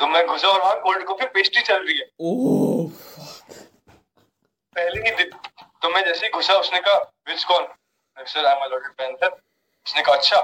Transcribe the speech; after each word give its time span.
तो 0.00 0.06
मैं 0.06 0.26
घुसा 0.26 0.48
और 0.48 0.60
वहाँ 0.60 0.80
कोल्ड 0.82 1.04
कॉफ़ी 1.06 1.26
पेस्ट्री 1.34 1.62
चल 1.62 1.84
रही 1.86 1.98
है। 1.98 2.06
ओह 2.20 2.90
पहले 4.76 5.00
ही 5.00 5.10
दिन 5.16 5.30
तो 5.82 5.88
मैं 5.94 6.04
जैसे 6.04 6.26
ही 6.26 6.32
घुसा 6.32 6.54
उसने 6.58 6.80
कहा 6.80 6.98
विच 7.28 7.44
कौन 7.44 7.66
sir 8.16 8.46
I 8.46 8.56
am 8.56 8.62
allotted 8.64 8.92
panther 8.98 9.28
उसने 9.86 10.02
कहा 10.02 10.14
अच्छा 10.14 10.40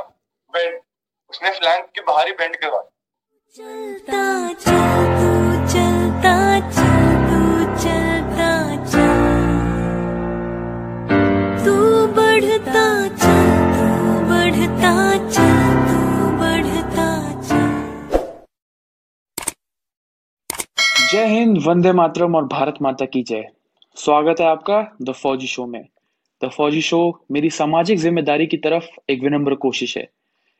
बेंड 0.54 0.80
उसने 1.30 1.50
फ्लैंक 1.58 1.90
के 1.94 2.00
बाहर 2.02 2.26
ही 2.26 2.32
बेंड 2.42 2.56
करवा 2.56 2.82
जय 21.14 21.26
हिंद, 21.26 21.58
वंदे 21.58 21.92
मातरम 21.92 22.34
और 22.34 22.44
भारत 22.44 22.74
माता 22.82 23.04
की 23.04 23.22
जय। 23.22 23.44
स्वागत 23.96 24.40
है 24.40 24.46
आपका 24.46 24.96
द 25.02 25.12
फौजी 25.12 25.46
शो 25.46 25.66
में। 25.66 25.88
द 26.44 26.48
फौजी 26.48 26.80
शो 26.80 27.24
मेरी 27.30 27.50
सामाजिक 27.50 27.98
ज़िम्मेदारी 27.98 28.46
की 28.46 28.56
तरफ़ 28.56 28.84
एक 29.10 29.22
विनम्र 29.22 29.54
कोशिश 29.54 29.98
है। 29.98 30.10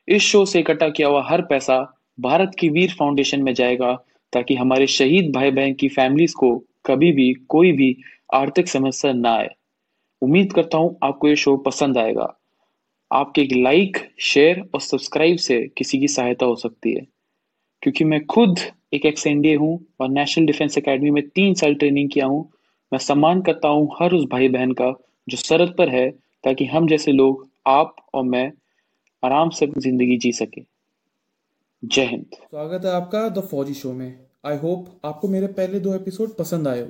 इस 0.07 0.21
शो 0.21 0.45
से 0.45 0.59
इकट्ठा 0.59 0.89
किया 0.89 1.07
हुआ 1.07 1.23
हर 1.27 1.41
पैसा 1.41 2.03
भारत 2.19 2.51
की 2.59 2.69
वीर 2.69 2.91
फाउंडेशन 2.99 3.43
में 3.43 3.53
जाएगा, 3.53 3.93
ताकि 4.33 4.55
हमारे 4.55 4.87
शहीद 4.87 5.31
भाई 5.35 5.51
बहन 5.51 5.73
की 5.73 5.89
फैमिलीज़ 5.89 6.35
को 6.35 6.63
कभी 6.85 7.11
भी, 7.11 7.33
कोई 7.33 7.71
भी 7.71 7.97
आर्थिक 8.33 8.67
समस्या 8.67 9.13
ना 9.13 9.35
आए। 9.35 9.49
उम्मीद 10.21 10.53
करता 10.53 10.77
हूँ 10.77 10.97
आपको 11.03 11.27
ये 11.27 11.35
शो 11.35 11.57
पसंद 11.57 11.97
आएगा। 11.97 12.39
आपके 13.13 13.41
एक 13.41 13.53
लाइक 13.53 13.97
शेयर 14.19 14.69
और 14.73 14.81
सब्सक्राइब 14.81 15.37
से 15.37 15.71
किसी 15.77 15.99
की 15.99 16.07
सहायता 16.07 16.45
हो 16.45 16.55
सकती 16.55 16.93
है। 16.93 17.07
क्योंकि 17.81 18.03
मैं 18.03 18.25
खुद 18.25 18.59
एक 18.95 19.05
एक्स 19.05 19.27
एनडीए 19.27 19.55
हूँ 19.55 19.79
और 19.99 20.09
नेशनल 20.09 20.45
डिफेंस 20.45 20.77
एकेडमी 20.77 21.09
में 21.09 21.27
तीन 21.29 21.53
साल 21.53 21.73
ट्रेनिंग 21.73 22.09
किया 22.09 22.25
हूँ। 22.25 22.43
मैं 22.91 22.99
सम्मान 22.99 23.41
करता 23.41 23.67
हूँ 23.67 23.89
हर 24.01 24.13
उस 24.13 24.25
भाई 24.25 24.47
बहन 24.47 24.71
का 24.71 24.93
जो 25.27 25.37
सरहद 25.37 25.73
पर 25.77 25.89
है, 25.89 26.09
ताकि 26.43 26.65
हम 26.65 26.87
जैसे 26.87 27.11
लोग, 27.11 27.47
आप 27.67 27.95
और 28.13 28.23
मैं, 28.23 28.51
आराम 29.23 29.49
से 29.49 29.67
ज़िंदगी 29.77 30.17
जी 30.17 30.31
सके। 30.31 30.61
जय 31.83 32.05
हिंद। 32.05 32.35
स्वागत 32.35 32.85
है 32.85 32.91
आपका 32.91 33.29
द 33.29 33.39
फौजी 33.41 33.73
शो 33.73 33.93
में। 33.93 34.19
आई 34.45 34.57
होप 34.57 35.01
आपको 35.05 35.27
मेरे 35.27 35.47
पहले 35.47 35.79
दो 35.79 35.95
एपिसोड 35.95 36.35
पसंद 36.37 36.67
आए 36.67 36.81
हो। 36.81 36.87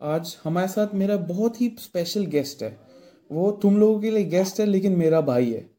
आज 0.00 0.36
हमारे 0.44 0.68
साथ 0.68 0.94
मेरा 0.94 1.16
बहुत 1.16 1.60
ही 1.60 1.68
स्पेशल 1.78 2.26
गेस्ट 2.26 2.62
है। 2.62 2.78
वो 3.30 3.50
तुम 3.52 3.78
लोगों 3.78 4.00
के 4.00 4.10
लिए 4.10 4.24
गेस्ट 4.24 4.60
है, 4.60 4.66
लेकिन 4.66 4.92
मेरा 4.92 5.20
भाई 5.20 5.50
है। 5.50 5.70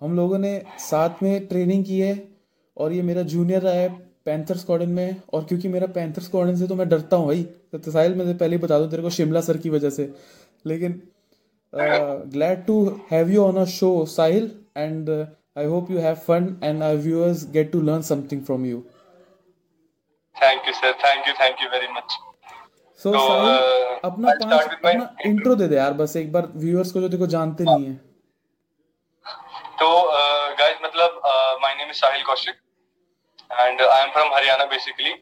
हम 0.00 0.16
लोगों 0.16 0.38
ने 0.38 0.62
साथ 0.78 1.22
में 1.22 1.46
ट्रेनिंग 1.46 1.84
की 1.84 1.98
है 1.98 2.28
और 2.76 2.92
ये 2.92 3.02
मेरा 3.02 3.22
जूनियर 3.22 3.62
रहा 3.62 3.72
है। 3.72 4.07
पैंथर 4.28 4.56
स्क्वाडन 4.62 4.96
में 5.00 5.20
और 5.34 5.44
क्योंकि 5.44 5.68
मेरा 5.68 5.86
पैंथर 5.98 6.22
स्क्वाडन 6.22 6.56
से 6.56 6.66
तो 6.68 6.74
मैं 6.80 6.88
डरता 6.88 7.16
हूँ 7.16 7.26
भाई 7.26 7.42
तो 7.74 7.90
साहिल 7.90 8.14
मैं 8.14 8.36
पहले 8.38 8.56
ही 8.56 8.62
बता 8.62 8.78
दूँ 8.78 8.90
तेरे 8.90 9.02
को 9.02 9.10
शिमला 9.20 9.40
सर 9.50 9.56
की 9.64 9.70
वजह 9.70 9.90
से। 9.90 10.12
लेकिन 10.66 11.00
glad 12.34 12.60
to 12.66 12.74
have 13.08 13.30
you 13.30 13.40
on 13.46 13.56
our 13.62 13.70
show 13.70 13.88
sahil 14.10 14.44
and 14.82 15.08
uh, 15.14 15.24
i 15.62 15.64
hope 15.72 15.90
you 15.94 16.04
have 16.04 16.20
fun 16.28 16.46
and 16.68 16.84
our 16.86 17.00
viewers 17.06 17.42
get 17.56 17.66
to 17.72 17.80
learn 17.88 18.04
something 18.10 18.40
from 18.46 18.64
you. 18.68 18.78
Thank 20.36 20.66
you 20.66 20.72
sir 20.72 20.92
thank 21.02 21.28
you 21.28 21.34
thank 21.40 21.62
you 21.62 21.68
very 21.70 21.88
much 21.92 22.16
so 23.00 23.12
तो, 23.12 23.18
साहिल 23.18 23.50
uh, 23.50 23.98
अपना 24.04 24.34
पाँच 24.44 24.72
अपना 24.72 25.08
intro 25.26 25.54
दे 25.54 25.68
दे 25.68 25.76
यार 25.76 25.92
बस 26.00 26.16
एक 26.16 26.32
बार 26.32 26.48
viewers 26.64 26.92
को 26.92 27.00
जो 27.00 27.08
देखो 27.08 27.26
जानते 27.34 27.64
नहीं 27.64 27.86
है। 27.86 27.94
तो 29.80 29.88
गाइस 30.60 30.78
मतलब 30.84 31.20
my 31.62 31.74
name 31.74 31.90
is 31.90 31.96
Sahil 31.96 32.22
Kaushik 32.26 32.54
and 33.52 33.80
I 33.82 34.02
am 34.02 34.10
from 34.12 34.34
Haryana 34.34 34.64
basically 34.72 35.12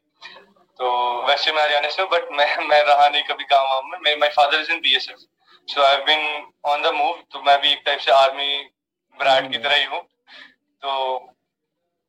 तो 0.79 0.89
वैसे 1.29 1.53
मैं 1.53 1.63
हरियाणा 1.63 1.89
से 1.91 2.05
बट 2.13 2.33
मैं 2.39 2.47
मैं 2.67 2.83
रहा 2.85 3.09
नहीं 3.09 3.23
कभी 3.29 3.45
गाँव 3.51 3.67
वाँव 3.67 3.83
में। 3.87 4.17
My 4.17 4.29
father 4.37 4.61
is 4.61 4.73
in 4.73 4.81
BSF 4.81 5.19
so 5.69 5.83
I 5.83 5.97
been 6.09 6.47
on 6.73 6.83
the 6.83 6.93
move 6.95 7.23
तो 7.33 7.43
मैं 7.47 7.61
भी 7.61 7.73
एक 7.73 7.83
टाइप 7.87 8.01
से 8.01 8.11
आर्मी 8.13 8.57
ब्राड 9.19 9.51
की 9.53 9.59
तरह 9.59 9.77
ही 9.77 9.85
हूँ। 9.85 10.01
तो 10.01 10.91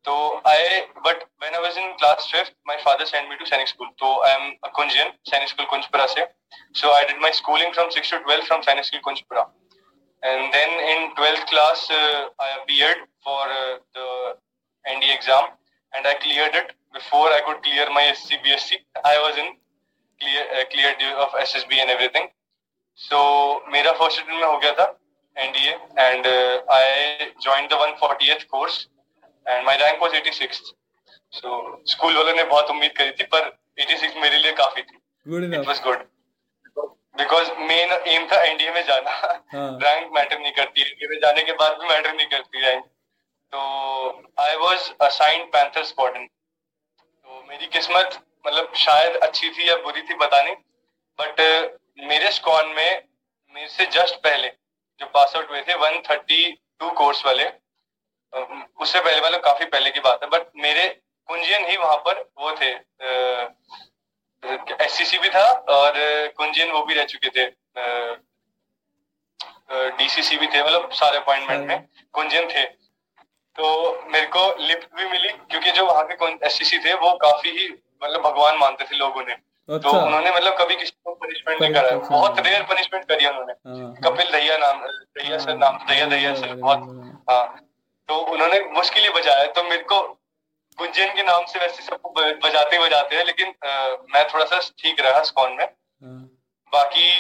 तो 0.06 0.16
I 0.48 0.82
but 1.06 1.24
when 1.42 1.56
I 1.56 1.62
was 1.62 1.78
in 1.78 1.94
class 1.94 2.30
fifth 2.32 2.54
my 2.68 2.78
father 2.84 3.06
send 3.06 3.30
me 3.30 3.36
to 3.36 3.46
Sainik 3.46 3.68
school 3.68 3.88
तो 4.00 4.20
I 4.26 4.34
am 4.34 4.52
Kunjian 4.76 5.14
Sainik 5.30 5.50
school 5.50 5.66
Kunjpura 5.76 6.06
से। 6.16 6.26
So 6.82 6.92
I 6.92 7.06
did 7.06 7.22
my 7.22 7.32
schooling 7.40 7.74
from 7.74 7.90
6 7.96 8.12
to 8.12 8.18
12 8.32 8.46
from 8.48 8.62
Sainik 8.70 8.86
school 8.86 9.02
Kunjpura 9.10 9.46
and 10.24 10.54
then 10.54 10.72
in 10.92 11.04
12th 11.18 11.44
class 11.50 11.82
uh, 11.96 12.22
i 12.44 12.46
appeared 12.54 13.02
for 13.26 13.42
uh, 13.56 13.74
the 13.98 14.06
nd 14.86 15.10
exam. 15.16 15.50
And 15.98 16.08
i 16.08 16.18
cleared 16.26 16.56
it 16.56 16.74
before 16.96 17.28
i 17.36 17.40
could 17.46 17.64
clear 17.68 17.86
my 17.96 18.04
scbsc 18.10 18.80
i 19.06 19.16
was 19.24 19.38
in 19.44 19.56
clear 20.22 20.44
uh, 20.56 20.66
cleared 20.72 21.04
of 21.24 21.34
ssb 21.42 21.80
and 21.82 21.92
everything. 21.92 22.28
So 23.00 23.18
मेरा 23.74 23.92
first 24.00 24.22
attempt 24.22 24.42
में 24.42 24.48
हो 24.48 24.58
गया 24.58 24.72
था 24.80 24.86
NDA 25.36 25.74
and 26.00 26.28
I 26.76 27.28
joined 27.46 27.74
the 27.74 27.80
140th 27.82 28.46
course 28.54 28.78
and 29.46 29.68
my 29.68 29.76
rank 29.82 30.02
was 30.06 30.16
86th 30.20 30.72
so 31.34 31.52
school 31.92 32.16
वालों 32.18 32.34
ने 32.36 32.44
बहुत 32.56 32.70
उम्मीद 32.70 32.98
करी 32.98 33.12
थी 33.20 33.28
पर 33.36 33.50
86 33.86 34.18
मेरे 34.22 34.38
लिए 34.38 34.52
काफ़ी 34.62 34.82
थी। 34.82 34.98
Good 35.26 35.44
it 35.44 35.54
enough 35.54 35.68
was 35.68 35.82
good 35.84 36.06
because 37.22 37.52
main 37.70 37.94
aim 38.16 38.28
था 38.32 38.42
एनडीए 38.46 38.72
में 38.72 38.84
जाना। 38.88 39.12
हाँ। 39.54 39.70
रैंक 39.84 40.12
मैटर 40.18 40.40
नहीं 40.40 40.52
करती 40.54 40.82
एनडीए 40.82 41.08
में 41.10 41.20
जाने 41.22 41.44
के 41.44 41.54
बाद 41.62 41.78
भी 41.82 41.88
मैटर 41.90 42.14
नहीं 42.14 42.28
करती 42.28 42.66
रैंक 42.66 42.84
तो 43.54 43.60
I 44.44 44.57
was 44.78 44.94
assigned 45.02 45.46
panther 45.54 45.84
squadron 45.86 46.26
तो 46.26 47.44
मेरी 47.50 47.68
किस्मत 47.70 48.18
मतलब 48.46 48.74
शायद 48.78 49.16
अच्छी 49.24 49.50
थी 49.50 49.70
या 49.70 49.76
बुरी 49.84 50.02
थी 50.02 50.16
पता 50.16 50.42
नहीं। 50.42 50.56
बट 51.20 51.40
मेरे 52.08 52.32
स्क्वाड 52.32 52.66
में 52.68 53.04
मेरे 53.56 53.68
से 53.70 53.86
जस्ट 53.94 54.16
पहले 54.24 54.48
जो 55.02 55.06
पास 55.14 55.36
आउट 55.36 55.50
हुए 55.52 55.62
थे 55.62 55.74
132 55.76 56.92
कोर्स 56.98 57.26
वाले 57.26 57.46
उससे 58.34 59.00
पहले 59.00 59.22
मतलब 59.22 59.42
काफ़ी 59.42 59.66
पहले 59.66 59.92
की 59.92 60.00
बात 60.00 60.24
है। 60.24 60.30
बट 60.30 60.48
मेरे 60.58 60.88
कुंजियन 61.30 61.66
ही 61.66 61.78
वहाँ 61.78 61.98
पर 62.08 62.22
वो 62.40 62.56
थे 62.62 62.72
एससीसी 64.84 65.18
भी 65.20 65.30
था 65.30 65.46
और 65.76 65.94
कुंजियन 66.38 66.72
वो 66.72 66.84
भी 66.86 66.94
रह 66.94 67.06
चुके 67.06 67.30
थे 67.30 67.46
डीसीसी 69.98 70.38
भी 70.38 70.48
थे 70.48 70.64
मतलब 70.64 70.92
सारे 70.94 71.18
अपॉइंटमेंट 71.18 71.68
में। 71.68 71.88
कुंजियन 72.14 72.50
थे। 72.50 72.64
तो 73.58 73.68
मेरे 74.12 74.26
को 74.36 74.42
लिफ्ट 74.60 74.96
भी 74.96 75.06
मिली 75.10 75.30
क्योंकि 75.52 75.72
जो 75.72 75.86
वहाँ 75.86 76.04
के 76.12 76.32
एससीसी 76.46 76.80
थे 76.80 76.94
वो 77.04 77.14
काफ़ी 77.22 77.50
ही 77.50 77.68
मतलब 78.04 78.22
भगवान 78.22 78.58
मानते 78.58 78.86
थे 78.86 78.96
लोग 78.96 79.16
उन्हें 79.18 79.38
तो 79.70 79.76
अच्छा। 79.76 79.90
उन्होंने 79.92 80.32
मतलब 80.32 80.56
कभी 80.60 80.76
किसी 80.76 80.92
को 81.06 81.14
पनिशमेंट 81.14 81.62
नहीं 81.62 81.74
करा। 81.74 81.96
बहुत 82.00 82.40
रेयर 82.40 82.62
पनिशमेंट 82.64 83.06
करी 83.06 83.24
है 83.24 83.30
उन्होंने। 83.30 83.54
हाँ, 83.54 83.94
कपिल 84.04 84.32
दहिया 84.32 84.58
नाम 84.58 84.80
दहिया 84.84 85.38
सर 85.38 85.58
नाम 85.58 85.78
दहिया 85.88 86.06
दहिया 86.06 86.34
सर 86.36 86.54
बहुत 86.56 86.78
हाँ, 86.80 87.24
हाँ। 87.30 87.60
तो 88.10 88.18
उन्होंने 88.34 88.60
मुश्किल 88.76 89.04
ही 89.04 89.10
बजाया। 89.10 89.46
तो 89.48 89.64
मेरे 89.64 89.84
को 89.84 90.00
गुंजन 90.78 91.14
के 91.16 91.24
नाम 91.24 91.46
से 91.46 91.60
वैसे 91.60 91.84
सबको 91.84 92.10
बजाते 92.46 92.76
ही 92.76 92.84
बजाते 92.84 93.16
हैं 93.16 93.26
लेकिन 93.26 93.52
अ, 93.64 93.98
मैं 94.14 94.28
थोड़ा 94.34 94.46
सा 94.46 94.60
ठीक 94.80 95.00
रहा 95.00 95.24
स्कॉन 95.24 95.52
में। 95.52 95.66
हाँ, 95.66 96.20
बाकी 96.72 97.12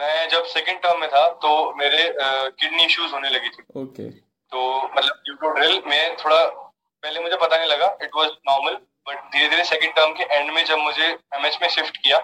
मैं 0.00 0.28
जब 0.28 0.44
सेकंड 0.46 0.80
टर्म 0.82 1.00
में 1.00 1.08
था 1.10 1.26
तो 1.42 1.50
मेरे 1.76 2.02
किडनी 2.20 2.84
इश्यूज़ 2.84 3.12
होने 3.12 3.28
लगी 3.30 3.48
थी। 3.48 3.62
ओके 3.82 4.08
तो 4.52 4.82
मतलब 4.96 5.22
ड्यू 5.24 5.34
टू 5.34 5.50
ड्रिल 5.50 5.82
में 5.86 6.16
थोड़ा 6.16 6.44
पहले 6.44 7.20
मुझे 7.20 7.36
पता 7.36 7.56
नहीं 7.56 7.68
लगा 7.68 7.96
इट 8.02 8.10
वॉज़ 8.16 8.28
नॉर्मल 8.48 8.78
बट 9.08 9.18
धीरे 9.32 9.48
धीरे 9.48 9.64
सेकंड 9.64 9.94
टर्म 9.94 10.12
के 10.12 10.24
एंड 10.34 10.50
में 10.50 10.64
जब 10.64 10.78
मुझे 10.78 11.06
एमएच 11.34 11.58
में 11.62 11.68
शिफ्ट 11.68 11.96
किया, 11.96 12.18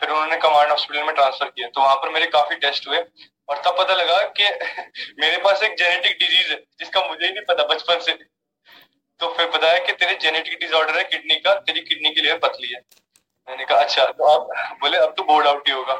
फिर 0.00 0.10
उन्होंने 0.10 0.36
कमांड 0.36 0.70
हॉस्पिटल 0.70 1.02
में 1.02 1.14
ट्रांसफ़र 1.14 1.48
किया 1.48 1.68
तो 1.68 1.80
वहाँ 1.80 1.96
पर 1.96 2.08
मेरे 2.08 2.26
काफ़ी 2.26 2.56
टेस्ट 2.56 2.88
हुए, 2.88 2.98
और 3.48 3.62
तब 3.66 3.76
पता 3.78 3.94
लगा 3.94 4.16
कि 4.38 4.44
मेरे 5.20 5.36
पास 5.36 5.62
एक 5.62 5.76
जेनेटिक 5.78 6.16
डिज़ीज़ 6.18 6.50
है, 6.50 6.56
जिसका 6.78 7.00
मुझे 7.08 7.26
ही 7.26 7.32
नहीं 7.32 7.44
पता 7.48 7.64
बचपन 7.64 8.00
से। 8.00 8.12
तो 9.20 9.28
फिर 9.34 9.46
बताया 9.46 9.78
कि 9.78 9.92
तेरे 9.92 10.14
जेनेटिक 10.14 10.58
डिसऑर्डर 10.60 10.98
है 10.98 11.04
किडनी 11.04 11.34
का, 11.34 11.54
तेरी 11.54 11.80
किडनी 11.80 12.10
की 12.10 12.20
लेयर 12.20 12.38
पतली 12.38 12.72
है। 12.72 12.80
मैंने 13.48 13.64
कहा 13.64 13.78
अच्छा 13.78 14.04
तो 14.06 14.24
आप 14.24 14.76
बोले, 14.80 14.98
अब 14.98 15.14
तो 15.16 15.22
बोर्ड 15.22 15.46
आउट 15.46 15.68
ही 15.68 15.74
होगा। 15.74 15.94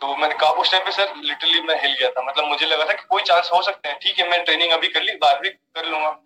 तो 0.00 0.14
मैंने 0.16 0.34
कहा 0.34 0.50
उस 0.60 0.70
टाइम 0.72 0.84
पे 0.84 0.92
सर 0.92 1.14
लिटरली 1.18 1.60
मैं 1.62 1.80
हिल 1.82 1.94
गया 1.98 2.08
था। 2.10 2.22
मतलब 2.22 2.48
मुझे 2.48 2.66
लगा 2.66 2.84
था 2.84 2.92
कि 2.92 3.06
कोई 3.08 3.22
चांस 3.24 3.50
हो 3.54 3.62
सकते 3.62 3.88
हैं। 3.88 3.98
ठीक 4.02 4.18
है 4.18 4.28
मैं 4.30 4.44
ट्रेनिंग 4.44 4.72
अभी 4.72 4.88
कर 4.88 5.02
ली 5.02 5.14
बाद 5.18 5.40
भी 5.42 5.48
कर 5.48 5.86
लूँगा। 5.86 6.16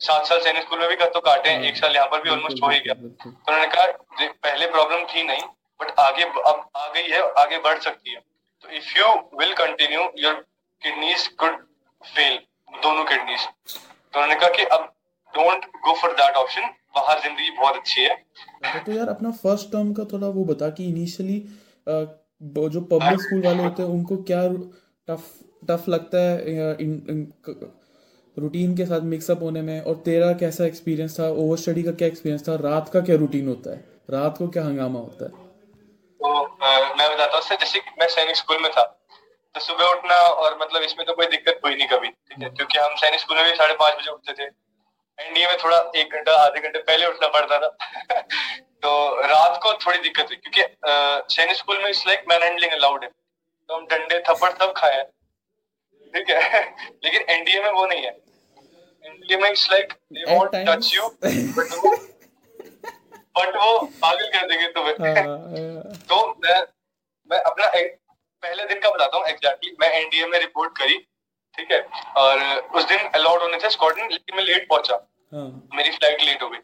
सात 0.00 0.26
साल 0.26 0.40
सैनिक 0.40 0.62
स्कूल 0.62 0.78
में 0.78 0.88
भी 0.88 0.96
कर 0.96 1.08
तो 1.10 1.20
काटे 1.22 1.50
हैं 1.50 1.62
एक 1.64 1.76
साल 1.76 1.94
यहाँ 1.94 2.08
पर 2.08 2.22
भी 2.22 2.30
ऑलमोस्ट 2.30 2.62
हो 2.62 2.68
ही 2.68 2.78
गया। 2.80 2.94
तो 2.94 3.28
उन्होंने 3.28 3.66
कहा 3.68 4.26
पहले 4.42 4.66
प्रॉब्लम 4.68 5.04
थी 5.06 5.22
नहीं 5.24 5.42
बट 5.80 5.90
आगे 6.00 6.24
अब 6.24 6.68
आ 6.76 6.86
गई 6.88 7.08
है 7.08 7.22
आगे 7.38 7.58
बढ़ 7.60 7.78
सकती 7.80 8.12
है। 8.12 8.20
तो 8.64 8.68
if 8.76 8.98
you 8.98 9.06
will 9.38 9.52
continue 9.56 10.08
your 10.18 10.34
kidneys 10.82 11.26
could 11.40 11.56
fail 12.02 12.38
दोनों 12.78 13.04
किडनीज 13.04 13.44
तो 13.44 14.20
उन्होंने 14.20 14.34
कहा 14.34 14.48
कि 14.50 14.64
अब 14.76 14.92
don't 15.34 15.66
go 15.84 15.94
for 15.94 16.12
that 16.14 16.36
option 16.36 16.68
बाहर 16.96 17.20
ज़िंदगी 17.20 17.50
बहुत 17.52 17.76
अच्छी 17.76 18.00
है। 18.00 18.10
अच्छा, 18.10 18.78
तो 18.78 18.92
यार 18.92 19.08
अपना 19.08 19.30
फ़र्स्ट 19.38 19.70
टर्म 19.72 19.92
का 19.92 20.04
थोड़ा 20.12 20.28
वो 20.30 20.44
बता 20.46 20.70
कि 20.70 20.88
इनिशियली 20.88 21.38
जो 22.42 22.80
पब्लिक 22.80 23.20
स्कूल 23.20 23.42
वाले 23.42 23.62
होते 23.62 23.82
हैं 23.82 23.88
उनको 23.90 24.16
क्या 24.16 24.42
टफ 25.08 25.24
टफ 25.70 25.84
लगता 25.88 26.18
है 26.18 26.54
या 26.54 26.70
इन, 26.70 27.06
इन, 27.10 27.32
रूटीन 28.38 28.76
के 28.76 28.84
साथ 28.86 29.00
मिक्सअप 29.00 29.42
होने 29.42 29.62
में? 29.62 29.80
और 29.80 29.94
तेरा 29.94 30.32
कैसा 30.32 30.64
एक्सपीरियंस 30.64 31.20
था? 31.20 31.28
ओवर 31.28 31.56
स्टडी 31.56 31.82
का 31.82 31.92
क्या 31.92 32.08
एक्सपीरियंस 32.08 32.48
था? 32.48 32.54
रात 32.54 32.88
का 32.88 33.00
क्या 33.00 33.16
रूटीन 33.16 33.48
होता 33.48 33.70
है? 33.70 33.84
रात 34.10 34.38
को 34.38 34.48
क्या 34.48 34.64
हंगामा 34.64 35.00
होता 35.00 35.24
है? 35.24 35.30
तो 36.20 36.42
मैं 36.96 37.14
बताता 37.14 37.36
हूँ 37.36 37.42
जैसे 37.42 37.78
मैं 37.78 38.08
सैनिक 38.08 38.36
स्कूल 38.36 38.62
में 38.62 38.70
था 38.72 38.82
तो 39.54 39.60
सुबह 39.60 39.84
उठना 39.84 40.14
और 40.14 40.58
मतलब 40.62 40.82
इसमें 40.82 41.06
तो 41.06 41.12
कोई 41.12 41.26
दिक्कत 41.26 41.60
हुई 41.64 41.74
नहीं 41.74 41.88
कभी 41.88 42.08
ठीक 42.08 42.42
है? 42.42 42.48
क्योंकि 42.48 42.78
हम 42.78 42.94
सैनिक 42.94 43.20
स्कूल 43.20 43.36
में 43.36 43.44
भी 43.44 43.56
साढ़े 43.56 43.74
पाँच 43.74 43.94
बजे 43.94 44.10
उठते 44.10 44.32
थे। 44.32 44.46
एनडीए 45.18 45.46
में 45.46 45.56
थोड़ा 45.64 45.92
एक 45.96 46.12
घंटा 46.12 46.32
आधे 46.32 46.60
घंटे 46.60 46.78
पहले 46.78 47.06
उठना 47.06 47.28
पड़ता 47.28 47.58
था। 47.58 47.76
तो 48.82 48.90
रात 49.28 49.58
को 49.62 49.72
थोड़ी 49.84 49.98
दिक्कत 49.98 50.26
हुई 50.28 50.36
क्योंकि 50.36 51.34
सैनिक 51.34 51.56
स्कूल 51.56 51.78
में 51.78 51.88
it's 51.88 52.06
like 52.06 52.24
man 52.28 52.42
handling 52.42 52.72
allowed 52.72 53.04
है। 53.04 53.10
तो 53.68 53.76
हम 53.76 53.86
डंडे 53.86 54.18
थप्पड़ 54.28 54.50
सब 54.52 54.72
खाए। 54.76 55.02
ठीक 56.14 56.30
है? 56.30 56.60
लेकिन 57.04 57.22
एनडीए 57.30 57.62
में 57.62 57.70
वो 57.70 57.86
नहीं 57.86 58.02
है। 58.02 58.10
एनडीए 59.04 59.36
में 59.36 59.50
it's 59.50 59.70
like 59.70 59.92
they 60.12 60.34
won't 60.34 60.54
touch 60.68 60.94
you 60.94 61.08
but 61.24 61.74
वो 61.74 61.96
बट 63.38 63.56
वो 63.56 63.78
पागल 64.02 64.30
कर 64.30 64.46
देंगे 64.48 64.68
तुम्हें। 64.68 64.94
हाँ, 64.94 65.92
तो 66.08 66.26
मैं 66.44 66.60
मैं 67.30 67.40
अपना 67.42 67.66
पहले 68.42 68.64
दिन 68.64 68.80
का 68.80 68.90
बताता 68.90 69.16
हूँ 69.16 69.26
एग्जैक्टली 69.26 69.76
मैं 69.80 69.90
एनडीए 69.90 70.26
में 70.26 70.38
रिपोर्ट 70.38 70.78
करी 70.78 70.98
ठीक 71.54 71.70
है? 71.72 71.80
और 72.16 72.40
उस 72.76 72.84
दिन 72.84 72.98
अलाउड 73.14 73.42
होने 73.42 73.58
थे 73.64 73.70
स्कॉटलैंड 73.70 74.10
लेकिन 74.12 74.36
मैं 74.36 74.44
लेट 74.44 74.68
पहुँचा। 74.68 74.94
हाँ, 75.32 75.68
मेरी 75.74 75.90
फ़्लाइट 75.90 76.22
लेट 76.22 76.42
हो 76.42 76.48
गई। 76.48 76.58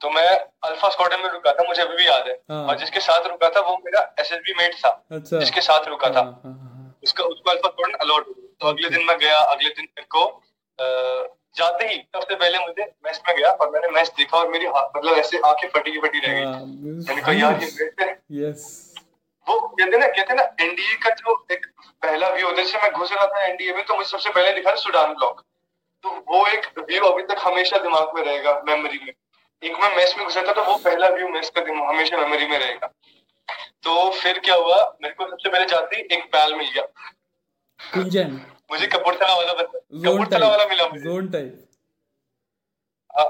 तो 0.00 0.10
मैं 0.10 0.28
अल्फ़ा 0.64 0.88
स्कॉटलैंड 0.88 1.22
में 1.24 1.30
रुका 1.30 1.52
था 1.52 1.64
मुझे 1.68 1.82
अभी 1.82 1.96
भी 1.96 2.06
याद 2.06 2.28
है। 2.28 2.34
हाँ। 2.50 2.64
और 2.64 2.76
जिसके 2.78 3.00
साथ 3.00 3.26
रुका 3.28 3.48
था 3.50 3.60
वो 3.60 3.76
मेरा 3.84 4.00
एस 4.20 4.32
एस 4.32 4.38
बी 4.46 4.54
मेट 4.58 4.74
था। 4.76 4.90
अच्छा। 5.12 5.38
जिसके 5.38 5.60
साथ 5.60 5.88
रुका 5.88 6.10
था। 6.10 6.20
हाँ, 6.20 6.40
हाँ, 6.44 6.52
हाँ, 6.54 6.94
उसका 7.02 7.24
उसको 7.24 7.50
अल्फ़ा 7.50 7.68
हो 7.68 8.20
गई 8.20 8.48
तो 8.54 8.68
अगले 8.68 8.88
दिन 8.88 9.04
मैं 9.06 9.18
गया 9.18 9.38
अगले 9.38 9.68
दिन 9.70 9.84
मेरे 9.84 10.06
को 10.10 10.24
जाते 11.56 11.84
ही 11.84 11.96
सबसे 12.14 12.34
पहले 12.34 12.58
मुझे 12.58 12.84
मैच 13.04 13.20
में 13.28 13.36
गया 13.36 13.50
और 13.52 13.70
मैंने 13.70 13.88
मैच 13.90 14.08
देखा 14.18 14.38
और 14.38 14.48
मेरी 14.48 14.66
मतलब 14.68 15.14
ऐसे 15.14 15.38
आँखें 15.46 15.68
फटी 15.68 15.92
की 15.92 16.00
फटी 16.00 16.18
रह 16.18 16.32
गई 16.32 16.44
मैंने 16.44 17.20
कहा 17.20 17.32
यार 17.32 17.62
ये 17.62 17.70
मैच 17.70 18.00
है। 18.00 18.10
यस 18.40 18.66
वो 19.46 19.58
कहते 19.60 19.98
ना 19.98 20.06
कहते 20.08 20.34
ना 20.34 20.42
एनडीए 20.60 20.94
का 21.04 21.10
जो 21.14 21.34
एक 21.52 21.66
पहला 22.02 22.28
व्यू 22.28 22.46
होता 22.46 22.60
है 22.60 22.66
जैसे 22.66 22.78
मैं 22.78 22.90
घुस 22.92 23.12
रहा 23.12 23.26
था 23.26 23.44
एनडीए 23.46 23.72
में 23.74 23.84
तो 23.86 23.94
मुझे 23.94 24.08
सबसे 24.08 24.30
पहले 24.30 24.52
दिखा 24.52 24.74
सुडान 24.82 25.12
ब्लॉक 25.14 25.40
तो 26.04 26.10
वो 26.28 26.46
एक 26.48 26.66
व्यू 26.80 27.04
अभी 27.04 27.22
तक 27.24 27.40
हमेशा 27.42 27.78
दिमाग 27.78 28.14
में 28.14 28.22
रहेगा 28.22 28.60
मेमोरी 28.66 28.98
में। 28.98 29.12
एक 29.62 29.72
मैं 29.72 29.96
मैच 29.96 30.14
में 30.16 30.26
घुसा 30.26 30.42
था 30.42 30.52
तो 30.52 30.64
वो 30.64 30.76
पहला 30.78 31.08
व्यू 31.08 31.28
मैच 31.28 31.48
का 31.48 31.60
दिमाग- 31.60 31.88
हमेशा 31.88 32.16
मेमोरी 32.16 32.46
में 32.46 32.58
रहेगा। 32.58 32.86
तो 33.82 34.10
फिर 34.10 34.38
क्या 34.38 34.54
हुआ? 34.54 34.96
मेरे 35.02 35.14
को 35.14 35.30
सबसे 35.30 35.50
पहले 35.50 35.64
जाते 35.64 35.96
ही 35.96 36.02
एक 36.02 36.24
पैल 36.24 36.54
मिल 36.54 36.70
गया। 36.70 36.84
कुंजन 37.80 38.40
मुझे 38.70 38.86
कपूरथला 38.86 39.34
वाला 39.36 39.52
कपूरथला 39.52 40.48
वाला 40.48 40.66
मिला 40.66 40.88
मुझे। 40.88 41.04
जोन 41.04 41.28
टाइप 41.28 41.66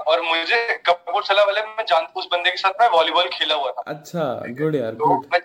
और 0.07 0.21
मुझे 0.21 0.83
कपूरथला 0.85 1.43
वाले 1.43 1.61
में 1.61 1.85
जान 1.87 2.05
उस 2.05 2.27
बंदे 2.31 2.51
के 2.51 2.57
साथ 2.57 2.71
मैं 2.81 2.89
वॉलीबॉल 2.89 3.29
खेला 3.29 3.55
हुआ 3.55 3.71
था। 3.71 3.83
अच्छा 3.87 4.23
गुड 4.47 4.75
यार 4.75 4.91
तो 4.91 5.17
गुड 5.17 5.35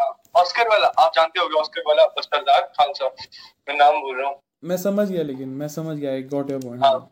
हाँ, 0.00 0.22
ऑस्कर 0.36 0.68
वाला 0.68 0.86
आप 0.86 1.12
जानते 1.14 1.40
होगे 1.40 1.54
ऑस्कर 1.54 1.82
वाला 1.86 2.04
सरदार 2.18 2.60
खान 2.60 2.92
साहब 2.92 3.14
मैं 3.68 3.76
नाम 3.76 4.00
बोल 4.00 4.20
रहा 4.20 4.30
हूँ। 4.30 4.40
मैं 4.64 4.76
समझ 4.76 5.08
गया 5.08 5.22
लेकिन 5.22 5.48
मैं 5.48 5.68
समझ 5.68 5.96
गया 5.96 6.20
गॉट 6.20 6.50
योर 6.50 6.60
पॉइंट। 6.60 6.84
हाँ, 6.84 7.10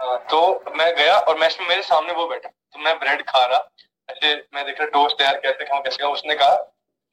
तो 0.00 0.40
मैं 0.76 0.94
गया 0.96 1.16
और 1.18 1.38
मैच 1.38 1.56
में 1.60 1.66
मेरे 1.68 1.82
सामने 1.82 2.12
वो 2.12 2.26
बैठा। 2.28 2.48
तो 2.48 2.78
मैं 2.78 2.98
ब्रेड 2.98 3.22
खा 3.28 3.44
रहा 3.44 3.68
ऐसे 4.08 4.34
मैं 4.54 4.64
देख 4.66 4.80
रहा 4.80 4.88
टोस्ट 4.90 5.20
यार 5.20 5.36
कैसे 5.40 5.64
खाऊं 5.64 5.82
कैसे 5.82 6.02
खाऊं? 6.02 6.12
उसने 6.12 6.34
कहा 6.34 6.54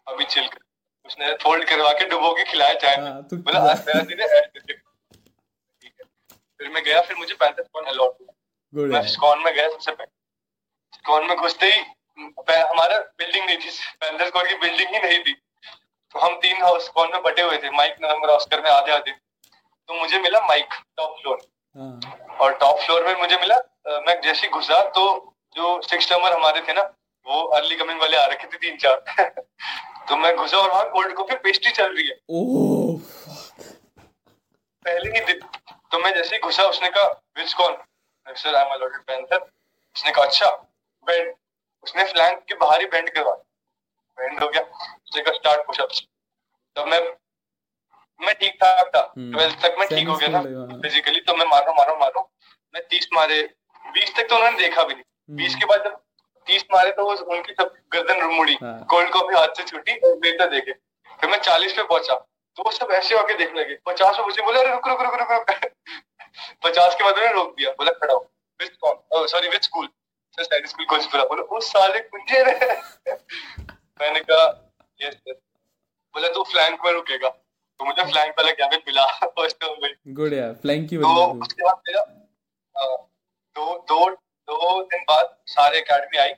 अभी 0.07 0.25
चिल 0.25 0.47
कर। 0.47 0.59
उसने 1.05 1.33
फोल्ड 1.43 1.67
करवा 1.69 1.91
के 1.93 2.05
डुबो 2.09 2.33
के 2.35 2.43
खिलाया 2.43 2.73
चाय 2.75 2.97
में। 2.97 3.05
हाँ, 3.05 3.21
तो 3.23 3.37
बोला 3.37 3.59
है। 3.61 3.75
फिर 6.59 6.69
मैं 6.69 6.83
गया 6.83 7.01
फिर 7.01 7.17
मुझे 7.17 7.33
पैंतीस 7.35 7.65
कौन 7.73 7.85
अलॉट 7.85 8.15
हुआ 8.21 8.85
मैं 8.87 9.01
स्कॉन 9.07 9.43
में 9.43 9.53
गया 9.53 9.67
सबसे 9.69 9.91
पहले। 9.91 10.97
स्कॉन 10.97 11.27
में 11.27 11.37
घुसते 11.37 11.65
ही 11.65 11.79
हमारा 12.49 12.97
बिल्डिंग 12.97 13.45
नहीं 13.45 13.57
थी 13.57 13.69
पैंतीस 14.01 14.31
कौन 14.31 14.47
की 14.47 14.55
बिल्डिंग 14.57 14.95
ही 14.95 14.99
नहीं 14.99 15.19
थी। 15.19 15.33
तो 15.33 16.19
हम 16.19 16.35
तीन 16.41 16.61
हाउस 16.61 16.85
स्कॉन 16.85 17.11
में 17.13 17.21
बटे 17.23 17.41
हुए 17.41 17.57
थे। 17.57 17.69
माइक 17.71 17.95
नंबर 18.01 18.29
ऑस्कर 18.29 18.61
में 18.61 18.69
आधे 18.71 18.91
आधे 18.91 19.11
तो 19.11 19.93
मुझे 19.93 20.19
मिला 20.19 20.39
माइक 20.47 20.73
टॉप 20.97 21.15
फ्लोर 21.21 21.37
और 21.77 22.53
टॉप 22.59 22.79
फ्लोर 22.79 23.05
में 23.05 23.15
मुझे 23.19 23.35
मिला 23.37 23.57
मैं 24.07 24.19
जैसे 24.21 24.47
ही 24.47 24.51
घुसा 24.53 24.81
तो 24.95 25.03
जो 25.55 25.81
सिक्स 25.81 26.09
टर्मर 26.09 26.33
हमारे 26.33 26.61
थे 26.67 26.73
ना 26.73 26.81
वो 27.25 27.41
अर्ली 27.57 27.75
कमिंग 27.75 27.99
वाले 28.01 28.17
आ 28.17 28.25
रखे 28.25 28.47
थे 28.47 28.57
तीन 28.57 28.77
चार। 28.77 29.03
तो 30.09 30.15
मैं 30.17 30.35
घुसा 30.35 30.57
और 30.57 30.69
वहाँ 30.71 30.89
कोल्ड 30.91 31.13
कॉफ़ी 31.15 31.35
पेस्ट्री 31.43 31.71
चल 31.71 31.95
रही 31.95 32.07
है। 32.07 32.15
पहले 34.85 35.11
ही 35.11 35.25
दिन 35.25 35.39
तो 35.91 35.99
मैं 35.99 36.13
जैसे 36.15 36.35
ही 36.35 36.41
घुसा 36.41 36.63
उसने 36.69 36.89
कहा 36.89 37.07
विच 37.37 37.53
कौन? 37.53 37.77
Sir 38.27 38.55
I 38.55 38.65
am 38.65 38.71
allotted 38.73 39.01
panther 39.07 39.37
उसने 39.37 40.11
कहा 40.11 40.25
अच्छा 40.25 40.49
बेंड 41.07 41.33
उसने 41.83 42.03
फ्लैंक 42.03 42.43
के 42.49 42.55
बाहर 42.55 42.81
ही 42.81 42.87
बेंड 42.87 43.09
करवा 43.09 43.33
बेंड 44.17 44.43
हो 44.43 44.49
गया। 44.49 44.61
उसने 44.61 45.21
कहा 45.21 45.33
स्टार्ट 45.33 45.65
पुशअप्स 45.67 46.01
तब 46.75 46.87
मैं 46.87 47.01
मैं 48.21 48.33
ठीक 48.35 48.53
ठाक 48.63 48.91
था। 48.95 49.01
हम्म। 49.17 49.31
ट्वेल्थ 49.31 49.61
तक 49.61 49.75
मैं 49.79 49.87
ठीक 49.87 50.07
हो 50.07 50.15
गया 50.17 50.29
था। 50.33 50.41
फिजिकली 50.81 51.19
तो 51.19 51.35
मैं 51.35 51.45
मारो 51.45 51.73
मारो 51.73 51.95
मारो। 51.99 52.29
मैं 52.73 52.83
तीस 52.89 53.07
मारे। 53.13 53.41
बीस 53.85 54.15
तक 54.15 54.27
तो 54.29 54.35
उन्होंने 54.35 54.57
देखा 54.57 54.83
भी 54.83 54.93
नहीं। 54.93 55.03
हम्म। 55.03 55.37
बीस 55.37 55.55
के 55.55 55.65
बाद 55.65 55.83
जब 55.83 55.99
तीस 56.47 56.65
मारे 56.73 56.91
तो 56.91 57.05
उनकी 57.35 57.53
सब 57.53 57.73
गर्दन 57.93 58.23
मुड़ी 58.35 58.57
हाँ। 58.61 58.85
कोल्ड 58.89 59.09
कॉफ़ी 59.09 59.35
हाथ 59.35 59.57
से 59.57 59.63
छूटी 59.63 59.97
और 59.99 60.17
बेहतर 60.19 60.49
देखे। 60.49 60.71
फिर 61.21 61.29
मैं 61.29 61.37
चालीस 61.37 61.73
पे 61.73 61.83
पहुँचा। 61.83 62.15
तो 62.57 62.63
वो 62.63 62.71
सब 62.71 62.91
ऐसे 62.91 63.15
होके 63.15 63.33
देखने 63.33 63.61
लगे। 63.61 63.75
पचास 63.85 64.17
पे 64.17 64.23
मुझे 64.23 64.41
बोला 64.43 64.59
अरे 64.59 64.71
रुक 64.71 64.87
रुक 64.87 65.01
रुक 65.01 65.15
रुक 65.19 65.31
रुक। 65.31 65.49
पचास 66.63 66.95
के 66.95 67.03
बाद 67.03 67.13
उन्होंने 67.13 67.33
रोक 67.33 67.55
दिया। 67.57 67.71
बोला 67.71 67.91
खड़ा 67.91 68.13
हो। 68.13 68.19
विच 68.59 68.71
कौन 68.83 69.27
sorry 69.27 69.47
which 69.47 69.63
school 69.63 69.89
sir 70.37 70.65
school 70.67 70.85
coach 70.85 71.05
बोला 71.05 71.23
बोला 71.23 71.41
उस 71.57 71.67
साले 71.71 71.99
कुंजे 71.99 72.43
मैंने 74.01 74.19
कहा 74.19 74.45
यस 75.01 75.13
सर 75.13 75.33
बोला 75.33 76.27
तू 76.27 76.43
फ्लैंक 76.43 76.85
में 76.85 76.91
रुकेगा। 76.91 77.29
तो 77.79 77.85
मुझे 77.85 78.03
फ्लैंक 78.03 78.33
वाला 78.39 78.67
भी 78.67 78.77
मिला 78.77 79.05
फ़र्स्ट 79.25 79.57
टर्म 79.61 79.83
में। 79.83 79.93
गुड 80.15 80.33
यार 80.33 80.53
फ्लैंक 80.61 80.89
की 80.89 80.97
तो 80.97 81.09
वजह 81.09 81.33
से। 81.33 81.39
उसके 81.39 81.63
बाद 81.63 81.81
मेरा 81.87 82.03
दो 83.55 83.65
दो 83.89 84.09
दो 84.47 84.81
दिन 84.83 85.01
बाद 85.09 85.35
सारे 85.47 85.77
एकेडमी 85.79 86.17
आई 86.17 86.33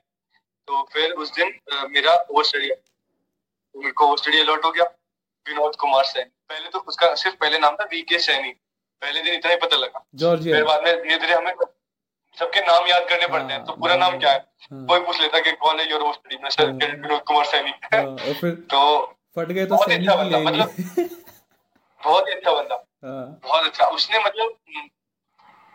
तो 0.67 0.81
फिर 0.93 1.11
उस 1.23 1.33
दिन 1.35 1.53
मेरा 1.91 2.13
ओवर 2.31 2.43
स्टडी 2.43 2.69
तो 2.69 3.79
मेरे 3.79 3.91
को 3.91 4.07
ओवर 4.07 4.17
स्टडी 4.17 4.39
अलॉट 4.39 4.65
हो 4.65 4.71
गया 4.71 4.83
विनोद 5.45 5.75
कुमार 5.75 6.03
सैनी। 6.05 6.29
पहले 6.49 6.69
तो 6.69 6.79
उसका 6.87 7.13
सिर्फ़ 7.15 7.35
पहले 7.37 7.59
नाम 7.59 7.75
था 7.75 7.83
वी 7.91 8.01
के 8.11 8.19
सैनी। 8.19 8.49
पहले 9.01 9.21
दिन 9.21 9.33
इतना 9.33 9.51
ही 9.51 9.57
पता 9.57 9.77
लगा। 9.77 10.03
जॉर्जिया 10.15 10.55
फिर 10.55 10.63
बाद 10.65 10.83
में 10.83 11.01
धीरे 11.01 11.17
धीरे 11.17 11.33
हमें 11.33 11.53
सबके 12.37 12.61
नाम 12.61 12.87
याद 12.87 13.05
करने 13.09 13.27
पड़ते 13.27 13.53
हैं 13.53 13.63
तो 13.65 13.73
पूरा 13.73 13.95
नाम 13.95 14.17
क्या 14.19 14.31
है? 14.31 14.39
हाँ, 14.71 14.85
कोई 14.87 14.99
पूछ 15.05 15.21
लेता 15.21 15.39
कि 15.39 15.51
कौन 15.63 15.79
है 15.79 15.89
योर 15.91 16.01
ओवर 16.01 16.13
स्टडी 16.13 16.37
में 16.43 16.49
सर 16.49 16.65
हाँ। 16.65 16.73
विनोद 16.73 17.21
कुमार 17.27 17.45
सैनी। 17.45 17.71
हाँ, 17.93 18.03
तो 18.73 19.05
फट 19.37 19.47
गए 19.47 19.65
तो 19.65 19.75
बहुत 19.75 19.89
सैनी 19.89 20.05
अच्छा 20.07 20.23
मतलब- 20.23 21.28
बहुत 22.05 22.27
ही 22.27 22.33
अच्छा 22.33 22.51
बंदा। 22.51 22.75
हाँ, 23.03 23.39
बहुत 23.43 23.65
अच्छा। 23.65 23.85
उसने 23.85 24.19
मतलब 24.19 24.45
हम्म, 24.45 24.87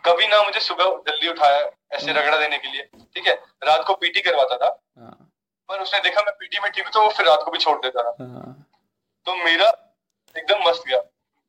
कभी 0.03 0.27
ना 0.27 0.43
मुझे 0.43 0.59
सुबह 0.59 0.85
जल्दी 0.85 1.27
उठाया 1.27 1.71
ऐसे 1.91 2.11
हम्म। 2.11 2.19
रगड़ा 2.19 2.37
देने 2.37 2.57
के 2.57 2.67
लिए 2.67 2.81
ठीक 2.83 3.27
है? 3.27 3.33
रात 3.63 3.83
को 3.87 3.93
पीटी 3.93 4.21
करवाता 4.21 4.57
था। 4.57 4.83
हाँ, 4.99 5.31
पर 5.69 5.79
उसने 5.79 5.99
देखा 5.99 6.21
मैं 6.21 6.33
पीटी 6.39 6.59
में 6.59 6.71
ठीक 6.71 6.85
तो 6.93 7.01
वो 7.01 7.09
फिर 7.09 7.25
रात 7.25 7.41
को 7.45 7.51
भी 7.51 7.57
छोड़ 7.57 7.77
देता 7.77 8.03
था। 8.03 8.15
हाँ, 8.23 8.69
तो 9.25 9.35
मेरा 9.35 9.95
एकदम 10.37 10.69
मस्त 10.69 10.83
गया। 10.87 10.99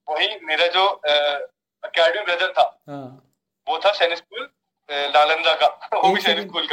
वही 0.09 0.29
मेरा 0.43 0.67
जो 0.67 0.87
अकेडमी 1.85 2.25
ब्रदर 2.25 2.53
था 2.53 2.81
हाँ। 2.89 3.33
वो 3.69 3.79
था 3.79 3.93
सैनिक 3.93 4.19
स्कूल 4.19 4.51
नालंदा 4.91 5.55
का। 5.55 5.67
वो 6.05 6.15
भी 6.15 6.21
सैनिक 6.21 6.49
स्कूल 6.49 6.67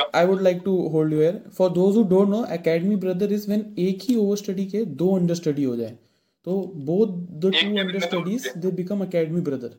एक 3.80 4.00
ही 4.04 4.16
ओवर 4.16 4.36
स्टडी 4.36 4.66
के 4.66 4.86
दो 4.86 5.16
अंडर 5.16 5.34
स्टडी 5.34 5.64
हो 5.64 5.76
जाए। 5.76 5.98
तो 6.48 6.54
both 6.88 7.12
the 7.42 7.50
two 7.52 7.68
में 7.74 7.88
दो 7.88 8.28
they 8.62 8.72
become 8.80 9.02
academy 9.02 9.42
brother. 9.42 9.72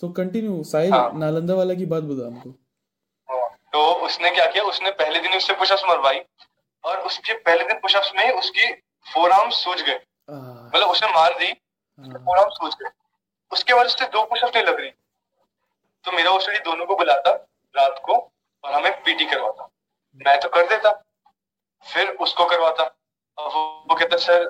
So 0.00 0.08
continue. 0.18 0.62
साहिल 0.64 0.92
हाँ। 0.92 1.10
नालंदा 1.18 1.54
वाला 1.54 1.74
की 1.74 1.86
बात 1.86 2.02
बता 2.02 2.26
हमको 2.26 2.50
हाँ, 3.28 3.48
तो 3.72 3.80
उसने 4.06 4.30
क्या 4.30 4.46
किया? 4.46 4.64
उसने 4.64 4.90
पहले 5.00 5.20
दिन 5.20 5.36
उससे 5.36 5.54
पुशअप्स 5.54 5.82
मरवाई 5.88 6.20
और 6.84 6.98
उसके 7.06 7.34
पहले 7.38 7.64
दिन 7.64 7.78
पुशअप्स 7.78 8.12
में 8.16 8.30
उसकी 8.30 8.72
फोर 9.06 9.30
आर्म 9.30 9.50
सूज 9.50 9.82
गए। 9.82 10.00
मतलब 10.30 10.88
उसने 10.88 11.08
मार 11.08 11.38
दी 11.38 11.46
हाँ, 11.46 12.18
फोर 12.18 12.38
आर्म 12.38 12.50
सूज 12.50 12.74
गए। 12.82 12.90
उसके 13.52 13.74
बाद 13.74 13.86
उससे 13.86 14.06
दो 14.06 14.24
पुशअप्स 14.24 14.56
नहीं 14.56 14.66
लग 14.66 14.80
रही। 14.80 14.90
तो 16.04 16.12
मेरा 16.12 16.30
वो 16.30 16.40
स्टडी 16.40 16.58
दोनों 16.58 16.86
को 16.86 16.96
बुलाता 16.96 17.30
रात 17.74 18.00
को 18.04 18.14
और 18.64 18.72
हमें 18.72 18.92
पीटी 19.04 19.24
करवाता। 19.24 19.68
मैं 20.26 20.40
तो 20.40 20.48
कर 20.48 20.66
देता 20.68 20.90
फिर 21.86 22.08
उसको 22.08 22.44
करवाता। 22.44 22.82
और 23.38 23.46
वो, 23.46 23.62
वो 23.90 23.94
कहता 23.94 24.16
सर 24.16 24.44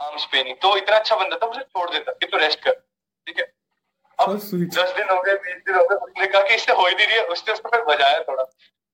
आर्म्स 0.00 0.24
पेनिंग 0.32 0.56
तो 0.62 0.76
इतना 0.76 0.96
अच्छा 0.96 1.16
बंदा 1.16 1.36
था 1.36 1.46
मुझे 1.46 1.60
छोड़ 1.60 1.90
देता। 1.90 2.12
कि 2.12 2.26
तू 2.26 2.36
रेस्ट 2.36 2.60
कर। 2.60 2.72
ठीक 3.26 3.38
है? 3.38 3.44
अब 4.18 4.34
दस 4.34 4.94
दिन 4.96 5.08
हो 5.10 5.20
गए 5.22 5.34
बीस 5.34 5.62
दिन 5.66 5.74
हो 5.74 5.86
गए 5.88 5.96
उसने 5.96 6.26
कहा 6.26 6.42
कि 6.42 6.54
इससे 6.54 6.72
हो 6.72 6.86
ही 6.86 6.94
नहीं 6.94 7.06
रही 7.06 7.16
है। 7.16 7.26
उसने 7.26 7.52
उसको 7.52 7.68
फिर 7.68 7.82
बजाया 7.84 8.20
थोड़ा 8.28 8.44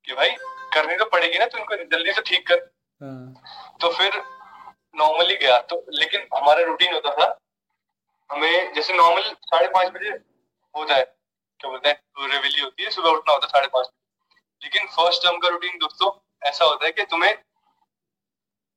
कि 0.05 0.13
भाई 0.15 0.31
करनी 0.75 0.97
तो 0.97 1.05
पड़ेगी 1.05 1.39
ना 1.39 1.47
तू 1.47 1.59
इनको 1.59 1.77
जल्दी 1.77 2.13
से 2.13 2.23
ठीक 2.23 2.47
कर। 2.49 2.59
हाँ, 3.01 3.77
तो 3.81 3.93
फिर 3.93 4.23
नॉर्मली 4.97 5.37
गया। 5.37 5.59
तो 5.63 5.85
लेकिन 5.93 6.27
हमारा 6.35 6.65
रूटीन 6.65 6.95
होता 6.95 7.15
था 7.15 7.37
हमें 8.31 8.73
जैसे 8.75 8.93
नॉर्मल 8.93 9.23
साढ़े 9.45 9.69
पाँच 9.69 9.89
बजे 9.93 10.11
हो 10.75 10.85
जाए 10.85 11.05
क्या 11.61 11.71
बोलते 11.71 11.89
हैं 11.89 12.29
रेवेली 12.31 12.61
होती 12.61 12.83
है 12.83 12.91
सुबह 12.91 13.11
उठना 13.11 13.33
होता 13.33 13.47
है 13.47 13.51
साढ़े 13.51 13.69
पाँच 13.69 13.89
लेकिन 14.63 14.87
फ़र्स्ट 14.89 15.23
टर्म 15.23 15.39
का 15.39 15.49
रूटीन 15.49 15.79
दोस्तों 15.79 16.11
ऐसा 16.49 16.65
होता 16.65 16.85
है 16.87 16.93
कि 16.93 17.05
तुम्हें 17.11 17.35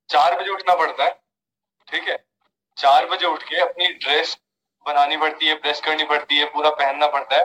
चार 0.08 0.40
बजे 0.40 0.50
उठना 0.50 0.74
पड़ता 0.74 1.04
है 1.04 1.23
ठीक 1.88 2.08
है? 2.08 2.16
चार 2.76 3.06
बजे 3.06 3.26
उठ 3.26 3.42
के 3.42 3.60
अपनी 3.60 3.88
ड्रेस 3.94 4.36
बनानी 4.86 5.16
पड़ती 5.16 5.46
है 5.46 5.54
प्रेस 5.54 5.80
करनी 5.80 6.04
पड़ती 6.04 6.38
है 6.38 6.44
पूरा 6.44 6.70
पहनना 6.70 7.06
पड़ता 7.08 7.36
है। 7.36 7.44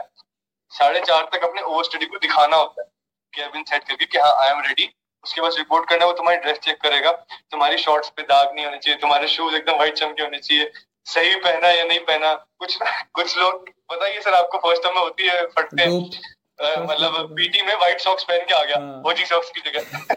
साढ़े 0.72 1.00
चार 1.00 1.28
तक 1.32 1.44
अपने 1.44 1.62
ओवर 1.62 1.84
स्टडी 1.84 2.06
को 2.06 2.18
दिखाना 2.18 2.56
होता 2.56 2.82
है 2.82 2.88
कैबिन 3.34 3.64
सेट 3.64 3.84
करके 3.88 4.04
कि 4.04 4.18
हाँ 4.18 4.34
आई 4.44 4.50
एम 4.50 4.60
रेडी 4.60 4.90
उसके 5.24 5.40
बाद 5.40 5.52
रिपोर्ट 5.56 5.88
करना 5.88 6.04
है, 6.04 6.10
वो 6.10 6.16
तुम्हारी 6.16 6.38
ड्रेस 6.40 6.58
चेक 6.58 6.80
करेगा। 6.80 7.10
तुम्हारी 7.50 7.78
शॉर्ट्स 7.78 8.08
पे 8.16 8.22
दाग 8.22 8.54
नहीं 8.54 8.64
होने 8.64 8.78
चाहिए 8.78 8.98
तुम्हारे 9.00 9.26
शूज़ 9.28 9.54
एकदम 9.56 9.74
व्हाइट 9.74 9.94
चमके 9.94 10.22
होने 10.22 10.38
चाहिए। 10.38 10.70
सही 11.06 11.34
पहना 11.40 11.68
या 11.68 11.84
नहीं 11.84 11.98
पहना 12.04 12.32
कुछ 12.58 12.78
कुछ 13.14 13.36
लोग 13.38 13.68
बताइए 13.92 14.20
सर 14.20 14.34
आपको 14.34 14.58
फ़र्स्ट 14.58 14.82
टाइम 14.82 14.94
में 14.96 15.02
होती 15.02 15.26
है 15.26 15.46
फटते 15.48 15.82
हैं। 15.82 16.86
मतलब 16.86 17.34
पीटी 17.36 17.62
में 17.62 17.74
व्हाइट 17.74 18.00
सॉक्स 18.00 18.24
पहन 18.24 18.44
के 18.48 18.54
आ 18.54 18.62
गया 18.64 18.78
हाँ। 18.78 19.02
ओजी 19.06 19.24
सॉक्स 19.26 19.50
की 19.50 19.60
जगह। 19.60 20.14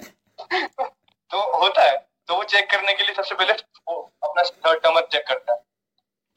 तो 1.31 1.59
होता 1.59 1.83
है। 1.83 1.95
तो 2.29 2.35
वो 2.35 2.43
चेक 2.43 2.69
करने 2.71 2.93
के 2.93 3.03
लिए 3.03 3.15
सबसे 3.15 3.35
पहले 3.35 3.53
वो 3.53 4.01
अपना 4.23 4.43
थर्ड 4.65 4.81
टर्मर 4.83 5.07
चेक 5.11 5.27
करता 5.27 5.53
है। 5.53 5.59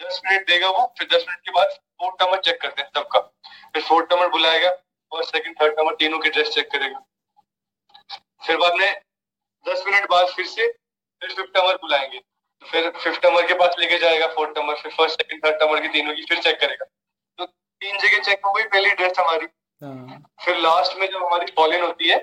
दस 0.00 0.20
मिनट 0.26 0.46
देगा 0.48 0.68
वो 0.68 0.86
फिर 0.98 1.08
दस 1.08 1.24
मिनट 1.28 1.40
के 1.40 1.52
बाद 1.52 1.68
फोर्थ 1.68 2.18
टर्मर 2.18 2.40
चेक 2.40 2.60
करते 2.60 2.82
हैं 2.82 2.88
सबका। 2.96 3.20
फिर 3.20 3.82
फोर्थ 3.82 4.08
टर्मर 4.10 4.28
बुलाएगा 4.28 4.70
फ़र्स्ट 5.12 5.32
सेकंड 5.32 5.60
थर्ड 5.60 5.76
टर्मर 5.76 5.94
तीनों 5.94 6.18
की 6.18 6.30
ड्रेस 6.30 6.48
चेक 6.50 6.70
करेगा। 6.70 7.04
फिर 8.46 8.56
बाद 8.56 8.74
में 8.74 9.00
दस 9.66 9.82
मिनट 9.86 10.08
बाद 10.10 10.26
फिर 10.26 10.46
से 10.46 10.66
फिर 10.68 11.30
फिफ्थ 11.30 11.52
टर्मर 11.54 11.76
बुलाएँगे। 11.76 12.18
तो 12.18 12.66
फिर 12.66 12.90
फिफ्थ 12.98 13.20
टर्मर 13.22 13.46
के 13.46 13.54
पास 13.54 13.74
लेके 13.78 13.98
जाएगा 13.98 14.26
फोर्थ 14.26 14.54
टर्मर 14.54 14.74
फिर 14.74 14.92
फ़र्स्ट 14.92 15.22
सेकंड 15.22 15.44
थर्ड 15.44 15.58
टर्मर 15.60 15.80
की 15.80 15.88
तीनों 15.88 16.14
की 16.14 16.24
फिर 16.24 16.42
चेक 16.42 16.60
करेगा। 16.60 16.84
तो 17.38 17.46
तीन 17.46 17.98
जगह 17.98 18.22
चेक 18.24 18.46
हो 18.46 18.52
गई 18.52 18.64
पहली 18.64 18.90
ड्रेस 18.90 19.18
हमारी। 19.18 19.46
हाँ। 19.82 20.22
फिर 20.44 20.56
लास्ट 20.58 20.96
में 20.98 21.06
जब 21.06 21.24
हमारी 21.24 21.52
फॉलिन 21.56 21.82
होती 21.82 22.08
है 22.08 22.18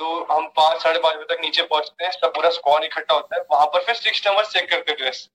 तो 0.00 0.06
हम 0.30 0.46
पाँच 0.56 0.82
साढ़े 0.82 0.98
पाँच 0.98 1.16
बजे 1.16 1.34
तक 1.34 1.40
नीचे 1.40 1.62
पहुँचते 1.62 2.04
हैं 2.04 2.10
सब 2.12 2.34
पूरा 2.34 2.50
स्क्वाड 2.50 2.84
इकट्ठा 2.84 3.14
होता 3.14 3.36
है। 3.36 3.42
वहाँ 3.50 3.66
पर 3.66 3.82
फिर 3.84 3.94
सिक्स 3.94 4.26
नंबर 4.26 4.44
चेक 4.44 4.70
करते 4.70 4.90
हैं 4.92 4.98
ड्रेस 4.98 5.28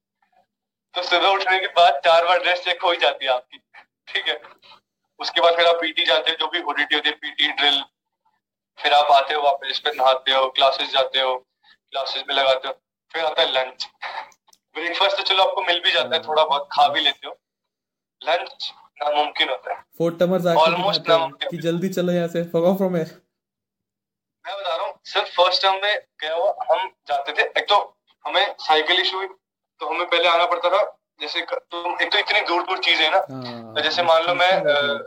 तो 0.95 1.01
सुबह 1.03 1.27
उठने 1.27 1.59
के 1.59 1.67
बाद 1.67 1.99
चार 2.05 2.25
बार 2.25 2.39
ड्रेस 2.39 2.63
चेक 2.63 2.81
हो 2.81 2.91
ही 2.91 2.97
जाती 2.97 3.25
है 3.25 3.31
आपकी। 3.31 3.57
ठीक 4.07 4.27
है? 4.27 4.41
उसके 5.19 5.41
बाद 5.41 5.55
फिर 5.55 5.65
आप 5.65 5.75
पीटी 5.81 6.05
जाते 6.05 6.31
हो 6.31 6.37
जो 6.39 6.47
भी 6.47 6.61
ओडीटी 6.61 6.95
होती 6.95 7.09
है 7.09 7.15
पीटी 7.15 7.51
ड्रिल 7.51 7.81
फिर 8.79 8.93
आप 8.93 9.11
आते 9.11 9.33
हो 9.33 9.41
वापस 9.41 9.81
फिर 9.83 9.93
नहाते 9.95 10.31
हो 10.31 10.47
क्लासेस 10.49 10.89
जाते 10.91 11.19
हो 11.19 11.35
क्लासेस 11.37 12.23
में 12.27 12.35
लगाते 12.35 12.67
हो 12.67 12.73
फिर 13.11 13.25
आता 13.25 13.41
है 13.41 13.51
लंच 13.51 13.87
ब्रेकफास्ट 14.75 15.17
तो 15.17 15.23
चलो 15.23 15.43
आपको 15.43 15.61
मिल 15.61 15.79
भी 15.79 15.91
जाता 15.91 16.15
है 16.15 16.21
थोड़ा 16.23 16.45
बहुत 16.45 16.67
खा 16.71 16.87
भी 16.87 17.01
लेते 17.01 17.27
हो। 17.27 17.37
लंच 18.21 18.71
नामुमकिन 19.03 19.49
होता 19.49 19.73
है। 19.73 19.83
हैं 21.09 21.19
नामुमकिन। 21.19 21.49
कि 21.49 21.57
जल्दी 21.57 21.89
चलो 21.89 22.11
यहाँ 22.11 22.27
से 22.27 22.43
फॉग 22.43 22.65
ऑफ़ 22.65 22.77
फ्रॉम 22.77 22.95
हियर 22.95 23.24
हूँ 25.05 25.13
सिर्फ़ 25.13 25.29
फ़र्स्ट 25.29 25.61
टर्म 25.61 25.79
में 25.83 25.99
क्या 26.19 26.33
हुआ? 26.33 26.55
हम 26.71 26.89
जाते 27.07 27.31
थे। 27.31 27.43
एक 27.59 27.65
तो 27.69 27.97
हमें 28.25 28.55
साइकिल 28.59 28.99
इशू 29.01 29.17
हुई 29.17 29.27
तो 29.81 29.87
हमें 29.87 30.05
पहले 30.07 30.27
आना 30.29 30.45
पड़ता 30.45 30.69
था। 30.69 30.83
जैसे 31.21 31.41
तुम 31.51 31.97
एक 32.01 32.11
तो 32.11 32.17
इतनी 32.17 32.41
दूर 32.41 32.63
दूर 32.63 32.77
चीज़ 32.77 33.01
है 33.01 33.09
ना। 33.11 33.17
हाँ 33.17 33.73
तो 33.73 33.81
जैसे 33.81 34.03
मान 34.03 34.23
लो 34.23 34.33
मैं 34.33 34.51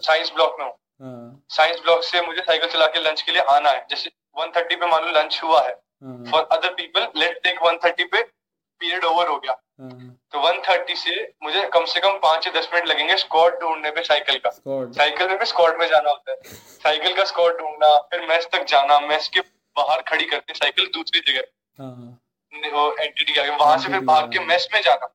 साइंस 0.00 0.32
ब्लॉक 0.34 0.56
में 0.60 0.66
हूँ। 0.66 0.74
हाँ। 1.02 1.42
साइंस 1.50 1.80
ब्लॉक 1.80 2.02
से 2.02 2.20
मुझे 2.20 2.40
साइकिल 2.40 2.68
चला 2.68 2.86
के 2.86 3.00
लंच 3.00 3.22
के 3.22 3.32
लिए 3.32 3.42
आना 3.42 3.70
है। 3.70 3.86
जैसे 3.90 4.10
130 4.38 4.76
पे 4.76 4.86
मान 4.86 5.04
लो 5.04 5.10
लंच 5.10 5.40
हुआ 5.44 5.60
है। 5.62 5.80
हाँ 6.04 6.30
for 6.30 6.48
other 6.52 6.68
people 6.68 7.08
let 7.16 7.40
take 7.44 7.58
130 7.58 8.04
पे 8.04 8.22
पीरियड 8.22 9.04
ओवर 9.04 9.28
हो 9.28 9.36
गया। 9.36 9.52
हाँ 9.80 10.16
तो 10.32 10.38
130 10.40 10.94
से 10.94 11.32
मुझे 11.42 11.68
कम 11.68 11.84
से 11.84 12.00
कम 12.00 12.10
पाँच 12.10 12.46
या 12.46 12.52
दस 12.60 12.68
मिनट 12.74 12.86
लगेंगे 12.86 13.16
स्कॉट 13.16 13.60
ढूँढने 13.60 13.90
पे 13.90 14.02
साइकिल 14.02 14.38
का। 14.38 14.50
साइकिल 14.92 15.28
में 15.28 15.38
भी 15.38 15.44
स्कॉट 15.44 15.78
में 15.78 15.88
जाना 15.88 16.10
होता 16.10 16.30
है। 16.30 16.36
साइकिल 16.54 17.16
का 17.16 17.24
स्कॉट 17.24 17.58
ढूंढना 17.58 17.96
फिर 17.96 18.26
मैस 18.28 18.48
तक 18.52 18.64
जाना 18.64 19.00
मैस 19.00 19.28
के 19.28 19.40
बाहर 19.78 20.02
खड़ी 20.02 20.24
करते 20.24 20.54
साइकिल 20.54 20.86
दूसरी 20.86 21.32
जगह। 21.32 21.42
हाँ 21.78 21.96
हाँ। 21.96 22.24
वो 22.70 22.96
एंटिटी 22.96 23.32
के 23.32 23.40
आगे 23.40 23.50
वहाँ 23.50 23.78
से 23.78 23.88
फिर 23.88 24.00
भाग 24.00 24.32
के 24.32 24.38
मेस 24.38 24.68
में 24.74 24.82
जाना। 24.82 25.06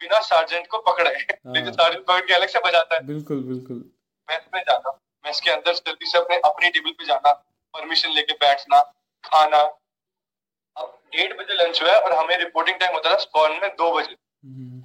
बिना 0.00 0.20
सार्जेंट 0.20 0.66
को 0.66 0.78
पकड़े। 0.78 1.10
लेकिन 1.46 1.72
सार्जेंट 1.72 2.04
पकड़ 2.06 2.20
के 2.20 2.34
अलग 2.34 2.48
से 2.48 2.58
बजाता 2.58 2.94
है। 2.94 3.06
बिल्कुल 3.06 3.42
बिल्कुल। 3.42 3.90
मेस 4.30 4.40
में 4.54 4.62
जाना। 4.62 5.00
मेस 5.26 5.40
के 5.40 5.50
अंदर 5.50 5.74
जल्दी 5.74 6.06
से 6.06 6.18
अपने 6.18 6.36
अपनी 6.36 6.68
टेबल 6.68 6.90
पे 6.90 7.04
जाना। 7.04 7.32
परमिशन 7.74 8.10
लेके 8.10 8.32
बैठना 8.32 8.80
खाना। 9.24 9.62
अब 10.76 11.02
डेढ़ 11.12 11.32
बजे 11.32 11.54
लंच 11.54 11.82
हुआ 11.82 11.90
है 11.90 12.00
और 12.00 12.12
हमें 12.12 12.38
रिपोर्टिंग 12.38 12.78
टाइम 12.78 12.92
होता 12.92 13.10
था 13.12 13.16
स्कॉन 13.16 13.52
में 13.52 13.70
दो 13.70 13.94
बजे। 13.94 14.16
हम्म, 14.44 14.80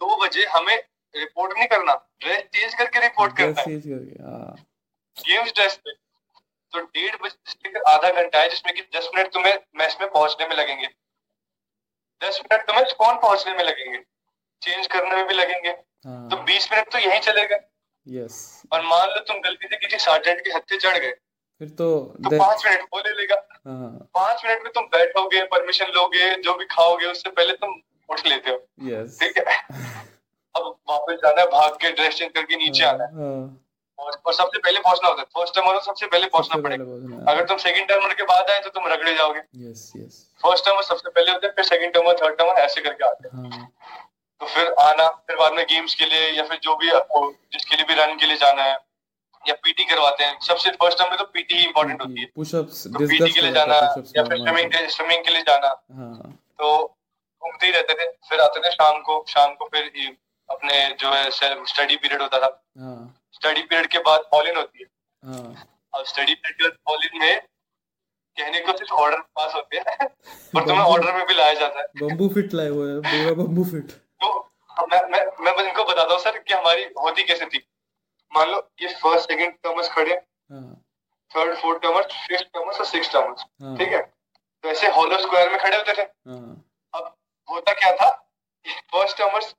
दो 0.00 0.24
बजे 0.24 0.46
हमें 0.46 0.76
रिपोर्ट 1.16 1.58
नहीं 1.58 1.66
करना। 1.66 1.94
ड्रेस 2.20 2.42
चेंज 2.42 2.74
करके 2.74 3.00
रिपोर्ट 3.00 3.36
करना 3.36 3.60
है। 3.60 3.80
करके 3.80 4.22
हाँ। 4.22 4.54
गेम्स 5.18 5.52
ड्रेस 5.54 5.76
पे। 5.76 6.03
तो 6.74 6.80
डेढ़ 6.80 7.16
बजे 7.16 7.50
से 7.50 7.58
लेकर 7.64 7.90
आधा 7.90 8.10
घंटा 8.22 8.40
है 8.40 8.48
जिसमें 8.50 8.74
कि 8.74 8.82
दस 8.96 9.08
मिनट 9.14 9.32
तुम्हें 9.32 9.58
मैच 9.76 9.96
में 10.00 10.10
पहुँचने 10.10 10.48
में 10.48 10.56
लगेंगे। 10.56 10.86
दस 12.20 12.40
मिनट 12.42 12.66
तुम्हें 12.66 12.84
स्कॉन 12.84 13.16
पहुँचने 13.16 13.54
में 13.54 13.64
लगेंगे। 13.64 13.98
चेंज 14.62 14.86
करने 14.86 15.16
में 15.16 15.26
भी 15.26 15.34
लगेंगे। 15.34 15.72
तो 15.72 16.36
हाँ 16.36 16.44
बीस 16.44 16.68
मिनट 16.72 16.90
तो 16.92 16.98
यहीं 16.98 17.20
चलेगा। 17.20 17.56
यस 18.06 18.62
और 18.72 18.82
मान 18.82 19.08
लो 19.08 19.20
तुम 19.20 19.40
गलती 19.40 19.68
से 19.68 19.76
किसी 19.76 19.98
सार्जेंट 19.98 20.40
के 20.40 20.50
हत्थे 20.50 20.78
चढ़ 20.78 20.98
गए 20.98 21.12
फिर 21.60 21.68
तो 21.68 21.86
तो 22.24 22.38
पाँच 22.38 22.64
मिनट 22.66 22.82
वो 22.94 22.98
ले 22.98 23.12
लेगा। 23.12 23.36
हाँ। 23.66 24.08
पाँच 24.14 24.44
मिनट 24.44 24.62
में 24.62 24.72
तुम 24.72 24.84
बैठोगे 24.84 25.42
परमिशन 25.44 25.92
लोगे 25.94 26.34
जो 26.42 26.54
भी 26.54 26.64
खाओगे 26.64 27.06
उससे 27.06 27.30
पहले 27.30 27.52
तुम 27.54 27.80
उठ 28.08 28.26
लेते 28.26 28.50
हो। 28.50 28.56
यस 28.88 29.18
ठीक 29.20 29.38
है? 29.38 29.44
अब 30.56 30.66
वापस 30.90 31.14
जाना 31.14 31.40
है 31.40 31.46
भाग 31.46 31.76
के 31.76 31.90
ड्रेस 31.90 32.14
चेंज 32.14 32.32
करके 32.32 32.56
नीचे 32.56 32.84
आना 32.84 33.04
है। 33.04 33.14
हाँ। 33.14 33.60
और, 33.98 34.12
और 34.26 34.32
सबसे 34.34 34.58
पहले 34.58 34.80
पहुँचना 34.80 35.08
होता 35.08 35.20
है। 35.20 35.26
फ़र्स्ट 35.34 35.54
टर्मर 35.54 35.80
सबसे 35.80 36.06
पहले 36.06 36.26
पहुँचना 36.26 36.60
पड़ेगा। 36.62 37.32
अगर 37.32 37.44
तुम 37.44 37.58
सेकंड 37.58 37.88
टर्मर 37.88 38.14
के 38.14 38.22
बाद 38.24 38.50
आए 38.50 38.60
तो 38.60 38.70
तुम 38.70 38.86
रगड़े 38.86 39.14
जाओगे। 39.14 39.40
यस 39.60 39.92
यस 39.96 40.24
फ़र्स्ट 40.42 40.64
टर्मर 40.64 40.82
सबसे 40.82 41.10
पहले 41.10 41.30
होते 41.30 41.46
हैं 41.46 41.54
फिर 41.54 41.64
सेकंड 41.64 41.92
टर्मर 41.94 42.16
थर्ड 42.22 42.38
टर्मर 42.38 42.60
ऐसे 42.62 42.80
करके 42.80 43.04
आते 43.04 43.28
हैं। 43.28 43.50
हाँ। 43.50 43.68
तो 44.40 44.46
फिर 44.46 44.72
आना 44.80 45.08
फिर 45.08 45.36
बाद 45.36 45.52
में 45.52 45.64
गेम्स 45.64 45.94
के 45.94 46.04
लिए 46.04 46.30
या 46.30 46.44
फिर 46.44 46.58
जो 46.62 46.76
भी 46.76 46.90
आपको 46.92 47.30
जिसके 47.52 47.76
लिए 47.76 47.84
भी 47.84 47.94
रन 47.94 48.16
के 48.16 48.26
लिए 48.26 48.36
जाना 48.36 48.62
है 48.62 48.76
या 49.42 49.54
पीटी 49.54 49.84
करवाते 49.84 50.24
हैं। 50.24 50.38
सबसे 50.40 50.70
फ़र्स्ट 50.70 50.98
टर्म 50.98 51.10
में 51.10 51.18
तो 51.18 51.24
पीटी 51.24 51.54
ही 51.54 51.64
इंपॉर्टेंट 51.64 52.00
होती 52.00 52.20
है। 52.20 52.26
पुशअप्स 52.36 52.86
तो 52.86 52.98
पीटी 52.98 53.30
के 53.32 53.40
लिए 53.40 53.52
जाना 53.52 53.74
या 54.16 54.22
फिर 54.24 54.38
स्विमिंग 54.38 54.88
स्विमिंग 54.88 55.24
के 55.24 55.30
लिए 55.30 55.42
जाना। 55.42 55.68
तो 56.58 56.76
घूमते 57.42 57.66
ही 57.66 57.72
रहते 57.72 57.94
थे। 57.94 58.06
फिर 58.28 58.40
आते 58.40 58.60
थे 58.60 58.70
शाम 58.70 59.00
को 59.00 59.24
शाम 59.28 59.54
को 59.54 59.68
फिर 59.74 60.16
अपने 60.48 60.78
जो 61.00 61.10
है 61.10 61.30
स्टडी 61.30 61.96
पीरियड 61.96 62.22
होता 62.22 62.38
था। 62.38 62.64
हाँ। 62.78 63.20
स्टडी 63.44 63.62
पीरियड 63.62 63.86
के 63.92 63.98
बाद 64.04 64.20
फॉलिन 64.30 64.56
होती 64.56 64.82
है। 64.82 64.86
हाँ। 65.22 65.66
अब 65.94 66.04
स्टडी 66.04 66.34
पीरियड 66.34 66.56
के 66.58 66.64
बाद 66.64 66.76
फॉलिन 66.88 67.18
में 67.20 67.40
कहने 68.36 68.60
को 68.60 68.76
सिर्फ़ 68.78 68.92
ऑर्डर 68.94 69.18
पास 69.36 69.54
होते 69.54 69.78
हैं 69.78 70.06
और 70.06 70.66
तुम्हें 70.66 70.84
ऑर्डर 70.84 71.12
में 71.14 71.26
भी 71.26 71.34
लाया 71.34 71.54
जाता 71.54 71.80
है। 71.80 71.86
बम्बू 72.00 72.28
फिट 72.34 72.54
लाए 72.54 72.68
हुए 72.68 72.92
हैं 72.92 73.00
पूरा 73.02 73.34
बम्बू 73.42 73.64
फिट। 73.64 73.90
तो 74.22 74.30
मैं 74.92 75.00
मैं 75.10 75.20
मैं 75.44 75.54
बस 75.56 75.64
इनको 75.64 75.84
बताता 75.84 76.12
हूँ 76.12 76.20
सर 76.22 76.38
कि 76.38 76.54
हमारी 76.54 76.84
होती 77.02 77.22
कैसे 77.22 77.46
थी। 77.46 77.62
मान 78.32 78.48
लो 78.50 78.58
ये 78.82 78.88
फ़र्स्ट 79.02 79.30
सेकंड 79.30 79.52
टर्मस 79.62 79.90
खड़े 79.92 80.14
हाँ। 80.14 80.64
Third 81.30 81.56
fourth 81.58 81.82
terms 81.82 82.18
fifth 82.26 82.44
terms 82.54 82.78
और 82.78 82.86
सिक्स 82.86 83.12
टर्मस 83.12 83.44
हाँ। 83.62 83.76
ठीक 83.78 83.92
है? 83.92 84.00
तो 84.00 84.68
ऐसे 84.68 84.88
हॉलो 84.96 85.20
स्क्वायर 85.22 85.50
में 85.50 85.58
खड़े 85.60 85.76
होते 85.76 85.92
थे। 85.92 86.02
हाँ। 86.02 86.64
अब 86.94 87.14
होता 87.48 87.72
क्या 87.80 87.92
था? 87.96 88.10
फ़र्स्ट 88.66 89.18
टर्मर्स 89.18 89.54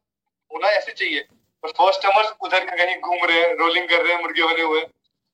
होना 0.51 0.67
ऐसे 0.73 0.91
चाहिए। 0.91 1.27
और 1.65 1.71
फ़र्स्ट 1.71 2.01
टर्मर्स 2.01 2.33
उधर 2.41 2.65
कहीं 2.65 2.95
घूम 2.99 3.25
रहे 3.25 3.41
हैं 3.41 3.55
रोलिंग 3.55 3.89
कर 3.89 4.01
रहे 4.01 4.13
हैं 4.13 4.21
मुर्गे 4.21 4.43
बने 4.43 4.61
हुए 4.61 4.87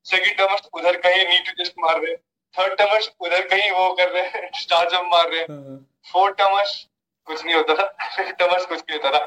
सेकंड 0.05 0.37
टर्मर्स 0.37 0.61
उधर 0.73 0.97
कहीं 0.97 1.27
नीट 1.27 1.61
जस्ट 1.61 1.73
मार 1.79 1.99
रहे 2.01 2.11
हैं। 2.11 2.17
थर्ड 2.59 2.77
टर्मर्स 2.77 3.11
उधर 3.19 3.47
कहीं 3.47 3.71
वो 3.71 3.93
कर 3.93 4.09
रहे 4.09 4.23
हैं 4.23 4.51
स्टार 4.61 4.87
मार 5.03 5.29
रहे 5.29 5.39
हैं। 5.39 5.47
हाँ 5.51 5.87
फोर्थ 6.11 6.35
टर्मर्स 6.37 6.87
कुछ 7.25 7.45
नहीं 7.45 7.55
होता 7.55 7.75
था। 7.75 8.15
फिफ्थ 8.15 8.31
टर्मर्स 8.31 8.65
कुछ 8.65 8.79
नहीं 8.79 8.99
होता 8.99 9.17
था। 9.17 9.25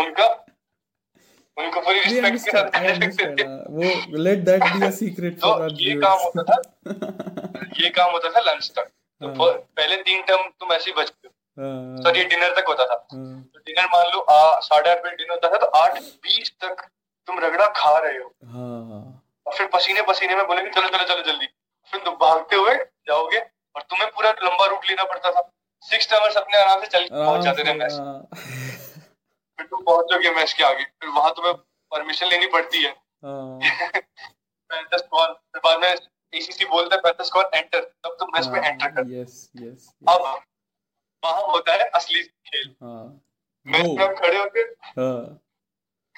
उनका 0.00 0.44
उनको 1.56 1.80
पूरी 1.80 2.00
रिस्पेक्ट 2.00 2.44
के 2.44 2.50
साथ 2.50 2.64
हाँ, 2.76 3.64
वो 3.70 3.82
be 4.60 4.82
a 4.82 4.92
secret 4.92 5.40
तो 5.40 5.54
for 5.54 5.76
ये 5.80 5.94
काम 5.94 6.18
होता 6.18 6.42
था। 6.42 6.62
ये 7.80 7.90
काम 7.90 8.10
होता 8.10 8.30
था 8.30 8.40
लंच 8.40 8.72
तक। 8.76 8.82
तो 8.82 9.44
हाँ। 9.44 9.52
पहले 9.52 9.96
तीन 9.96 10.22
टर्म 10.22 10.42
तुम 10.60 10.72
ऐसे 10.72 10.90
ही 10.90 11.02
बचते 11.02 11.28
हो 11.28 11.30
हाँ, 11.30 11.37
सर 11.58 12.16
ये 12.16 12.24
डिनर 12.24 12.54
तक 12.56 12.68
होता 12.68 12.84
था। 12.86 12.94
हाँ, 13.12 13.42
तो 13.44 13.60
डिनर 13.60 13.86
मान 13.94 14.06
लो 14.12 14.24
साढ़े 14.62 14.90
आठ 14.90 15.04
बजे 15.04 15.16
डिनर 15.16 15.30
होता 15.30 15.48
था 15.48 15.56
तो 15.56 15.66
आठ 15.78 15.98
बीस 16.24 16.50
तक 16.64 16.88
तुम 17.28 17.38
रगड़ा 17.40 17.66
खा 17.76 17.96
रहे 17.98 18.18
हो। 18.18 18.28
हाँ, 18.46 19.22
और 19.46 19.54
फिर 19.54 19.66
पसीने 19.74 20.02
पसीने 20.08 20.36
में 20.36 20.46
बोलेंगे 20.46 20.70
चलो 20.70 20.88
चलो 20.88 21.04
चलो 21.04 21.22
जल्दी। 21.22 21.46
फिर 21.92 22.00
तुम 22.04 22.14
भागते 22.16 22.56
हुए 22.56 22.74
जाओगे 23.08 23.38
और 23.38 23.82
तुम्हें 23.82 24.10
पूरा 24.10 24.30
लंबा 24.42 24.66
रूट 24.66 24.88
लेना 24.88 25.04
पड़ता 25.04 25.30
था। 25.30 25.50
सिक्स 25.82 26.10
टावर्स 26.10 26.36
अपने 26.36 26.58
आराम 26.58 26.80
से 26.80 26.86
चल 26.88 27.06
पहुँच 27.10 27.44
जाते 27.44 27.64
थे 27.64 27.72
मैच 27.74 27.92
हाँ, 27.92 28.28
फिर 29.58 29.66
तुम 29.66 29.82
पहुंचोगे 29.82 30.30
मैच 30.36 30.52
के 30.52 30.64
आगे। 30.64 30.84
फिर 30.84 31.10
वहाँ 31.10 31.32
तुम्हें 31.36 31.54
परमिशन 31.92 32.26
लेनी 32.26 32.46
पड़ती 32.52 32.82
है। 32.84 32.90
हाँ, 33.24 33.58
बाद 34.70 35.78
में 35.82 35.88
एसीसी 36.32 36.64
बोलते 36.64 36.94
हैं 36.94 37.02
पैंतीस 37.02 37.30
कॉल 37.30 37.44
एंटर 37.54 37.80
तब 37.80 38.16
तुम 38.20 38.30
मैच 38.34 38.46
में 38.46 38.60
एंटर 38.60 38.84
हाँ, 38.84 38.92
कर। 38.94 39.02
yes, 39.10 39.36
yes, 39.56 39.86
अब 40.08 40.40
वहाँ 41.22 41.42
होता 41.48 41.74
है 41.74 41.88
असली 41.96 42.22
खेल। 42.22 42.74
हाँ, 42.82 43.04
मैच 43.66 43.86
में 43.86 44.04
हम 44.04 44.14
खड़े 44.16 44.38
होते 44.38 44.60
हाँ, 44.98 45.40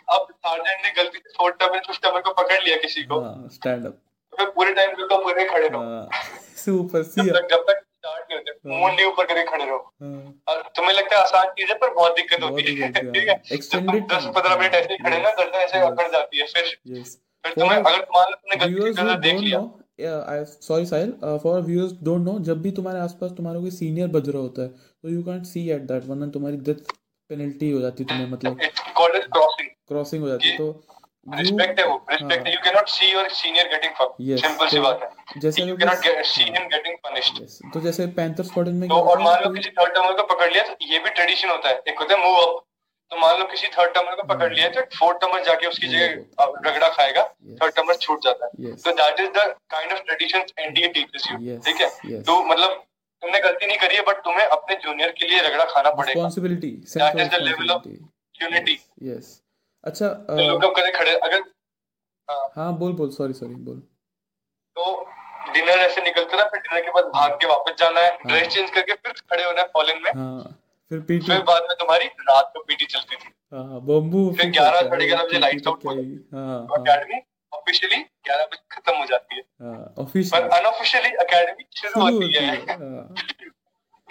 अब 0.09 0.27
सार्जेंट 0.33 0.85
ने 0.85 0.91
गलती 1.03 1.19
से 1.19 1.33
फोर्थ 1.37 1.59
टर्म 1.61 1.79
फिफ्थ 1.79 2.03
टर्म 2.03 2.21
को 2.21 2.33
पकड़ 2.33 2.63
लिया 2.63 2.77
किसी 2.79 3.05
को। 3.05 3.21
हाँ 3.21 3.49
स्टैंड 3.53 3.87
अप 3.87 3.93
तो 3.93 4.37
फिर 4.37 4.51
पूरे 4.57 4.73
टाइम 4.75 4.97
बिल्कुल 4.97 5.23
पूरे 5.25 5.45
खड़े 5.49 5.69
रहो। 5.69 5.81
हाँ। 5.81 6.09
सुपर 6.57 7.03
जब 7.03 7.29
तक 7.29 7.49
जब 7.51 7.65
तक 7.69 7.81
स्टार्ट 7.81 8.31
नहीं 8.31 8.39
होते 8.39 8.69
हाँ। 8.69 8.81
मुंडी 8.81 9.05
ऊपर 9.05 9.27
करके 9.27 9.45
खड़े 9.47 9.65
रहो। 9.65 9.79
हाँ। 10.03 10.35
और 10.49 10.63
तुम्हें 10.77 10.93
लगता 10.95 11.17
है 11.17 11.23
आसान 11.23 11.49
चीज़ 11.59 11.69
है 11.69 11.75
पर 11.79 11.95
बहुत 11.95 12.17
दिक्कत 12.17 12.43
होती 12.43 12.75
है। 12.75 12.93
ठीक 12.93 13.17
है? 13.17 13.35
हाँ। 13.35 13.57
Extended 13.57 14.09
दस 14.13 14.27
पंद्रह 14.37 14.57
मिनट 14.57 14.75
ऐसे 14.75 14.97
खड़े 14.97 15.19
ना 15.19 15.31
गर्दन 15.31 15.59
ऐसे. 15.59 15.79
अकड़ 15.81 16.09
जाती 16.13 16.39
है। 16.39 16.47
फिर 16.47 16.65
फिर 17.45 17.53
तुम्हें 17.53 17.77
अगर 17.77 18.01
मान 18.17 18.31
लो 18.31 18.37
तुमने 18.37 18.57
गलती 18.57 18.93
से 18.93 19.03
who 19.03 19.21
देख 19.23 19.39
लिया। 19.41 19.61
sorry 20.67 20.87
Sahil 20.87 21.11
uh, 21.25 21.39
for 21.41 21.55
viewers 21.65 21.91
don't 22.07 22.29
know 22.29 22.39
जब 22.45 22.61
भी 22.63 22.71
तुम्हारे 22.73 23.01
आसपास 23.01 23.33
तुम्हारा 23.37 23.61
कोई 23.61 23.71
सीनियर 23.71 24.09
बज 24.09 24.29
रहा 24.29 24.43
होता 24.43 24.63
है 24.63 24.69
तो 25.05 25.09
you 25.09 25.23
can't 25.25 25.45
see 25.47 25.69
at 25.73 25.83
that 25.91 26.05
वरना 26.07 26.27
तुम्हारी 26.31 26.57
डेथ 26.65 26.93
पेनल्टी 27.31 27.71
हो 27.71 27.81
जाती 27.81 28.05
तुम्हें 28.05 28.31
मतलब 28.31 28.61
क्रॉसिंग 28.97 29.69
क्रॉसिंग 29.89 30.23
हो 30.23 30.29
जाती 30.29 30.57
तो 30.57 30.71
रिस्पेक्ट 31.27 31.81
है 31.81 31.87
वो 31.87 31.95
रिस्पेक्ट 32.11 32.47
हाँ। 32.47 32.53
You 32.53 32.61
can 32.65 32.75
not 32.75 32.89
see 32.89 33.11
your 33.13 33.29
senior 33.39 33.69
getting 33.69 33.93
fuck 33.95 34.17
simple 34.41 34.69
see 34.69 34.77
तो 34.77 34.83
बात 34.83 35.03
है। 35.03 35.41
जैसे 35.41 35.63
you 35.63 35.77
can 35.77 35.89
not 35.89 36.25
see 36.27 36.43
him 36.45 36.67
getting 36.69 36.97
punished 37.05 37.71
तो 37.73 37.81
जैसे 37.81 38.07
पैंथर्स 38.19 38.49
स्क्वाड्रन 38.49 38.75
में 38.75 38.89
तो 38.89 39.01
और 39.13 39.23
मान 39.23 39.43
लो 39.45 39.51
किसी 39.55 39.71
थर्ड 39.79 39.95
टर्मर 39.95 40.17
को 40.17 40.27
पकड़ 40.35 40.51
लिया 40.53 40.65
तो 40.69 40.87
ये 40.87 40.99
भी 40.99 41.11
ट्रेडिशन 41.11 41.49
होता 41.51 41.69
है। 41.69 41.83
एक 41.89 41.99
होता 41.99 42.15
है 42.15 42.21
मूव 42.25 42.37
अप 42.41 42.65
तो 43.13 43.21
मान 43.21 43.39
लो 43.39 43.45
किसी 43.47 43.67
थर्ड 43.79 43.95
टर्मर 43.95 44.15
को 44.17 44.27
पकड़ 44.27 44.53
लिया 44.53 44.69
तो 44.71 44.81
फोर्थ 44.97 45.21
टर्मर 45.21 45.45
जाके 45.45 45.67
उसकी 45.67 45.89
जगह 45.89 46.69
रगड़ा 46.69 46.89
खाएगा 46.91 47.23
थर्ड 47.63 47.75
टर्मर 47.77 47.97
छूट 48.03 48.23
जाता 48.25 48.47
है। 48.47 48.75
तो 48.77 48.93
that 49.01 49.21
is 49.21 49.31
the 49.39 49.49
kind 49.71 49.93
of 49.93 50.01
tradition 50.03 50.45
NDA 50.59 50.89
teachers 50.99 51.31
you 51.31 51.59
ठीक 51.67 51.81
है? 51.81 52.23
तो 52.23 52.43
मतलब 52.45 52.83
तुमने 53.23 53.41
गलती 53.41 53.67
नहीं 53.67 53.79
करी 53.79 53.97
है 53.97 54.03
बट 54.03 54.25
तुम्हें 54.25 54.47
अपने 54.47 54.77
जूनियर 54.85 55.11
के 55.19 55.27
लिए 55.29 55.41
रगड़ा 55.43 55.65
खाना 55.71 55.91
पड़ेगा। 55.91 56.21
Responsibility 56.21 56.73
यूनिटी 58.43 58.77
yes 59.07 59.27
अच्छा 59.85 60.09
तो 60.09 60.59
लोग 60.59 60.75
करे 60.77 60.91
खड़े 60.93 61.15
अगर 61.17 61.43
हाँ, 62.29 62.51
हाँ 62.57 62.73
बोल 62.79 62.93
बोल 62.93 63.11
सॉरी 63.11 63.33
सॉरी 63.33 63.55
बोल। 63.67 63.77
तो 64.77 64.85
डिनर 65.53 65.79
ऐसे 65.81 66.03
निकलते 66.03 66.37
ना 66.37 66.45
फिर 66.45 66.61
डिनर 66.61 66.81
के 66.81 66.91
बाद 66.91 67.05
भाग 67.15 67.33
के 67.33 67.47
वापस 67.47 67.75
जाना 67.79 68.01
है। 68.01 68.09
हाँ। 68.09 68.27
ड्रेस 68.27 68.49
चेंज 68.49 68.71
करके 68.71 68.95
फिर 68.95 69.13
खड़े 69.13 69.45
होना 69.45 69.61
है 69.61 69.67
फॉलन 69.75 70.03
में। 70.05 70.11
हाँ 70.17 70.43
फिर 70.91 71.01
पीटी। 71.01 71.27
फिर 71.27 71.43
बाद 71.45 71.63
में 71.63 71.77
तुम्हारी 71.79 72.07
रात 72.29 72.51
को 72.55 72.63
पीटी 72.63 72.87
चलती 72.87 73.17
थी। 73.17 73.33
हाँ 73.53 73.81
बम्बू 73.81 74.31
फिर 74.39 74.51
11 74.51 74.83
साढ़े 74.83 75.07
ग्यारह 75.07 75.25
बजे 75.25 75.41
lights 75.41 75.69
out 75.69 75.85
हो। 75.87 75.95
हाँ 76.37 76.61
अकेडमी 76.79 77.21
ऑफिशियली 77.53 77.97
ग्यारह 78.27 78.45
बजे 78.45 78.63
खत्म 78.73 78.97
हो 78.97 79.05
जाती 79.07 79.37
है। 79.37 79.43
हाँ 79.63 80.05
पर 80.05 80.49
अनऑफिशियली 80.59 81.11
अकेडमी 81.25 81.65
शुरू 81.77 82.03
होती 82.03 82.33
है। 82.35 82.43
है 82.51 82.77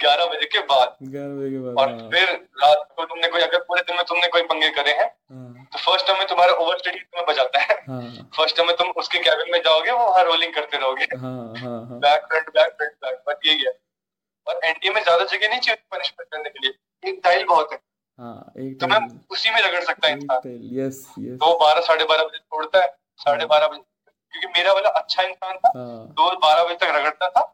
ग्यारह 0.00 0.26
बजे 0.26 0.46
के 0.52 0.60
बाद। 0.68 0.96
ग्यारह 1.04 1.34
बजे 1.34 1.50
के 1.50 1.58
और 1.58 1.74
बाद 1.74 1.88
हाँ। 1.90 2.08
फिर 2.10 2.30
रात 2.62 2.86
को 2.96 3.04
तुमने 3.04 3.28
कोई 3.28 3.40
अगर 3.40 3.58
पूरे 3.62 3.82
दिन 3.82 3.96
में 3.96 4.04
तुमने 4.04 4.28
कोई 4.28 4.42
पंगे 4.52 4.70
करे 4.76 4.92
हैं 5.00 5.08
तो 5.72 5.78
फ़र्स्ट 5.78 6.06
टर्म 6.06 6.18
में 6.18 6.26
तुम्हारा 6.28 6.52
ओवर 6.54 6.78
स्टडी 6.78 6.98
तुम्हें 6.98 7.26
बजाता 7.26 7.60
है। 7.62 7.74
फ़र्स्ट 8.36 8.56
टर्म 8.56 8.66
में 8.66 8.76
तुम 8.76 8.90
उसके 9.02 9.18
कैबिन 9.18 9.52
में 9.52 9.58
जाओगे 9.58 9.90
वो 9.90 10.06
वहाँ 10.06 10.24
रोलिंग 10.24 10.54
करते 10.54 10.78
रहोगे। 10.78 11.06
Back 11.06 12.24
front 12.24 12.48
back 12.54 12.72
front 12.72 12.92
back 13.04 13.22
बस 13.28 13.46
यही 13.46 13.64
है। 13.64 13.72
और 14.46 14.60
एनडीए 14.64 14.92
में 14.92 15.02
ज़्यादा 15.02 15.24
जगह 15.24 15.48
नहीं 15.48 15.60
चाहिए 15.60 15.82
पनिशमेंट 15.92 16.28
करने 16.30 16.50
के 16.50 16.66
लिए। 16.66 17.10
एक 17.10 17.20
टाइल 17.24 17.44
बहुत 17.44 17.72
है। 17.72 17.78
हाँ 18.18 18.52
एक 18.58 18.80
तुम्हें 18.80 19.00
टाइम 19.00 19.18
उसी 19.30 19.50
में 19.50 19.60
रगड़ 19.60 19.82
सकता 19.84 20.08
है 20.08 20.14
इंसान। 20.14 20.40
टाइम 20.40 20.58
यस 20.78 21.04
यस 21.18 21.38
तो 21.38 21.56
बारह 21.58 21.80
साढ़े 21.80 22.04
बारह 22.04 22.24
बजे 22.24 22.38
छोड़ता 22.38 22.80
है। 22.80 22.88
साढ़े 23.20 23.46
बारह 23.46 23.66
बजे 23.68 23.82
क्योंकि 24.32 24.46
मेरा 24.48 24.72
वाला 24.72 24.88
अच्छा 25.00 25.22
इंसान 25.22 25.56
था 25.56 25.72
हाँ। 25.76 26.06
तो 26.12 26.30
बारह 26.38 26.64
बजे 26.64 26.74
तक 26.76 26.94
रगड़ता 26.96 27.28
था 27.30 27.46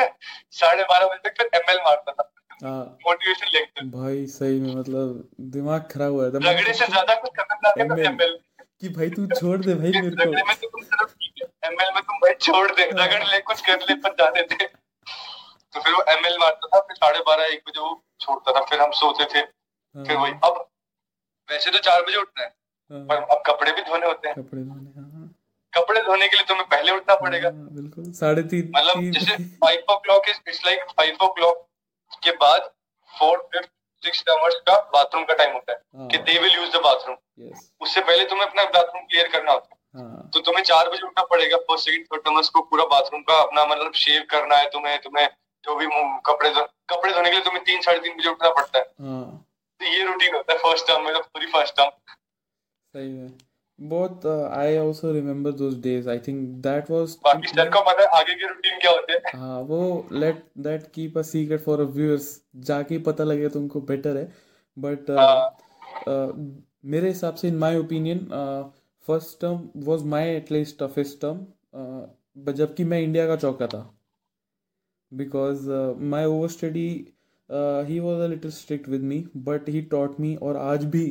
साढ़े 0.52 0.82
बारह 0.84 1.06
बजे 1.06 1.28
तक 1.28 1.34
फिर 1.38 1.50
एमएल 1.54 1.80
मारता 1.84 2.12
था। 2.12 2.30
हाँ। 2.62 2.84
मोटिवेशन 3.06 3.50
लेक्चर 3.54 3.84
भाई 3.92 4.26
सही 4.28 4.60
में 4.60 4.74
मतलब 4.74 5.28
दिमाग 5.52 5.88
खराब 5.92 6.12
हुआ 6.12 6.28
था 6.30 6.38
रगड़े 6.50 6.72
से 6.72 6.86
ज़्यादा 6.86 7.14
कुछ 7.14 7.30
खतरनाक 7.38 7.78
है 7.78 7.88
तो 7.88 7.98
एमएल 8.02 8.38
कि 8.80 8.88
भाई 8.88 9.10
तू 9.10 9.26
छोड़ 9.34 9.58
दे 9.58 9.74
भाई 9.74 9.92
मेरे 9.92 10.08
रगड़े 10.08 10.42
में 10.42 10.54
को 10.56 10.60
तो 10.60 10.68
तुम 10.68 10.82
सिर्फ़ 10.82 11.12
ठीक 11.14 11.42
है। 11.42 11.70
एमएल 11.70 11.90
में 11.94 12.02
तुम 12.02 12.18
भाई 12.18 12.34
छोड़ 12.40 12.70
दे। 12.70 12.84
रगड़ 12.92 13.22
ले 13.24 13.40
कुछ 13.40 13.60
कर 13.60 13.80
ले 13.80 13.94
पर 14.04 14.14
जाने 14.14 14.42
दे। 14.42 14.66
तो 14.66 15.80
फिर 15.80 15.92
वो 15.94 16.02
एमएल 16.12 16.38
मारता 16.38 16.68
था 16.68 16.80
फिर 16.80 16.96
साढ़े 16.96 17.20
बारह 17.26 17.44
एक 17.44 17.62
बजे 17.68 17.80
वो 17.80 17.92
छोड़ता 18.20 18.52
था। 18.52 18.64
फिर 18.64 18.80
हम 18.80 18.90
सोते 19.00 19.24
थे। 19.24 19.42
फिर 19.94 20.16
वही 20.16 20.32
हाँ 20.32 20.50
अब 20.50 20.64
वैसे 21.48 21.70
तो 21.70 21.78
चार 21.78 22.02
बजे 22.02 22.16
उठना 22.16 22.42
है। 22.42 22.52
पर 22.92 23.16
हाँ। 23.16 23.26
अब 23.30 23.42
कपड़े 23.46 23.72
भी 23.72 23.82
धोने 23.82 24.06
होते 24.06 24.28
हैं। 24.28 24.36
कपड़े 24.36 24.62
धोने 24.62 25.00
हाँ 25.00 25.28
कपड़े 25.72 26.00
धोने 26.02 26.28
के 26.28 26.36
लिए 26.36 26.46
तुम्हें 26.46 26.66
पहले 26.68 26.92
उठना 26.92 27.14
पड़ेगा। 27.14 27.48
हाँ, 27.48 27.68
बिल्कुल। 27.72 28.10
साढ़े 28.12 28.42
तीन 28.52 28.72
मतलब 28.76 29.10
जैसे 29.12 29.36
five 29.58 29.92
o'clock 29.98 30.28
it's 30.28 30.64
like 30.66 30.80
five 30.96 31.24
o'clock 31.34 31.66
के 32.24 32.30
बाद 32.36 32.70
फोर्थ 33.10 33.42
फिफ्थ 33.52 33.68
सिक्स 34.02 34.24
आवर्स 34.30 34.54
का 34.68 34.76
बाथरूम 34.94 35.24
का 35.24 35.34
टाइम 35.34 35.52
होता 35.52 35.72
है। 35.72 35.78
कि 36.08 36.16
हाँ 36.16 36.24
they 36.26 36.38
will 36.38 36.54
use 36.54 36.70
the 36.76 36.80
bathroom 36.84 37.16
उससे 37.80 38.00
पहले 38.00 38.24
तुम्हें 38.24 38.46
अपना 38.46 38.64
बाथरूम 38.76 39.02
क्लियर 39.02 39.28
करना 39.28 39.52
होता 39.52 39.74
है। 39.74 40.02
हाँ। 40.02 40.30
तो 40.34 40.40
तुम्हें 40.40 40.62
चार 40.64 40.88
बजे 40.88 41.06
उठना 41.06 41.24
पड़ेगा। 41.24 41.56
फ़र्स्ट 41.58 41.84
सेकंड 41.84 42.06
थर्ड 42.06 42.28
नंबर्स 42.28 42.48
को 42.48 42.60
पूरा 42.62 42.84
बाथरूम 42.86 43.22
का 43.22 43.40
अपना 43.42 43.66
मतलब 43.66 43.92
शेव 44.02 44.22
करना 44.30 44.56
है 44.56 44.68
तुम्हें 44.70 44.98
तुम्हें 45.00 45.28
जो 45.64 45.74
भी 45.76 45.86
कपड़े 46.26 46.50
धो 46.50 46.62
कपड़े 46.90 47.12
धोने 47.12 47.28
के 47.28 47.34
लिए 47.34 47.44
तुम्हें 47.44 47.62
तीन 47.64 47.80
साढ़े 47.80 47.98
तीन 47.98 48.16
बजे 48.16 48.28
उठना 48.28 48.50
पड़ता 48.50 48.78
है। 48.78 48.84
हाँ। 49.00 49.24
तो 49.80 49.86
ये 49.86 50.04
रूटीन 50.04 50.34
होता 50.34 50.52
है 50.52 50.58
फ़र्स्ट 50.58 50.86
टर्म 50.86 51.04
में 51.04 51.12
तो 51.14 51.20
पूरी 51.20 51.46
फ़र्स्ट 51.46 51.76
टर्म 51.76 51.90
सही 52.94 53.16
है 53.16 53.30
बहुत 53.78 54.26
I 54.26 54.76
also 54.78 55.12
remember 55.12 55.52
those 55.58 55.80
days 55.82 56.08
I 56.10 56.18
think 56.26 56.40
that 56.62 56.90
was 56.90 57.16
बाकी 57.24 57.48
सर 57.48 57.68
को 57.70 57.80
पता 57.82 58.02
है 58.02 58.08
आगे 58.18 58.34
के 58.34 58.48
रूटीन 58.48 58.78
क्या 58.80 58.90
होते 58.90 59.12
हैं? 59.12 59.38
हाँ 59.40 59.60
वो 59.62 60.08
let 60.12 60.42
that 60.66 60.90
keep 60.94 61.18
a 61.18 61.22
secret 61.22 61.60
for 61.64 61.80
a 61.80 61.84
viewers 61.92 62.28
जाके 62.70 62.98
पता 63.08 63.24
लगे 63.24 63.48
तुमको 63.48 63.80
बेटर 63.92 64.16
है। 64.16 64.32
बट 64.76 65.10
हाँ। 65.10 66.48
मेरे 66.86 67.08
हिसाब 67.08 67.34
से 67.34 67.48
in 67.48 67.56
my 67.58 67.78
opinion 67.78 68.18
first 69.08 69.40
term 69.40 69.68
was 69.86 70.02
my 70.12 70.34
at least 70.36 70.78
toughest 70.82 71.20
term 71.20 72.52
जबकि 72.52 72.84
मैं 72.84 73.00
इंडिया 73.02 73.26
का 73.26 73.36
चौका 73.36 73.66
था। 73.66 73.82
Because 75.12 75.68
my 76.10 76.24
over 76.26 76.48
study 76.48 76.88
he 77.88 77.98
was 78.00 78.22
a 78.22 78.26
little 78.28 78.50
strict 78.52 78.88
with 78.88 79.02
me 79.02 79.24
but 79.48 79.68
he 79.68 79.82
taught 79.92 80.20
me 80.20 80.34
और 80.36 80.56
आज 80.58 80.84
भी 80.86 81.06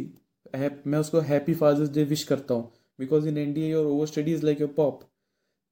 मैं 0.54 0.98
उसको 0.98 1.20
हैप्पी 1.20 1.54
फादर्स 1.54 1.90
डे 1.90 2.04
विश 2.04 2.24
करता 2.24 2.54
हूँ 2.54 2.72
because 3.00 3.28
in 3.28 3.38
India 3.38 3.68
your 3.68 3.86
over 3.86 4.08
study 4.08 4.34
is 4.34 4.46
like 4.46 4.62
your 4.62 4.74
pop 4.78 5.04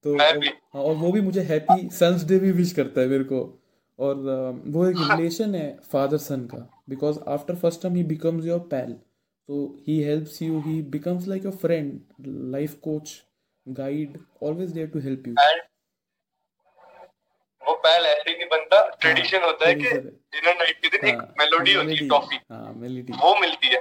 तो 0.05 0.17
हाँ, 0.17 0.81
और 0.81 0.95
वो 0.95 1.11
भी 1.11 1.21
मुझे 1.21 1.41
हैप्पी 1.41 1.89
सन्स 1.89 2.23
डे 2.23 2.39
भी 2.39 2.51
विश 2.51 2.73
करता 2.73 3.01
है 3.01 3.07
मेरे 3.07 3.23
को। 3.23 3.39
और 3.99 4.15
वो 4.67 4.85
एक 4.87 4.97
रिलेशन 4.97 5.55
है 5.55 5.67
फादर 5.91 6.17
सन 6.17 6.45
का 6.45 6.57
because 6.89 7.19
after 7.27 7.55
first 7.55 7.81
time 7.81 7.95
he 7.95 8.03
becomes 8.03 8.45
your 8.45 8.59
pal 8.71 8.91
तो 9.49 9.65
he 9.87 9.99
helps 10.03 10.41
you 10.41 10.59
he 10.59 10.81
becomes 10.81 11.27
like 11.27 11.45
your 11.45 11.55
friend 11.55 11.99
life 12.53 12.73
coach 12.79 13.21
guide 13.65 14.17
always 14.43 14.71
there 14.71 14.87
to 14.87 14.99
help 14.99 15.27
you 15.27 15.33
वो 17.61 17.73
पहल 17.75 18.05
ऐसे 18.05 18.29
ही 18.29 18.35
नहीं 18.37 18.47
बनता 18.47 18.87
ट्रेडिशन 19.01 19.43
होता 19.43 19.67
है 19.67 19.73
कि 19.75 19.89
डिनर 19.89 20.53
नाइट 20.53 20.81
के 20.81 20.87
दिन 20.87 21.07
एक 21.09 21.15
हाँ, 21.15 21.33
मेलोडी 21.39 21.73
होती 21.73 21.95
है 21.95 22.07
टॉफी 22.09 22.39
हाँ 22.51 22.73
मेलोडी 22.73 23.13
वो 23.13 23.35
मिलती 23.39 23.67
है। 23.67 23.79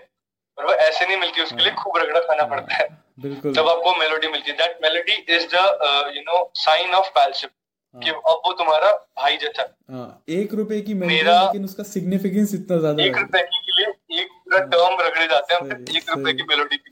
और 0.59 0.67
वो 0.67 0.73
ऐसे 0.73 1.07
नहीं 1.07 1.17
मिलती 1.17 1.43
उसके 1.43 1.57
लिए 1.57 1.71
हाँ। 1.71 1.83
खूब 1.85 1.97
रगड़ा 1.99 2.21
खाना 2.21 2.45
पड़ता 2.47 2.75
है। 2.75 2.89
बिल्कुल। 3.21 3.55
तब 3.55 3.69
आपको 3.69 3.95
मेलोडी 3.99 4.29
मिलती 4.29 4.51
है 4.51 4.57
that 4.57 4.79
melody 4.83 5.13
is 5.37 5.47
the 5.55 6.13
you 6.17 6.23
know 6.23 6.51
sign 6.57 6.95
of 6.95 7.09
palship 7.11 7.51
कि 7.95 8.11
हाँ, 8.11 8.19
अब 8.19 8.43
वो 8.47 8.53
तुम्हारा 8.53 8.93
भाई 9.19 9.37
जैसा 9.37 9.67
हाँ। 9.93 10.23
एक 10.29 10.55
रुपए 10.55 10.81
की 10.81 10.95
मेरा- 10.95 11.45
लेकिन 11.47 11.65
उसका 11.65 11.83
सिग्निफिकेंस 11.83 12.55
इतना 12.55 12.79
ज़्यादा 12.79 13.05
एक 13.05 13.17
रुपए 13.17 13.43
के 13.43 13.73
लिए 13.79 14.21
एक 14.23 14.29
पूरा 14.33 14.59
टर्म 14.75 15.01
रगड़े 15.01 15.27
जाते 15.27 15.55
हैं 15.55 15.61
एक 15.97 16.11
रुपए 16.11 16.33
की 16.33 16.43
मेलोडी 16.43 16.77
की 16.77 16.91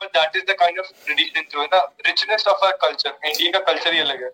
but 0.00 0.08
that 0.08 0.36
is 0.36 0.44
the 0.44 0.56
kind 0.60 0.78
of 0.78 0.92
tradition 1.04 1.46
जो 1.52 1.60
है 1.60 1.66
ना 1.66 1.80
richness 2.06 2.46
of 2.48 2.64
our 2.64 2.76
culture 2.82 3.10
India 3.24 3.50
का 3.52 3.72
कल्चर 3.72 3.92
ही 3.92 3.98
अलग 3.98 4.22
है। 4.22 4.30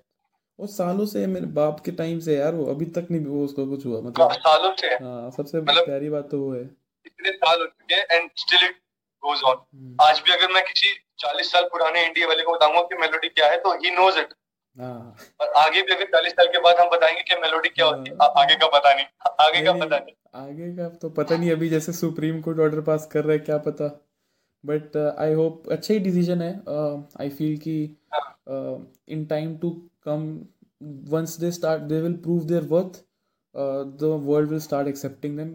वो 0.58 0.66
सालों 0.66 1.06
से 1.06 1.26
मेरे 1.26 1.46
बाप 1.54 1.80
के 1.80 1.90
टाइम 1.92 2.18
से 2.20 2.37
यार 2.37 2.54
वो 2.54 2.64
अभी 2.70 2.85
तक 2.96 3.06
नहीं 3.11 3.24
वो 3.26 3.44
उसको 3.44 3.66
कुछ 3.66 3.87
हुआ 3.87 3.96
हाँ, 3.96 4.02
मतलब 4.02 4.32
सालों 4.32 4.72
से 4.80 4.87
हाँ 4.87 5.30
सबसे 5.30 5.61
मतलब- 5.61 5.87
प्यारी 5.87 6.11
बात 6.11 6.28
तो 6.30 6.38
वो 6.38 6.52
है। 6.54 6.64
इतने 7.06 7.32
साल 7.32 7.60
हो 7.60 7.66
चुके 7.66 7.94
हैं 7.94 8.06
and 8.10 8.30
still 8.36 8.64
it 8.64 8.76
goes 9.22 9.42
on 9.50 9.96
आज 10.02 10.20
भी 10.26 10.32
अगर 10.32 10.52
मैं 10.52 10.62
किसी 10.64 10.94
चालीस 11.18 11.50
साल 11.52 11.64
पुराने 11.72 12.06
इंडिया 12.06 12.28
वाले 12.28 12.42
को 12.44 12.54
बताऊँगा 12.54 12.82
कि 12.82 12.96
मेलोडी 13.00 13.28
क्या 13.28 13.50
है 13.50 13.58
तो 13.58 13.72
ही 13.74 13.90
नोज़ 13.90 14.18
इट 14.18 14.34
हाँ। 14.78 15.16
और 15.40 15.48
आगे 15.56 15.82
भी 15.82 15.94
अगर 15.94 16.04
चालीस 16.12 16.32
साल 16.32 16.46
के 16.52 16.60
बाद 16.60 16.78
हम 16.80 16.88
बताएँगे 16.90 17.22
कि 17.22 17.40
मेलोडी 17.40 17.68
क्या 17.68 17.86
होती 17.86 18.10
है 18.10 18.16
आगे 18.42 18.54
का 18.56 18.66
पता 18.76 18.94
नहीं 18.94 19.06
आगे 19.46 19.64
का 19.64 19.72
पता 19.84 19.98
नहीं। 19.98 20.14
आगे 20.42 20.72
का 20.76 20.88
तो 21.02 21.10
पता 21.18 21.36
नहीं 21.36 21.50
अभी 21.52 21.68
जैसे 21.68 21.92
सुप्रीम 21.92 22.40
कोर्ट 22.42 22.58
ऑर्डर 22.60 22.80
पास 22.80 23.06
कर 23.12 23.24
रहा 23.24 23.32
है 23.32 23.38
क्या 23.38 23.58
पता। 23.66 23.88
बट 24.64 24.96
आई 25.18 25.32
होप 25.34 25.68
अच्छा 25.72 25.92
ही 25.94 25.98
डिसीज़न 26.00 26.42
है। 26.42 26.52
आई 27.20 27.28
फील 27.38 27.56
कि 27.66 27.76
in 29.14 29.26
time 29.30 29.56
to 29.58 29.70
come 30.08 30.24
once 31.10 31.32
they 31.40 31.48
start 31.54 31.82
they 31.90 31.98
will 32.04 32.14
prove 32.22 32.46
their 32.50 32.62
worth 32.70 32.96
uh, 33.54 33.82
the 33.98 34.08
world 34.28 34.48
will 34.52 34.62
start 34.62 34.88
accepting 34.92 35.36
them 35.40 35.50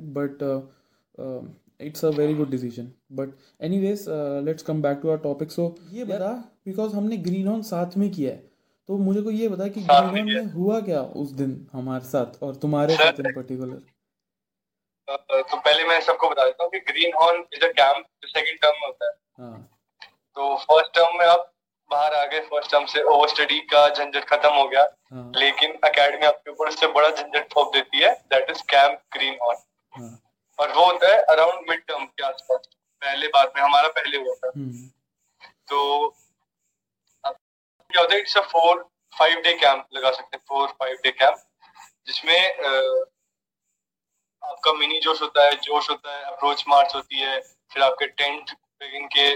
it's 1.80 2.04
a 2.04 2.12
very 2.12 2.34
good 2.34 2.50
decision. 2.50 2.94
But 3.12 3.30
anyways 3.60 4.08
uh, 4.08 4.42
let's 4.44 4.64
come 4.64 4.82
back 4.82 5.02
to 5.02 5.12
our 5.12 5.18
topic. 5.20 5.52
So 5.52 5.66
ये 5.92 6.06
बता 6.06 6.32
because 6.70 6.94
हमने 6.96 7.18
green 7.28 7.48
on 7.50 7.62
साथ 7.70 7.98
में 7.98 8.10
किया 8.12 8.32
है। 8.32 8.46
तो 8.90 8.98
मुझे 8.98 9.22
को 9.22 9.32
ये 9.32 9.48
बता 9.50 9.68
कि 9.68 9.82
ग्रीन 9.84 10.20
ऑन 10.20 10.26
में 10.26 10.52
हुआ 10.52 10.80
क्या 10.82 11.02
उस 11.22 11.32
दिन 11.40 11.56
हमारे 11.74 12.06
साथ 12.06 12.44
और 12.44 12.56
तुम्हारे 12.56 12.96
साथ 12.96 13.20
इन 13.20 13.34
पर्टिकुलर 13.36 13.82
तो 15.08 15.58
पहले 15.58 15.84
मैं 15.88 16.00
सबको 16.02 16.30
बता 16.30 16.46
देता 16.46 16.64
हूँ 16.64 16.72
कि 16.72 16.80
green 16.92 17.12
horn 17.22 17.44
is 17.54 17.66
a 17.66 17.72
camp 17.72 18.06
जो 18.24 18.28
सेकंड 18.28 18.60
टर्म 18.62 18.80
में 18.82 18.88
होता 18.88 19.06
है। 19.06 19.14
हाँ। 19.40 19.58
तो 20.38 20.56
फ़र्स्ट 20.58 20.94
टर्म 20.96 21.18
में 21.20 21.26
आप 21.26 21.52
बाहर 21.92 22.14
आ 22.14 22.26
गए 22.26 22.40
फ़र्स्ट 22.50 22.72
टर्म 22.72 22.86
से 22.94 23.04
ओवर 23.16 23.28
स्टडी 23.30 23.60
का 23.74 23.88
झंझट 23.90 24.24
खत्म 24.30 24.50
हो 24.56 24.68
गया। 24.70 24.82
हाँ। 25.14 25.32
लेकिन 25.36 25.72
एकेडमी 25.86 26.26
आपके 26.28 26.52
ऊपर 26.52 26.68
उससे 26.68 26.88
बड़ा 26.94 27.10
झंझट 27.10 27.48
थोप 27.56 27.74
देती 27.74 28.04
है 28.04 28.14
that 28.34 28.50
is 28.52 28.64
camp 28.72 29.00
green 29.18 29.38
on 29.50 29.56
हाँ। 29.92 30.10
और 30.60 30.72
वो 30.74 30.86
होता 30.86 31.08
है 31.08 31.22
अराउंड 31.32 31.70
मिड 31.70 31.86
टर्म 31.88 32.06
के 32.06 32.24
आसपास। 32.24 32.68
पहले 33.02 33.28
बार 33.28 33.52
में 33.56 33.62
हमारा 33.62 33.88
पहले 33.98 34.18
हुआ 34.18 34.36
था। 34.36 34.52
हम्म, 34.56 34.88
तो 35.68 36.10
क्या 37.24 38.02
होता 38.02 38.14
है 38.14 38.20
it's 38.20 38.38
a 38.38 38.42
four 38.48 38.84
five 39.14 39.42
day 39.42 39.54
camp 39.58 39.88
लगा 39.94 40.12
सकते 40.12 40.38
हैं 40.38 40.44
फोर 40.48 40.68
फाइव 40.80 40.98
डे 41.04 41.12
कैंप 41.12 41.38
जिसमें 42.08 42.40
आपका 44.44 44.74
मिनी 44.74 45.00
जोश 45.00 45.22
होता 45.22 45.46
है 45.46 45.56
जोश 45.62 45.90
होता 45.90 46.16
है 46.18 46.24
अप्रोच 46.26 46.64
मार्च 46.68 46.96
होती 46.96 47.20
है 47.20 47.40
फिर 47.74 47.84
आपके 47.84 48.08
टेंट 48.08 48.52
के 48.82 49.36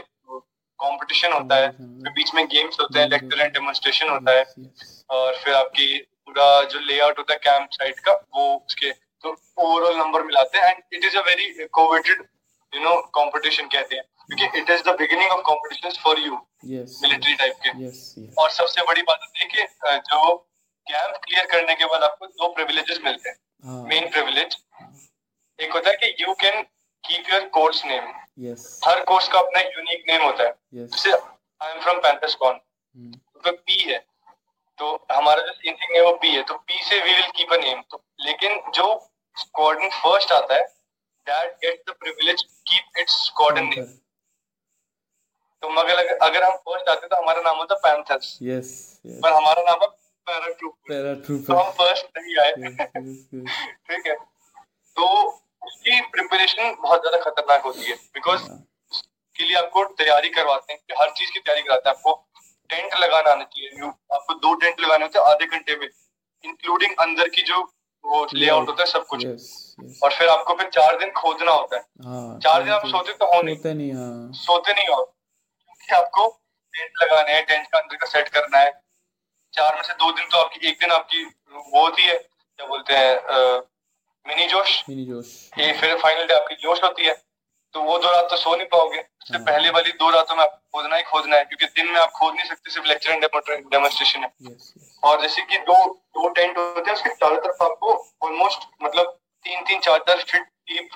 कंपटीशन 0.80 1.34
होता 1.34 1.56
है 1.56 1.70
फिर 1.72 2.12
बीच 2.14 2.34
में 2.36 2.46
गेम्स 2.48 2.80
होते 2.82 3.00
हैं 3.00 3.08
लेक्चर 3.10 3.42
एंड 3.42 3.54
डेमोन्स्ट्रेशन 3.54 4.10
होता 4.10 4.32
है. 4.32 4.44
और 5.10 5.38
फिर 5.38 5.54
आपकी 5.54 5.98
पूरा 6.26 6.64
जो 6.64 6.80
लेआउट 6.80 7.18
होता 7.18 7.34
है 7.34 7.40
कैंप 7.40 7.70
साइट 7.72 8.00
का 8.00 8.14
वो 8.36 8.56
उसके 8.58 8.92
तो 9.24 9.36
ओवरऑल 9.58 9.98
नंबर 9.98 10.24
मिलाते 10.24 10.58
हैं 10.58 10.70
and 10.70 10.84
it 10.94 11.06
is 11.06 11.18
a 11.18 11.22
very 11.26 11.68
coveted 11.74 12.24
you 12.74 12.82
know 12.82 12.96
competition 13.16 13.68
कहते 13.68 13.96
हैं 13.96 14.04
क्योंकि 14.28 14.60
it 14.60 14.70
is 14.70 14.84
the 14.84 14.96
beginning 15.00 15.32
of 15.32 15.42
competition 15.46 16.02
for 16.04 16.20
you 16.20 16.36
military 16.64 17.34
type 17.36 17.56
के। 17.64 17.70
Yes 17.70 18.00
yes. 18.18 18.34
और 18.38 18.50
सबसे 18.52 18.82
बड़ी 18.88 19.02
बात 19.02 19.32
है 19.38 19.46
कि 19.46 19.64
जो 20.10 20.36
कैंप 20.88 21.16
क्लियर 21.24 21.46
करने 21.52 21.76
के 21.76 21.86
बाद 21.86 22.04
आपको 22.04 22.28
दो 22.28 22.48
प्रिविलेजेस 22.54 23.00
मिलते 23.04 23.30
हैं। 23.30 23.38
हाँ। 23.64 23.84
मेन 23.84 24.10
प्रिविलेज 24.12 24.58
एक 25.60 25.74
होता 25.74 25.90
है 25.90 25.96
कि 25.96 26.24
you 26.24 26.34
can 26.42 26.62
keep 27.04 27.32
your 27.32 27.48
course 27.56 27.84
name 27.86 28.08
her 28.86 29.04
course 29.04 29.28
का 29.30 29.40
अपना 29.40 29.60
यूनिक 29.60 30.04
नेम 30.10 30.24
होता 30.24 30.44
है। 30.44 30.54
जैसे 30.76 31.12
I 31.12 31.72
am 31.72 31.80
from 31.82 32.00
Panthers 32.00 32.36
con 32.36 32.54
hmm, 32.54 33.12
तो 33.44 33.52
पी 33.52 33.82
है। 33.82 33.98
तो 34.80 34.88
हमारा 35.12 35.42
जो 35.42 35.54
सीन 35.54 35.76
है 35.82 36.04
वो 36.06 36.12
पी 36.22 36.30
है। 36.36 36.44
तो 36.44 36.54
पी 36.58 36.84
से 36.84 37.00
we 37.02 37.14
will 37.14 37.30
keep 37.38 37.54
a 37.54 37.58
name 37.64 37.82
तो 37.92 38.04
लेकिन 38.26 38.62
जो 38.76 38.86
स्क्वाड्रन 39.38 39.90
फ़र्स्ट 39.96 40.32
आता 40.32 40.56
है 40.56 40.62
that 41.28 41.56
get 41.64 41.84
the 41.90 41.96
privilege 42.00 42.44
keep 42.44 43.00
its 43.00 43.14
squadron 43.26 43.66
name 43.66 43.86
तो 45.64 45.70
मगर 45.70 45.96
अगर, 45.96 46.16
अगर 46.18 46.44
हम 46.44 46.56
फ़र्स्ट 46.58 46.90
आते 46.90 47.08
तो 47.08 47.16
हमारा 47.16 47.42
नाम 47.42 47.58
होता 47.58 47.76
पैंथर्स 47.82 48.38
yes 48.44 48.70
yes. 49.06 49.20
पर 49.24 49.34
हमारा 49.34 49.64
नाम 49.64 49.80
है 49.82 49.88
पैराट्रूपर 50.28 50.88
तो 50.88 50.94
paratrooper 50.94 51.56
हम 51.60 51.72
फ़र्स्ट 51.72 52.18
नहीं 52.18 52.36
आए। 52.38 52.52
ठीक 53.88 54.08
है? 54.08 54.16
तो 54.98 55.08
उसकी 55.62 56.02
प्रिपरेशन 56.12 56.76
बहुत 56.82 57.02
ज़्यादा 57.02 57.18
खतरनाक 57.24 57.64
होती 57.64 57.86
है। 57.86 57.96
बिकॉज़ 58.16 58.42
हाँ, 58.42 58.58
के 59.36 59.44
लिए 59.44 59.56
आपको 59.58 59.84
तैयारी 60.02 60.30
करवाते 60.30 60.74
हैं 60.74 60.82
कि 60.88 60.96
हर 61.00 61.10
चीज़ 61.18 61.32
की 61.32 61.40
तैयारी 61.40 61.62
कराते 61.62 61.90
हैं। 61.90 61.96
आपको 61.96 62.14
टेंट 62.70 62.94
लगाना 62.96 63.32
आना 63.32 63.44
चाहिए। 63.44 63.90
आपको 64.16 64.34
दो 64.46 64.54
टेंट 64.56 64.80
लगाने 64.80 65.06
होते 65.06 65.20
हैं 65.20 65.26
आधे 65.26 65.46
घंटे 65.48 65.76
में 65.76 65.88
इंक्लूडिंग 65.88 66.96
अंदर 67.00 67.30
की 67.30 67.42
जो 67.42 67.62
वो 68.06 68.28
लेआउट 68.34 68.68
होता 68.68 68.84
है 68.84 68.90
सब 68.92 69.06
कुछ। 69.06 69.26
yes 69.26 69.46
yes. 69.80 70.04
और 70.04 70.14
फिर 70.14 70.28
आपको 70.28 70.54
फिर 70.54 70.70
चार 70.70 70.98
दिन 71.00 71.12
खोदना 71.12 71.52
होता 71.52 71.76
है। 71.76 71.82
हाँ 72.06 72.40
चार 72.40 72.64
दिन 72.64 72.74
आप 72.74 72.86
सोते 72.88 73.14
तो 73.14 73.26
हो 73.36 73.42
नहीं। 73.42 73.56
सोते 73.56 73.74
नहीं 73.74 73.94
हाँ। 73.94 74.32
सोते 74.36 74.74
नहीं 74.74 74.88
हो। 74.88 75.04
क्योंकि 75.04 75.94
आपको 75.96 76.28
टेंट 76.74 76.92
लगाने 77.04 77.34
हैं 77.34 77.46
टेंट 77.46 77.68
का 77.68 77.80
अंदर 77.80 77.96
का 77.96 78.08
सेट 78.08 78.30
करना 78.30 78.58
है। 78.58 78.72
चार 79.54 79.76
में 79.76 79.82
से 79.84 79.94
दो 79.94 80.12
दिन 80.12 80.26
तो 80.26 80.38
आपकी 80.38 80.68
एक 80.68 80.80
दिन 80.80 80.92
आपकी 80.92 81.24
वो 81.24 81.82
होती 81.82 82.02
है 82.02 82.18
क्या 82.18 82.68
बोलते 82.68 82.94
हैं 82.94 83.62
मिनी 84.26 84.48
जोश। 84.48 84.84
मिनी 84.90 85.06
जोश। 85.06 85.28
ये 85.60 85.74
फिर 85.74 85.98
फाइनल 85.98 86.28
डे 86.28 86.34
आपकी 86.34 86.56
जोश 86.56 86.84
होती 86.84 87.06
है। 87.06 87.14
तो 87.76 87.82
वो 87.82 87.98
दो 87.98 88.12
रात 88.12 88.28
तो 88.30 88.38
सो 88.38 88.56
नहीं 88.56 88.68
पाओगे। 88.68 89.00
उससे 89.00 89.38
हाँ। 89.38 89.46
पहले 89.46 89.70
वाली 89.70 89.92
दो 89.92 90.10
रातों 90.10 90.36
में 90.36 90.44
आपको 90.44 90.80
खोदना 90.80 90.96
ही 90.96 91.04
खोदना 91.04 91.36
है 91.36 91.44
क्योंकि 91.44 91.66
दिन 91.76 91.92
में 91.94 92.00
आप 92.00 92.12
खोद 92.12 92.34
नहीं 92.36 92.48
सकते 92.48 92.72
सिर्फ़ 92.72 92.88
लेक्चर 92.88 93.12
एंड 93.12 93.24
डेमोन्स्ट्रेशन 93.72 94.20
है। 94.20 94.32
और 95.04 95.22
जैसे 95.22 95.42
कि 95.42 95.58
दो 95.58 95.76
दो 96.16 96.30
टेंट 96.30 96.58
होते 96.58 96.90
हैं 96.90 96.98
उसके 96.98 97.10
चारों 97.10 97.38
तरफ़ 97.38 97.64
आपको 97.64 97.94
ऑलमोस्ट 98.24 98.68
मतलब 98.84 99.18
तीन 99.46 99.64
तीन 99.64 99.80
चार 99.80 100.00
चार 100.00 100.18
फीट 100.18 100.42
डीप 100.42 100.90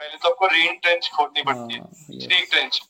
पहले 0.00 0.16
तो 0.16 0.28
आपको 0.28 0.46
रेन 0.46 0.76
ट्रेंच 0.76 1.10
खोदनी 1.10 1.42
पड़ती 1.42 1.74
है 1.74 1.80
हाँ 1.80 1.90
स्नेक 1.94 2.48
ट्रेंच 2.50 2.80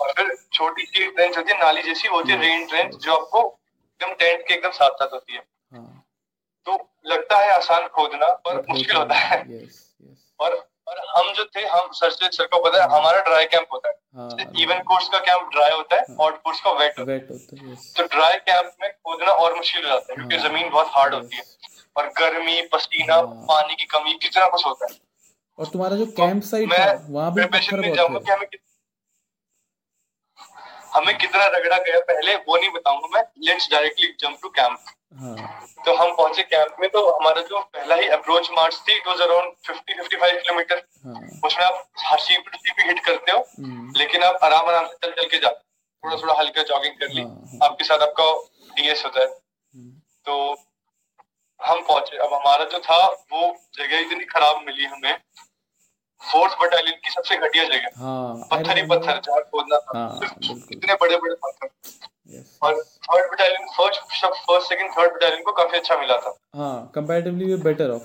और 0.00 0.12
फिर 0.12 0.36
छोटी 0.52 0.84
सी 0.86 1.10
ट्रेंच 1.10 1.36
होती 1.36 1.52
है 1.52 1.58
नाली 1.58 1.82
जैसी 1.82 2.08
होती 2.08 2.32
है 2.32 2.40
रेन 2.40 2.66
ट्रेंच 2.66 2.94
जो 2.94 3.14
आपको 3.14 3.58
एकदम 4.00 4.14
टेंट 4.14 4.46
के 4.48 4.54
एकदम 4.54 4.70
साथ 4.70 4.90
साथ 4.90 5.12
होती 5.12 5.32
है। 5.32 5.42
हाँ। 5.72 6.02
तो 6.66 6.72
लगता 7.06 7.38
है 7.38 7.50
आसान 7.50 7.86
खोदना 7.88 8.32
पर 8.44 8.64
मुश्किल 8.70 8.96
होता 8.96 9.14
है। 9.14 9.38
और 10.40 10.68
और 10.88 10.98
हम 11.08 11.32
जो 11.34 11.44
थे 11.56 11.64
हम 11.66 11.88
सर 11.92 12.10
से 12.10 12.28
सर 12.32 12.46
को 12.46 12.58
पता 12.64 12.82
है 12.82 12.88
हमारा 12.90 13.20
ड्राई 13.24 13.44
कैंप 13.54 13.72
होता 13.72 13.88
है। 13.88 13.94
हाँ 14.16 14.52
इवन 14.62 14.82
कोर्स 14.90 15.08
का 15.08 15.18
कैंप 15.28 15.48
ड्राई 15.52 15.70
होता 15.70 15.96
है 15.96 16.02
हाँ। 16.08 16.16
और 16.26 16.32
कोर्स 16.44 16.60
का 16.60 16.72
वेट 16.72 16.98
होता 16.98 17.12
है। 17.12 17.18
है 17.18 17.74
तो 17.96 18.06
ड्राई 18.16 18.36
कैंप 18.50 18.72
में 18.82 18.90
खोदना 18.90 19.32
और 19.44 19.56
मुश्किल 19.56 19.82
हो 19.84 19.88
जाता 19.88 20.12
है 20.12 20.16
क्योंकि 20.16 20.36
हाँ, 20.36 20.48
ज़मीन 20.48 20.70
बहुत 20.70 20.86
हार्ड 20.96 21.14
होती 21.14 21.36
है 21.36 21.42
और 21.96 22.08
गर्मी 22.18 22.60
पसीना 22.72 23.14
हाँ। 23.14 23.24
पानी 23.50 23.74
की 23.74 23.84
कमी 23.94 24.14
कितना 24.22 24.46
कुछ 24.48 24.66
होता 24.66 24.86
है। 24.90 24.98
और 25.58 25.66
तुम्हारा 25.66 25.96
जो 25.96 26.06
कैंप 26.16 26.42
साइट 26.42 26.68
मैं 26.68 26.78
था 26.78 27.06
वहाँ 27.10 27.32
भी 27.34 27.40
प्रिपरेशन 27.40 27.76
पत्थर 27.76 27.80
में 27.80 27.88
बहुत 27.88 27.96
जाऊँगा 27.98 28.18
कि 28.20 28.32
हमें 28.32 28.46
हमें 30.94 31.16
कितना 31.18 31.46
रगड़ा 31.46 31.76
गया 31.78 31.98
पहले 32.10 32.34
वो 32.36 32.56
नहीं 32.56 32.70
बताऊँगा 32.72 33.08
मैं 33.14 33.22
let's 33.46 33.68
directly 33.70 34.06
jump 34.20 34.38
to 34.42 34.48
camp 34.48 34.78
हाँ 34.86 34.95
तो 35.84 35.94
हम 35.96 36.14
पहुँचे 36.16 36.42
कैंप 36.42 36.76
में 36.80 36.88
तो 36.90 37.08
हमारा 37.10 37.40
जो 37.42 37.60
पहला 37.74 37.94
ही 37.94 38.06
अप्रोच 38.08 38.48
मार्च 38.52 38.80
थी 38.88 38.96
इट 38.96 39.06
वाज 39.06 39.20
अराउंड 39.20 39.52
50 39.68 39.94
55 39.98 40.40
किलोमीटर 40.42 40.82
हाँ। 41.06 41.20
उसमें 41.46 41.64
आप 41.64 41.84
हसी 42.12 42.34
सीपी 42.34 42.82
हिट 42.88 43.04
करते 43.04 43.32
हो 43.32 43.38
हम्म, 43.58 43.92
लेकिन 43.96 44.22
आप 44.22 44.38
आराम 44.42 44.66
आराम 44.68 44.86
से 44.86 44.96
चल 45.06 45.12
चल 45.22 45.28
के 45.28 45.38
जाते 45.38 45.56
हो। 45.56 46.10
थोड़ा 46.10 46.22
थोड़ा 46.22 46.34
हल्का 46.38 46.62
जॉगिंग 46.62 46.94
कर 46.94 47.08
ली। 47.08 47.22
हाँ, 47.22 47.30
हाँ। 47.30 47.68
आपके 47.68 47.84
साथ 47.84 47.98
आपका 47.98 48.24
डीएस 48.74 49.04
होता 49.04 49.20
है। 49.20 49.26
हम्म, 49.26 49.90
तो 50.26 50.56
हम 51.60 51.80
पहुँचे। 51.88 52.16
अब 52.16 52.34
हमारा 52.34 52.64
जो 52.64 52.78
था 52.78 53.06
वो 53.32 53.56
जगह 53.78 53.98
इतनी 53.98 54.24
खराब 54.24 54.62
मिली 54.66 54.84
हमें। 54.84 55.16
फोर्थ 56.22 56.58
बटालियन 56.60 56.98
की 57.04 57.10
सबसे 57.10 57.36
घटिया 57.36 57.64
जगह। 57.64 57.88
हाँ 57.96 58.48
पत्थर 58.50 58.78
ही 58.78 58.82
पत्थर 58.86 59.20
जहाँ 59.26 59.40
खोदना 59.40 59.78
था। 59.78 59.98
हाँ, 59.98 60.20
इतने 60.72 60.94
बड़े 60.94 61.16
बड़े 61.16 61.34
पत्थर। 61.34 61.68
Yes, 62.26 62.46
और 62.62 62.82
third 63.04 63.30
battalion 63.32 63.66
first 63.76 64.24
first 64.24 64.68
second 64.68 64.90
third 64.92 65.14
battalion 65.14 65.42
को 65.42 65.52
काफ़ी 65.52 65.78
अच्छा 65.78 65.96
मिला 65.96 66.16
था। 66.18 66.36
हाँ 66.54 66.90
कंपैरेटिवली 66.94 67.52
वे 67.52 67.56
बेटर 67.62 67.90
ऑफ़ 67.90 68.02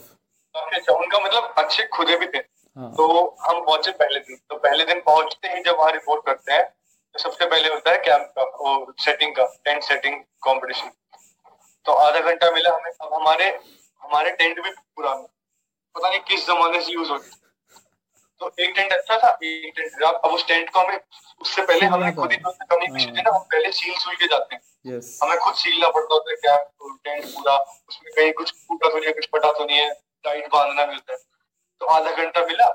काफ़ी 0.56 0.78
अच्छा 0.78 0.94
उनका 0.94 1.20
मतलब 1.20 1.54
अच्छे 1.58 1.84
खुदे 1.94 2.18
भी 2.18 2.28
थे। 2.28 2.38
हाँ। 2.78 2.92
तो 2.92 3.08
हम 3.42 3.60
पहुँचे 3.66 3.92
पहले 3.92 4.20
दिन। 4.20 4.38
तो 4.50 4.58
पहले 4.58 4.86
दिन 4.86 5.00
पहुँचते 5.02 5.48
ही 5.48 5.64
जब 5.64 5.78
वहाँ 5.78 5.92
रिपोर्ट 5.92 6.26
करते 6.26 6.54
हैं 6.54 6.64
तो 7.16 7.20
सबसे 7.20 7.46
पहले 7.46 7.70
होता 7.70 7.92
है 7.92 7.98
कैंप 7.98 8.34
का 8.38 8.44
वो 8.58 8.94
सेटिंग 9.00 9.36
का 9.36 9.46
टेंट 9.66 9.84
सेटिंग 9.84 10.16
कंपटीशन 10.44 10.92
तो 11.86 11.92
आधा 12.00 12.20
घंटा 12.22 12.52
मिला 12.52 12.76
हमें। 12.76 12.92
अब 12.92 13.14
हमारे 13.14 13.48
हमारे 14.02 14.32
टेंट 14.32 14.64
भी 14.64 14.70
पुराने 14.70 15.28
पता 15.96 16.10
नहीं 16.10 16.20
किस 16.28 16.46
जमाने 16.48 16.82
से 16.82 16.94
यूज़ 16.94 17.10
होते 17.12 17.30
तो 18.42 18.52
एक 18.60 18.74
टेंट 18.76 18.94
अच्छा 18.94 19.18
था 19.18 19.30
एक 19.44 19.74
टेंट 19.78 19.90
खराब। 19.92 20.22
अब 20.26 20.32
उस 20.34 20.48
टेंट 20.48 20.70
को 20.70 20.80
हमें 20.80 21.00
उससे 21.42 21.62
पहले 21.64 21.86
हमें 21.88 22.14
खुद 22.16 22.32
ही 22.32 22.38
तो 22.38 22.52
कम्युनिकेशन 22.52 23.18
थी 23.18 23.22
ना 23.22 23.32
हम 23.32 23.44
पहले 23.52 23.72
सील 23.72 23.98
सुल 23.98 24.16
के 24.16 24.28
जाते 24.28 24.56
हैं। 24.56 24.62
हमें 25.24 25.38
खुद 25.40 25.56
सीलना 25.56 25.90
पड़ता 25.90 26.14
होता 26.14 26.32
है 26.32 26.38
क्या 26.38 26.56
टेंट 26.56 27.26
पूरा 27.26 27.58
उसमें 27.90 28.14
कहीं 28.14 28.32
कुछ 28.34 28.52
टूटा 28.54 28.90
तो 28.90 28.98
नहीं 28.98 29.08
है 29.08 29.14
कुछ 29.14 29.28
फटा 29.36 29.52
तो 29.52 29.66
नहीं 29.66 29.78
है 29.78 29.92
टाइट 30.26 30.48
बांधना 30.54 30.86
मिलता 30.86 31.14
है। 31.14 31.20
तो 31.82 31.86
आधा 31.88 32.12
घंटा 32.14 32.46
मिला 32.48 32.66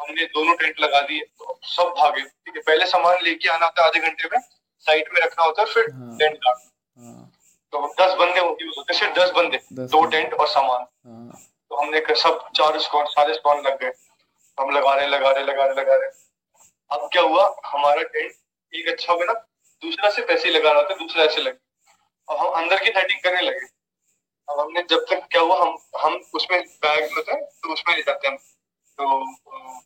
हमने 0.00 0.24
दोनों 0.28 0.54
टेंट 0.56 0.80
लगा 0.80 1.00
दिए 1.02 1.24
तो 1.38 1.58
सब 1.66 1.92
भागे। 1.98 2.22
ठीक 2.22 2.56
है 2.56 2.62
पहले 2.62 2.86
सामान 2.86 3.22
लेके 3.24 3.48
आना 3.48 3.66
होता 3.66 3.82
है 3.82 3.88
आधे 3.88 4.00
घंटे 4.00 4.28
में 4.32 4.40
साइड 4.86 5.08
में 5.14 5.20
रखना 5.20 5.44
होता 5.44 5.62
है 5.62 5.68
फिर 5.68 5.90
हाँ। 5.92 6.16
टेंट 6.18 6.36
का। 6.36 6.50
हाँ। 6.50 7.30
तो 7.72 7.86
दस 8.00 8.14
बंदे 8.14 8.40
होते 8.40 8.64
हैं 8.64 8.98
सिर्फ़ 8.98 9.18
दस 9.18 9.30
बंदे 9.36 9.60
दस 9.72 9.90
दो 9.90 10.04
टेंट 10.06 10.34
और 10.34 10.48
सामान। 10.48 10.86
हाँ। 11.06 11.40
तो 11.70 11.76
हमने 11.76 12.02
सब 12.22 12.48
चार 12.56 12.78
स्कॉन 12.80 13.04
सारे 13.10 13.34
स्कॉन 13.34 13.62
लग 13.66 13.78
गए। 13.82 13.92
हम 14.58 14.70
लगा 14.70 14.94
रहे 14.94 15.06
लगा 15.08 15.30
रहे 15.30 15.44
लगा 15.44 15.64
रहे 15.64 15.74
लगा 15.74 15.94
रहे 15.94 16.10
अब 16.90 17.08
क्या 17.12 17.22
हुआ? 17.22 17.44
हमारा 17.66 18.02
टेंट 18.04 18.32
एक 18.72 18.88
अच्छा 18.88 19.14
बना 19.14 19.32
दूसरा 19.82 20.10
से 20.10 20.22
पैसे 20.22 20.50
लगाना 20.50 20.76
होता 20.76 20.92
है 20.92 20.98
दूसरा 20.98 21.24
ऐसे 21.24 21.40
लगे। 21.40 21.58
अब 22.28 22.36
हम 22.38 22.48
अंदर 22.62 22.82
की 22.84 22.90
सेटिंग 22.90 23.20
करने 23.22 23.40
लगे। 23.42 23.66
अब 24.48 24.60
हमने 24.60 24.82
जब 24.90 25.04
तक 25.10 25.26
क्या 25.30 25.40
हुआ, 25.42 25.56
हम 25.56 25.76
हम 25.96 26.20
उसमें 26.34 26.60
बैग 26.60 27.12
होता 27.16 27.34
है 27.34 27.40
तो 27.42 27.72
उसमें 27.72 27.94
ले 27.96 28.02
जाते 28.02 28.28
हैं 28.28 28.34
हम। 28.34 28.38
तो 28.98 29.04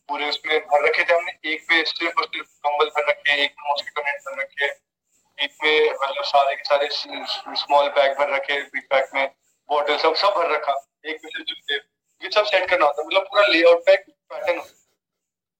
पूरे 0.09 0.29
उसमें 0.29 0.59
भर 0.61 0.87
रखे 0.87 1.03
थे 1.03 1.13
हमने। 1.13 1.31
एक 1.53 1.63
पे 1.69 1.83
सिर्फ़ 1.85 2.19
और 2.19 2.25
सिर्फ़ 2.25 2.47
कंबल 2.67 2.89
भर 2.89 3.09
रखे, 3.09 3.33
एक 3.43 3.51
में 3.51 3.69
मॉस्किटो 3.69 4.01
नेट 4.01 4.21
भर 4.27 4.41
रखे, 4.41 4.65
एक 5.37 5.51
में 5.63 5.93
मतलब 5.93 6.23
सारे 6.25 6.55
के 6.55 6.63
सारे 6.63 6.89
स्मॉल 6.91 7.89
बैग 7.89 8.17
भर 8.19 8.33
रखे 8.33 8.61
बिग 8.63 8.83
बैग 8.93 9.09
में 9.15 9.27
बॉटल 9.69 9.97
सब 9.97 10.15
सब 10.15 10.33
भर 10.37 10.51
रखा। 10.51 10.73
एक 11.05 11.19
में 11.23 11.29
सिर्फ़ 11.29 11.45
जूते 11.45 11.75
ये 12.21 12.29
सब 12.31 12.45
सेट 12.45 12.69
करना 12.69 12.85
होता 12.85 13.01
है। 13.01 13.07
मतलब 13.07 13.23
पूरा 13.23 13.47
लेआउट 13.47 13.85
का 13.85 13.93
एक 13.93 14.05
पैटर्न 14.31 14.61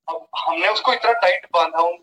अब 0.08 0.28
हमने 0.40 0.68
उसको 0.70 0.94
इतना 0.94 1.12
टाइट 1.22 1.48
बांधा 1.54 1.80
हूँ 1.80 1.98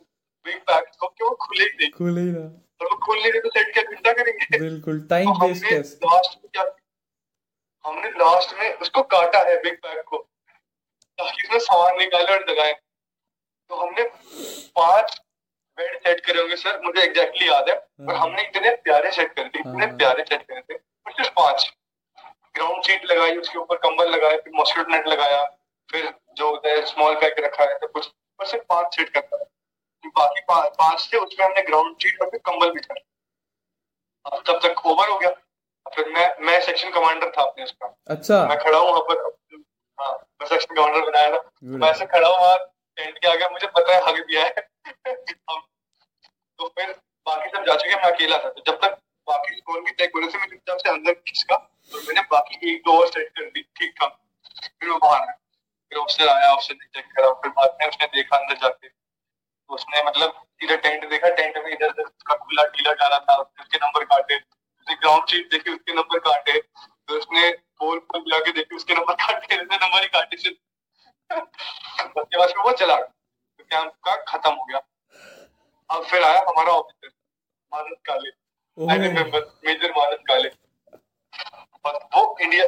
बिग 0.46 0.56
बैग 0.70 0.84
को 1.00 1.06
कि 1.08 1.24
वो 1.24 1.30
खुले 1.42 1.64
ही 1.64 1.70
नहीं 1.70 1.90
खुले 1.90 2.20
ही 2.20 2.32
ना 2.32 2.44
और 2.80 2.88
वो 2.90 2.96
खुल 3.06 3.18
नहीं 3.18 3.32
रहे 3.32 3.40
तो 3.40 3.50
सेट 3.50 3.72
क्या 3.74 4.12
करेंगे? 4.12 4.58
बिल्कुल 4.58 5.00
तो 5.00 5.06
टाइम 5.08 5.32
टेस्ट 5.60 6.04
लास्ट 6.04 6.38
में 6.38 6.50
क्या 6.52 6.64
हमने 7.84 8.10
लास्ट 8.18 8.54
में 8.58 8.72
उसको 8.74 9.02
काटा 9.14 9.38
है 9.48 9.56
बिग 9.62 9.74
बैग 9.84 10.02
को 10.08 10.18
ताकि 11.18 11.42
उसमें 11.42 11.58
सामान 11.60 11.98
निकाले 11.98 12.32
और 12.32 12.44
लगाए। 12.50 12.72
तो 13.70 13.76
हमने 13.76 14.02
पाँच 14.76 15.20
बेड 15.78 15.98
सेट 15.98 16.20
करे 16.26 16.40
होंगे 16.40 16.56
सर 16.56 16.80
मुझे 16.84 17.00
एग्जैक्टली 17.02 17.48
याद 17.48 17.68
है। 17.68 17.74
और 17.74 18.14
हमने 18.14 18.42
इतने 18.42 18.70
प्यारे 18.84 19.10
सेट 19.12 19.32
करे 19.34 19.48
थे 19.48 19.58
इतने 19.60 19.86
हाँ। 19.86 19.96
प्यारे 19.96 20.24
सेट 20.24 20.42
करे 20.42 20.60
थे। 20.60 20.78
सिर्फ़ 21.10 21.30
पाँच। 21.36 21.70
ग्राउंड 22.54 22.82
शीट 22.84 23.04
लगाई 23.04 23.36
उसके 23.36 23.58
ऊपर 23.58 23.76
कंबल 23.84 24.10
लगाया 24.10 24.36
फिर 24.36 24.52
मॉस्किटो 24.56 24.90
नेट 24.90 25.08
लगाया। 25.08 25.42
फिर 25.88 26.12
जो 26.36 26.50
होता 26.50 26.68
है 26.68 26.84
स्मॉल 26.86 27.14
पैक 27.14 27.34
रखा 27.38 27.64
है 27.64 27.78
सब 27.78 27.90
कुछ 27.92 28.10
और 28.40 28.46
सिर्फ़ 28.46 28.64
पाँच 28.68 28.96
सेट 28.96 29.08
करता 29.08 29.36
है 29.36 29.44
बाकी 30.16 30.40
पा, 30.40 30.60
पाँच 30.68 31.08
थे 31.12 31.16
उसमें 31.16 31.44
हमने 31.46 31.62
ग्राउंड 31.62 31.96
शीट 32.02 32.20
और 32.22 32.30
फिर 32.30 32.40
कंबल 32.46 32.70
बिछा 32.70 32.94
अब 34.24 34.42
तब 34.46 34.60
तक 34.62 34.86
ओवर 34.86 35.08
हो 35.08 35.18
गया। 35.18 35.30
फिर 35.86 36.08
मैं 36.08 36.26
मैं 36.40 36.60
सेक्शन 36.60 36.90
कमांडर 36.90 37.30
था 37.30 37.42
अपने 37.42 37.64
उसका। 37.64 37.94
अच्छा। 38.06 38.44
मैं 38.48 38.58
खड़ा 38.58 38.78
हूँ 38.78 38.88
वहाँ 38.88 39.00
पर। 39.00 39.22
हाँ 39.98 40.12
मैं 40.40 40.46
सेक्शन 40.48 40.74
कमांडर 40.74 41.10
बनाया 41.10 41.30
था। 41.30 41.50
मैं 41.62 41.90
ऐसे 41.90 42.06
खड़ा 42.06 42.28
हूँ 42.28 42.36
वहाँ 42.36 42.56
टेंट 42.98 43.18
के 43.18 43.28
आगे 43.28 43.48
मुझे 43.52 43.66
पता 43.66 43.94
है 43.94 44.00
हग 44.06 44.20
दिया 44.20 44.44
है। 44.44 44.68
तो 46.58 46.68
फिर 46.68 46.90
बाकी 47.26 47.48
सब 47.48 47.64
जा 47.64 47.76
चुके 47.76 47.96
मैं 47.96 48.10
अकेला 48.12 48.38
था। 48.38 48.48
तो 48.48 48.62
जब 48.66 48.78
तक 48.84 48.98
बाकी 49.28 49.56
स्कोर 49.56 49.80
की 49.80 50.04
हो 50.04 50.20
रहे 50.20 50.28
थे 50.28 50.38
मैं 50.38 50.48
चुपचाप 50.48 50.78
से 50.78 50.88
अंदर 50.90 51.12
खिसका 51.12 51.56
और 51.56 52.00
मैंने 52.00 52.20
बाकी 52.30 52.74
एक 52.74 52.82
दो 52.82 52.98
और 53.00 53.06
सेट 53.08 53.28
कर 53.28 53.44
दी। 53.44 53.62
ठीक 53.62 53.94
था। 54.02 54.08
फिर 54.08 54.90
वो 54.90 54.98
बाहर 54.98 55.20
आया। 55.20 55.36
फिर 55.94 56.02
ऑफिसर 56.02 56.28
आया 56.28 56.50
ऑफिसर 56.52 56.74
ने 56.74 56.86
चेक 56.94 57.12
करा 57.16 57.32
फिर 57.42 57.50
बाद 57.56 57.76
में 57.80 57.88
उसने 57.88 58.06
देखा 58.14 58.36
अंदर 58.36 58.56
जाके। 58.62 58.88
तो 58.88 59.74
उसने 59.74 60.02
मतलब 60.04 60.42
इधर 60.62 60.76
टेंट 60.76 61.08
देखा 61.10 61.28
टेंट 61.36 61.56
में 61.64 61.70
इधर 61.72 61.88
उधर 61.88 62.02
उसका 62.02 62.36
खुला 62.36 62.62
ढीला 62.68 62.92
डाला 63.02 63.18
था 63.28 63.36
उसके 63.36 63.78
नंबर 63.78 64.04
काटे। 64.04 64.36
उसने 64.36 64.94
ग्राउंड 64.94 65.28
शीट 65.30 65.50
देखी 65.50 65.70
उसके 65.70 65.94
नंबर 65.94 66.18
काटे। 66.26 66.58
तो 66.60 67.18
उसने 67.18 67.50
पोल 67.78 67.98
पर 68.12 68.20
जाके 68.30 68.52
देखी 68.52 68.76
उसके 68.76 68.94
नंबर 68.94 69.14
काटे 69.22 69.56
उसने 69.56 69.76
नंबर 69.76 70.02
ही 70.02 70.08
काटे 70.08 70.36
सिर्फ़। 70.36 70.58
उसके 72.20 72.38
बाद 72.38 72.54
वो 72.58 72.72
चला 72.76 72.96
तो 72.96 73.64
कैंप 73.64 73.92
का 74.04 74.16
खत्म 74.28 74.52
हो 74.52 74.64
गया। 74.64 74.80
अब 75.90 76.04
फिर 76.04 76.22
आया 76.24 76.40
हमारा 76.48 76.72
ऑफिसर 76.72 77.08
मानस 77.72 77.98
काले। 78.06 78.30
मेजर 78.78 79.90
मानस 79.92 80.22
काले। 80.28 80.48
और 81.84 81.98
वो 82.14 82.22
इंडिया 82.40 82.64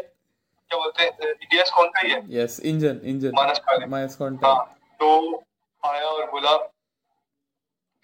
क्या 0.70 0.78
बोलते 0.78 1.02
हैं 1.02 1.30
इंडिया 1.30 1.64
कौन 1.74 1.88
का 1.88 2.00
ही 2.00 2.10
है? 2.10 2.22
Yes 2.30 2.60
engine 2.64 3.00
engine. 3.04 3.32
मानस 3.34 3.58
काले 3.66 3.86
माइनस 3.86 4.16
हाँ? 4.20 4.30
कांटेक्ट 4.30 5.00
तो 5.00 5.08
आया 5.82 6.06
और 6.06 6.30
बोला 6.30 6.56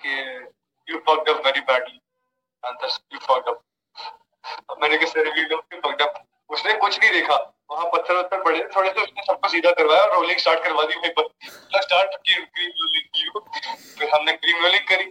कि 0.01 0.13
you 0.89 0.99
fucked 1.09 1.29
up 1.31 1.47
very 1.47 1.61
badly 1.71 1.99
अंदर 2.65 2.89
यू 3.15 3.19
फक्ड 3.23 3.49
अप 3.49 3.63
मैंने 4.83 4.97
कहा 4.97 5.07
सर 5.07 5.31
फक्ड 5.73 6.03
अप 6.03 6.23
उसने 6.51 6.73
कुछ 6.75 6.99
नहीं 7.01 7.11
देखा। 7.13 7.37
वहाँ 7.71 7.85
पत्थर 7.93 8.15
वत्थर 8.17 8.43
पड़े 8.45 8.59
थोड़े 8.75 8.91
से 8.91 9.03
उसने 9.03 9.23
सबको 9.27 9.49
सीधा 9.49 9.71
करवाया 9.73 10.03
और 10.03 10.15
रोलिंग 10.15 10.39
स्टार्ट 10.39 10.63
करवा 10.65 10.83
दी। 10.85 11.09
पर 11.09 11.29
स्टार्ट 11.83 12.15
की 12.17 12.35
क्रीम 12.35 12.71
रोलिंग 12.81 13.07
की 13.15 13.23
फिर 13.99 14.11
हमने 14.15 14.33
क्रीम 14.33 14.63
रोलिंग 14.63 14.87
करी। 14.89 15.05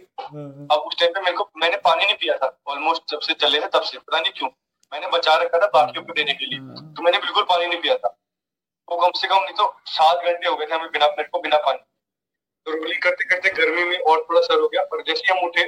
अब 0.74 0.78
उस 0.80 0.98
टाइम 1.00 1.12
पे 1.12 1.20
मेरे 1.20 1.36
को 1.36 1.48
मैंने 1.56 1.76
पानी 1.86 2.04
नहीं 2.04 2.16
पिया 2.16 2.36
था। 2.36 2.56
ऑलमोस्ट 2.66 3.10
जब 3.10 3.20
से 3.20 3.34
चले 3.34 3.60
थे 3.60 3.68
तब 3.74 3.82
से 3.82 3.98
पता 3.98 4.20
नहीं 4.20 4.32
क्यों। 4.32 4.48
मैंने 4.92 5.08
बचा 5.08 5.34
रखा 5.42 5.58
था 5.58 5.66
बाकियों 5.74 6.04
को 6.04 6.12
देने 6.12 6.32
के 6.34 6.46
लिए। 6.46 6.58
हाँ। 6.58 6.92
तो 6.94 7.02
मैंने 7.02 7.18
बिल्कुल 7.18 7.44
पानी 7.44 7.66
नहीं 7.66 7.80
पिया 7.80 7.96
था। 7.96 8.08
वो 8.88 8.96
कम 8.96 9.12
से 9.18 9.28
कम 9.28 9.36
नहीं 9.36 9.54
तो 9.54 9.66
सात 9.88 10.24
घंटे 10.24 10.48
हो 10.48 10.56
गए 10.56 10.66
थे 10.66 10.74
हमें 10.74 10.90
बिना 10.92 11.06
मेरे 11.08 11.28
को 11.28 11.40
बिना 11.40 11.56
पानी। 11.66 11.78
तो 12.66 12.72
रोलिंग 12.72 13.00
करते 13.02 13.24
करते 13.28 13.50
गर्मी 13.54 13.84
में 13.84 13.98
और 13.98 14.26
थोड़ा 14.30 14.40
सर 14.40 14.60
हो 14.60 14.68
गया। 14.68 14.82
और 14.82 15.02
जैसे 15.06 15.32
हम 15.32 15.44
उठे 15.46 15.62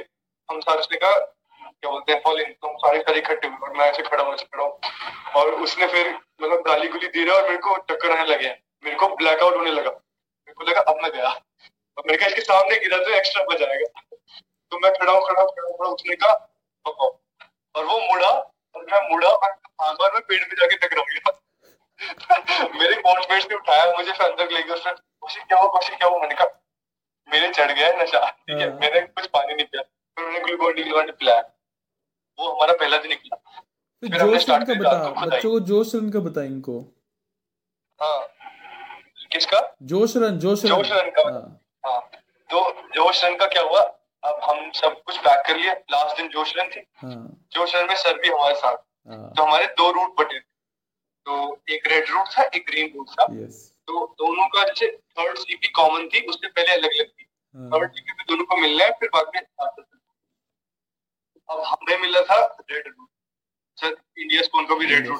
हम 0.49 0.59
सारे 0.61 0.79
उसने 0.79 0.97
कहा 0.97 1.13
क्या 1.13 1.91
बोलते 1.91 2.13
हैं 2.13 2.19
फॉलिंग 2.23 2.53
तो 2.53 2.67
हम 2.67 2.75
सारे 2.77 2.99
सारे 2.99 3.19
इकट्ठे 3.19 3.47
हुए। 3.47 3.57
और 3.61 3.77
मैं 3.77 3.89
ऐसे 3.91 4.03
खड़ा 4.03 4.23
हूँ 4.23 4.35
खड़ा 4.35 4.63
हूँ। 4.63 4.79
और 5.35 5.51
उसने 5.63 5.87
फिर 5.87 6.09
मतलब 6.09 6.61
गाली 6.67 6.87
गुली 6.87 7.07
दे 7.07 7.25
रहा 7.25 7.35
और 7.35 7.43
मेरे 7.43 7.57
को 7.57 7.77
चक्कर 7.89 8.17
आने 8.17 8.25
लगे। 8.25 8.55
मेरे 8.83 8.95
को 8.95 9.07
ब्लैकआउट 9.15 9.55
होने 9.55 9.71
लगा। 9.71 9.91
मेरे 9.91 10.53
को 10.53 10.63
लगा 10.63 10.81
अब 10.81 10.99
मैं 11.03 11.11
गया। 11.11 11.29
और 11.29 12.03
मेरे 12.07 12.17
कहा 12.17 12.27
इसके 12.27 12.41
सामने 12.41 12.79
गिरा 12.79 12.97
तो 12.97 13.11
एक्स्ट्रा 13.15 13.43
बजाएगा। 13.45 14.01
तो 14.71 14.79
मैं 14.79 14.91
खड़ा 14.93 15.11
हूँ 15.11 15.21
खड़ा 15.27 15.43
खड़ा 15.43 15.69
खड़ा 15.69 15.89
उसने 15.89 16.15
कहा 16.15 16.33
और 17.75 17.85
वो 17.85 17.99
मुड़ा 18.01 18.31
और 18.75 18.85
मैं 18.91 19.09
मुड़ा 19.09 19.29
और 19.29 20.13
में 20.13 20.21
पेड़ 20.21 20.43
पे 20.43 20.55
जाके 20.55 20.75
टकरा 20.77 21.03
गया। 21.03 21.41
मेरे 22.79 22.95
ने 23.49 23.55
उठाया 23.55 23.91
मुझे 23.93 24.11
फिर 24.11 24.27
अंदर 24.27 24.51
ले 24.51 24.63
गया 24.63 24.75
उसने 24.75 24.91
कौशिक 24.91 25.43
क्या 25.43 25.59
हुआ 25.59 25.67
कौशिक 25.69 25.97
क्या 25.97 26.07
हुआ? 26.07 26.19
मैंने 26.19 26.35
कहा 26.35 26.47
मेरे 27.29 27.51
चढ़ 27.53 27.71
गया 27.71 27.87
है 27.87 28.01
नशा 28.01 28.29
ठीक 28.29 28.57
है? 28.57 28.69
हाँ। 28.69 28.79
मैंने 28.79 29.01
कुछ 29.01 29.25
पानी 29.27 29.53
नहीं 29.53 29.65
पिया। 29.65 29.83
फिर 29.83 30.25
उन्होंने 30.25 30.45
ग्लूकोन 30.45 30.73
डी 30.73 30.83
ग्लूकोन 30.83 31.11
पिलाया। 31.11 31.41
वो 32.39 32.51
हमारा 32.51 32.73
पहला 32.73 32.97
दिन 32.97 33.09
निकला। 33.09 33.35
फिर 34.03 34.21
हमने 34.21 34.39
को 34.65 35.13
खुदाई। 35.13 35.37
बच्चों 35.37 35.51
को 35.51 35.59
जोश 35.59 35.95
रन 35.95 36.09
का 36.09 36.19
बता 36.19 36.43
इनको। 36.43 36.79
हाँ। 37.99 38.27
किसका? 39.31 39.59
जोश 39.83 40.17
रन 40.17 40.37
जोश 40.39 40.65
रन। 40.65 40.69
जोश 40.69 40.91
रन 40.91 41.09
का। 41.09 41.23
हाँ। 41.23 41.61
हाँ। 41.85 42.01
तो 42.49 42.71
जोश 42.89 43.23
रन 43.25 43.35
का 43.35 43.47
क्या 43.47 43.63
हुआ? 43.63 43.81
अब 44.25 44.39
हम 44.43 44.71
सब 44.71 45.01
कुछ 45.03 45.17
पैक 45.17 45.45
कर 45.47 45.57
लिया 45.57 45.73
लास्ट 45.91 46.17
दिन 46.17 46.27
जोश 46.29 46.53
रन 46.57 46.69
थी। 46.69 46.83
हाँ। 46.95 47.47
जोश 47.53 47.75
रन 47.75 47.87
में 47.87 47.95
सर 47.95 48.17
भी 48.19 48.27
हमारे 48.27 48.55
साथ। 48.55 48.77
हाँ। 49.09 49.31
तो 49.37 49.43
हमारे 49.43 49.65
दो 49.79 49.91
रूट 49.91 50.15
बटे 50.19 50.39
थे। 50.39 50.43
तो 51.25 51.61
एक 51.69 51.87
रेड 51.87 52.09
रूट 52.09 52.27
था 52.37 52.43
एक 52.43 52.65
ग्रीन 52.67 52.91
रूट 52.95 53.09
था। 53.09 53.27
यस 53.31 53.61
तो 53.87 54.05
दोनों 54.19 54.47
का 54.47 54.63
जैसे 54.63 54.87
थर्ड 54.91 55.37
सीपी 55.37 55.67
कॉमन 55.71 56.07
थी 56.07 56.25
उससे 56.27 56.47
पहले 56.47 56.73
अलग 56.73 56.89
अलग 56.89 57.07
थी 57.07 57.23
थर्ड 57.55 57.91
सीपी 57.91 58.11
पे 58.11 58.23
दोनों 58.23 58.45
को 58.45 58.57
मिलना 58.57 58.85
है 58.85 58.91
फिर 58.91 59.09
बाद 59.13 59.31
में 59.35 59.41
अब 61.49 61.63
हमें 61.65 61.97
मिला 61.97 62.21
था 62.21 62.37
red 62.71 62.87
route 62.87 63.09
sir 63.77 63.95
India 64.17 64.41
school 64.41 64.65
को 64.65 64.75
भी 64.75 64.85
रेड 64.85 65.07
रूट 65.07 65.19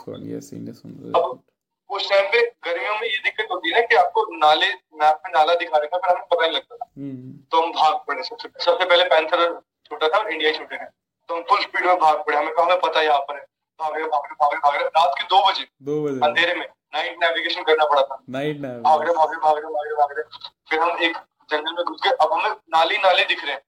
अब 1.15 1.43
उस 1.89 2.09
टाइम 2.09 2.25
पे 2.31 2.41
गर्मियों 2.65 2.93
में 2.93 3.07
ये 3.07 3.17
दिक्कत 3.23 3.47
होती 3.51 3.69
है 3.69 3.75
ना 3.75 3.85
कि 3.87 3.95
आपको 3.95 4.25
नाले 4.37 4.67
मैप 5.01 5.21
में 5.25 5.31
नाला 5.33 5.55
दिखा 5.55 5.77
रखा 5.77 5.97
फिर 5.97 6.09
हमें 6.09 6.23
पता 6.31 6.41
नहीं 6.41 6.55
लगता 6.55 6.75
था। 6.75 6.85
हम्म। 6.97 7.33
तो 7.51 7.61
हम 7.61 7.71
भाग 7.73 7.95
पड़े 8.07 8.23
सबसे 8.23 8.49
सबसे 8.59 8.85
पहले 8.85 9.03
पैंथर 9.09 9.43
छोटा 9.85 10.07
था 10.07 10.17
और 10.17 10.31
इंडिया 10.31 10.51
ही 10.51 10.57
छोटे 10.57 10.77
थे 10.77 10.85
तो 11.29 11.35
हम 11.35 11.43
फुल 11.49 11.61
स्पीड 11.61 11.85
में 11.85 11.95
भाग 11.99 12.17
पड़े 12.17 12.37
हमें 12.37 12.53
कहा 12.53 12.65
हमें 12.65 12.79
पता 12.79 12.99
है 12.99 13.05
यहाँ 13.05 13.19
पर 13.19 13.35
है। 13.35 13.45
भाग 13.79 13.95
रहे 13.95 14.03
भाग 14.05 14.25
रहे 14.25 14.35
भाग 14.35 14.51
रहे 14.53 14.59
भाग 14.61 14.75
रहे। 14.75 14.83
रात 14.87 15.13
के 15.17 15.23
दो 15.25 15.41
बजे 15.47 15.63
दो 15.83 16.01
बजे। 16.03 16.19
अंधेरे 16.25 16.53
में 16.55 16.65
नाइट 16.65 17.17
नेविगेशन 17.23 17.63
करना 17.63 17.85
पड़ा 17.85 18.01
था। 18.01 18.21
नाइट 18.29 18.61
भाग 18.61 19.01
रहे 19.01 19.13
भाग 19.13 19.31
रहे 19.31 19.39
भाग 19.39 19.57
रहे 19.57 19.73
भाग 19.73 19.87
रहे 19.87 19.95
भाग 19.95 20.17
रहे। 20.17 20.23
फिर 20.69 20.79
हम 20.79 21.03
एक 21.03 21.17
जंगल 21.49 21.73
में 21.73 21.83
घुस 21.83 22.01
गए। 22.03 22.11
अब 22.21 22.33
हमें 22.33 22.51
नाले 22.75 22.97
नाले 22.97 23.25
दिख 23.25 23.43
रहे 23.43 23.53
हैं। 23.53 23.61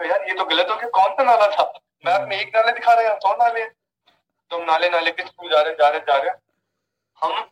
कहा, 0.00 0.08
यार 0.08 0.28
ये 0.28 0.34
तो 0.34 0.44
गलत 0.44 0.70
हो 0.70 0.76
गया। 0.76 0.88
कौन 0.96 1.14
सा 1.14 1.22
नाला 1.24 1.46
था? 1.46 1.72
मैप 2.06 2.26
में 2.28 2.40
एक 2.40 2.56
नाले 2.56 2.72
दिखा 2.72 2.94
रहे 2.94 3.06
हैं 3.06 3.18
सौ 3.18 3.32
नाले 3.36 3.64
तो 3.64 4.56
हम 4.56 4.64
नाले 4.64 4.88
नाले 4.90 5.10
के 5.10 5.22
थ्रू 5.22 5.48
जा 5.48 5.60
रहे 5.60 5.74
जा 5.74 5.88
रहे 5.88 6.00
जा 6.00 6.16
रहे 6.16 6.30
हम 7.22 7.42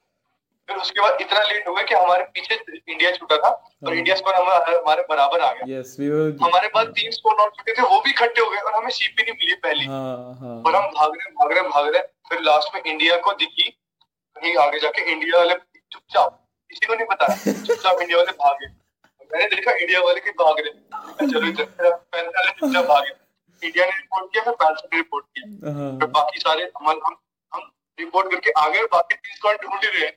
फिर 0.68 0.76
उसके 0.76 1.00
बाद 1.00 1.20
इतना 1.20 1.40
लेट 1.42 1.68
हो 1.68 1.74
गया 1.74 1.84
कि 1.84 1.94
हमारे 1.94 2.24
पीछे 2.34 2.54
इंडिया 2.54 3.10
छूटा 3.12 3.36
था 3.36 3.48
और 3.48 3.88
हाँ। 3.88 3.94
इंडिया 3.94 4.16
स्कोर 4.16 4.34
हमारे 4.34 5.02
बराबर 5.08 5.40
आ 5.40 5.52
गया। 5.52 5.78
यस 5.78 5.96
वी 6.00 6.08
वर 6.10 6.36
हमारे 6.42 6.68
पास 6.74 6.86
तीन 6.98 7.10
स्कोर 7.10 7.34
नॉट 7.38 7.56
चुके 7.56 7.72
थे 7.72 7.82
वो 7.82 8.00
भी 8.00 8.10
इकट्ठे 8.10 8.40
हो 8.40 8.50
गए 8.50 8.58
और 8.58 8.74
हमें 8.74 8.90
सीपी 8.90 9.22
नहीं 9.22 9.34
मिली 9.34 9.54
पहली। 9.64 9.86
हाँ 9.86 10.34
हाँ। 10.40 10.56
और 10.66 10.76
हम 10.76 10.86
भाग 10.90 11.16
रहे 11.16 11.32
भाग 11.32 11.52
रहे 11.52 11.68
भाग 11.68 11.88
रहे 11.88 12.02
फिर 12.28 12.40
लास्ट 12.42 12.74
में 12.74 12.82
इंडिया 12.82 13.16
को 13.26 13.32
दिखी 13.42 13.68
कहीं 14.36 14.56
आगे 14.58 14.78
जाके 14.80 15.10
इंडिया 15.12 15.38
वाले 15.38 15.54
चुपचाप 15.54 16.38
किसी 16.70 16.86
को 16.86 16.94
नहीं 16.94 17.06
पता 17.06 17.26
चुपचाप 17.44 18.00
इंडिया 18.00 18.18
वाले 18.18 18.32
भागे। 18.44 18.66
मैंने 19.30 19.46
देखा 19.46 19.72
इंडिया 19.72 20.00
वाले 20.00 20.20
के 20.20 20.30
भाग 20.38 20.60
रहे। 20.60 21.26
चलो 21.26 21.46
इधर 21.48 21.64
फिर 21.64 22.30
चुपचाप 22.50 22.84
भागे। 22.86 23.10
इंडिया 23.62 23.84
ने 23.84 23.90
रिपोर्ट 23.90 24.32
किया 24.32 24.42
फिर 24.44 24.52
पैंथर 24.62 24.88
ने 24.92 24.96
रिपोर्ट 24.96 25.24
किया। 25.26 25.72
हाँ। 25.72 26.08
बाकी 26.08 26.40
सारे 26.40 26.70
हम 26.78 26.90
हम 28.04 28.28
करके 28.30 28.50
आगे 28.58 28.78
और 28.78 28.86
बाकी 28.92 29.14
तीन 29.14 29.34
स्क्वाड 29.36 29.62
ढूंढ 29.62 29.84
ही 29.84 29.90
रहे 29.90 30.06
हैं। 30.06 30.12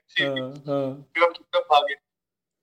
हाँ 0.68 0.86
फिर 1.14 1.24
हम 1.24 1.32
चुपचाप 1.32 1.64
भागे? 1.72 1.96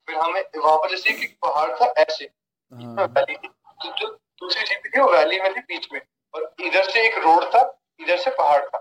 फिर 0.08 0.16
हमें 0.16 0.42
वहाँ 0.56 0.76
पर 0.76 0.90
जैसे 0.90 1.12
कि 1.12 1.26
पहाड़ 1.42 1.70
था 1.72 1.92
ऐसे। 2.02 2.24
हाँ। 2.24 3.06
वैली 3.08 3.36
थी 3.36 3.48
जो 3.90 4.06
दूसरी 4.08 4.62
जीप 4.62 4.82
थी 4.86 5.00
वो 5.00 5.10
वैली 5.12 5.40
में 5.40 5.52
थी 5.54 5.60
बीच 5.60 5.88
में। 5.92 6.00
और 6.34 6.54
इधर 6.60 6.88
से 6.90 7.06
एक 7.06 7.18
रोड 7.18 7.44
था 7.44 7.60
इधर 8.00 8.16
से 8.16 8.30
पहाड़ 8.30 8.62
था। 8.64 8.78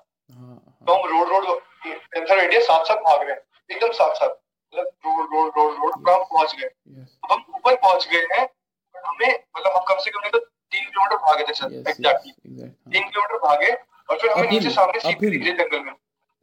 तो 0.88 0.94
हम 0.94 1.10
रोड 1.10 1.30
रोड 1.30 1.60
पैंथर 1.86 2.40
इंडिया 2.40 2.62
साथ 2.62 2.86
साथ 2.86 3.02
भाग 3.04 3.22
रहे 3.22 3.32
हैं। 3.32 3.42
एकदम 3.70 3.92
साथ 3.92 4.14
साथ 4.16 4.30
मतलब 4.30 4.88
रोड 5.06 5.34
रोड 5.34 5.54
रोड 5.58 5.76
रोड 5.76 6.06
पर 6.06 6.12
हम 6.12 6.24
पहुँच 6.24 6.56
गए। 6.56 6.66
अब 6.66 7.32
हम 7.32 7.46
ऊपर 7.56 7.76
पहुँच 7.76 8.08
गए 8.12 8.28
हैं 8.32 8.48
हमें 8.96 9.30
मतलब 9.58 9.72
हम 9.72 9.84
कम 9.88 10.00
से 10.04 10.12
कम 10.12 10.30
तो 10.30 10.40
तीन 10.40 10.84
किलोमीटर 10.86 11.16
भागे 11.18 11.44
थे 11.44 11.54
सर। 11.54 11.74
एग्जैक्टली 11.90 12.32
तीन 12.32 13.10
किलोमीटर 13.10 13.38
भागे 13.38 13.72
और 14.10 14.20
फिर 14.20 14.32
हमें 14.32 14.50
नीचे 14.52 14.70
सामने 14.70 15.00
uphill. 15.12 15.58
जंगल 15.58 15.80
में। 15.80 15.94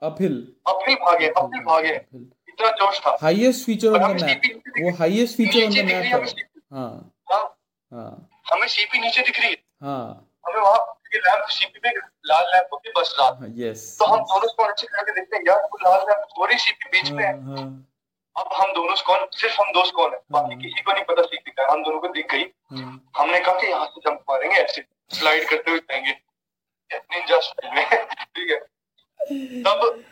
अपहिल 0.03 0.37
अपहिल 0.67 0.97
भागे 0.97 1.29
अपहिल 1.29 1.63
भागे 1.65 1.95
इतना 1.95 2.71
जोश 2.81 3.01
था 3.07 3.17
highest 3.23 3.67
feature 3.67 4.01
on 4.01 4.17
the 4.17 4.23
map 4.23 4.41
दिख 4.43 4.83
वो 4.83 4.91
हाईएस्ट 4.99 5.37
फीचर 5.37 5.65
ऑन 5.65 5.71
द 5.71 5.75
रही 5.75 5.85
मैप 5.85 5.95
है 5.95 6.05
है 6.05 6.13
हमें 6.13 6.27
सीपी 6.27 6.61
हाँ 6.73 8.29
हमें 8.53 8.67
सीपी 8.69 8.99
नीचे 8.99 9.23
दिख 9.23 9.41
रही 9.41 9.51
है 9.51 9.57
हाँ 9.83 10.31
हमें 10.47 10.61
वहाँ 10.61 10.79
ये 11.15 11.19
लैंप 11.19 11.49
सीपी 11.51 11.81
पे 11.81 11.91
लाल 12.27 12.45
लैंप 12.45 12.69
होती 12.73 12.93
बस 12.99 13.15
रात 13.21 13.39
हाँ 13.41 13.49
यस 13.57 13.85
तो 13.99 14.07
हम 14.07 14.23
दोनों 14.23 14.49
स्कॉन 14.49 14.69
अच्छे 14.69 14.87
करके 14.87 15.13
देखते 15.13 15.37
हैं 15.37 15.45
यार 15.49 15.63
वो 15.73 15.79
लाल 15.83 16.01
लैंप 16.01 16.25
सॉरी 16.31 16.59
सीपी 16.59 16.91
बीच 16.91 17.11
में 17.11 17.25
है 17.25 17.33
अब 18.37 18.53
हम 18.53 18.73
दोनों 18.73 18.95
स्कॉन 18.95 19.27
सिर्फ़ 19.37 19.61
हम 19.61 19.73
दो 19.73 19.85
स्कॉन 19.85 20.13
है 20.13 20.19
बाकी। 20.31 20.57
किसी 20.57 20.83
को 20.83 20.93
नहीं 20.93 21.05
पता 21.05 21.23
सीपी 21.23 21.51
का 21.51 21.73
हम 21.73 21.83
दोनों 21.85 22.01
को 22.01 22.09
दिख 22.09 22.33
गई 22.33 22.45
हमने 23.19 23.39
कहा 23.39 23.55
कि 23.61 23.67
यहाँ 23.67 23.87
से 23.87 24.01
जंप 24.01 24.25
मारेंगे 24.31 24.57
ऐसे 24.57 24.85
स्लाइड 25.11 25.49
करते 25.49 25.71
हुए 25.71 25.81
जाएँगे 25.81 26.13
निंजा 26.91 27.39
स्टाइल 27.41 27.75
में 27.75 28.07
ठीक 28.07 28.51
है 28.51 28.61
तब 29.65 30.03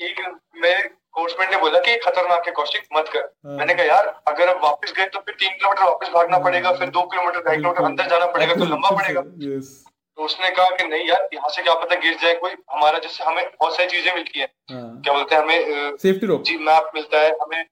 एक 0.00 0.20
मैं 0.62 0.76
कोचमेट 1.14 1.50
ने 1.50 1.56
बोला 1.60 1.78
कि 1.80 1.96
खतरनाक 2.04 2.46
है 2.46 2.52
कौशिक 2.52 2.86
मत 2.94 3.08
कर। 3.08 3.18
हाँ। 3.18 3.56
मैंने 3.56 3.74
कहा 3.74 3.86
यार 3.86 4.06
अगर 4.28 4.48
अब 4.48 4.62
वापस 4.64 4.92
गए 4.96 5.04
तो 5.06 5.18
फिर 5.20 5.34
तीन 5.34 5.50
किलोमीटर 5.50 5.84
वापस 5.84 6.08
भागना 6.14 6.38
पड़ेगा 6.46 6.72
फिर 6.74 6.88
दो 6.90 7.02
किलोमीटर 7.04 7.40
ढाई 7.40 7.56
किलोमीटर 7.56 7.84
अंदर 7.84 8.08
जाना 8.08 8.26
पड़ेगा 8.28 8.54
तो 8.54 8.64
लंबा 8.64 8.90
पड़ेगा। 8.90 9.20
तो 9.20 10.24
उसने 10.24 10.50
कहा 10.50 10.70
कि 10.70 10.86
नहीं 10.88 11.08
यार 11.08 11.28
यहाँ 11.34 11.48
से 11.50 11.62
क्या 11.62 11.74
पता 11.74 11.94
गिर 12.00 12.16
जाए 12.22 12.34
कोई 12.36 12.50
हमारा 12.72 12.98
जैसे 12.98 13.24
हमें 13.24 13.44
बहुत 13.44 13.76
सारी 13.76 13.88
चीज़ें 13.88 14.14
मिलती 14.14 14.40
है। 14.40 14.46
हाँ। 14.72 15.00
क्या 15.04 15.14
बोलते 15.14 15.34
हैं 15.34 15.42
हमें 15.42 15.96
सेफ्टी 16.02 16.26
रोप 16.26 16.42
जी 16.42 16.56
मैप 16.66 16.90
मिलता 16.94 17.20
है 17.20 17.30
हमें 17.42 17.64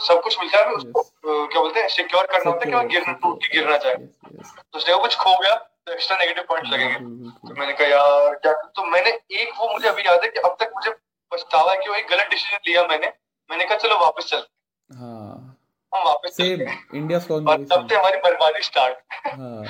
सब 0.00 0.20
कुछ 0.22 0.38
मिलता 0.40 0.58
है 0.58 0.72
उसको 0.72 1.02
क्या 1.24 1.60
बोलते 1.60 1.80
हैं 1.80 1.88
सिक्योर 1.90 2.26
करना 2.26 2.50
होता 2.50 2.66
है 2.66 2.72
कि 2.72 2.94
गिरना 2.94 3.12
टूट 3.22 3.42
के 3.42 3.48
गिरना 3.52 3.76
चाहे 3.76 3.94
यस 3.94 4.18
यस 4.34 4.52
तो 4.72 4.78
उसने 4.78 4.94
कुछ 4.98 5.16
खो 5.16 5.36
गया 5.42 5.54
एक्स्ट्रा 5.86 6.16
नेगेटिव 6.18 6.44
पॉइंट 6.48 6.66
लगेंगे। 6.66 7.30
तो 7.48 7.54
मैंने 7.54 7.72
कहा 7.72 7.88
यार 7.88 8.34
क्या 8.36 8.52
तो 8.76 8.84
मैंने 8.90 9.10
एक 9.32 9.52
वो 9.58 9.72
मुझे 9.72 9.88
अभी 9.88 10.02
याद 10.02 10.20
है 10.24 10.28
कि 10.28 10.40
अब 10.40 10.56
तक 10.60 10.70
मुझे 10.74 10.90
पछतावा 11.32 11.72
है 11.72 11.78
कि 11.78 11.88
वो 11.88 11.94
एक 11.96 12.06
गलत 12.08 12.28
डिसीज़न 12.30 12.58
लिया 12.68 12.86
मैंने। 12.86 13.12
मैंने 13.50 13.64
कहा 13.64 13.76
चलो 13.78 13.98
वापस 14.00 14.30
चल 14.30 14.44
हाँ। 14.90 15.58
हम 15.92 16.04
वापस 16.04 16.36
सेम 16.36 16.56
चलते 16.58 16.70
हैं। 16.70 16.86
इंडिया 16.94 17.18
और 17.18 17.64
तब 17.64 17.88
से 17.88 17.96
हमारी 17.96 18.18
बर्बादी 18.20 18.62
स्टार्ट 18.62 18.98
हाँ। 19.26 19.64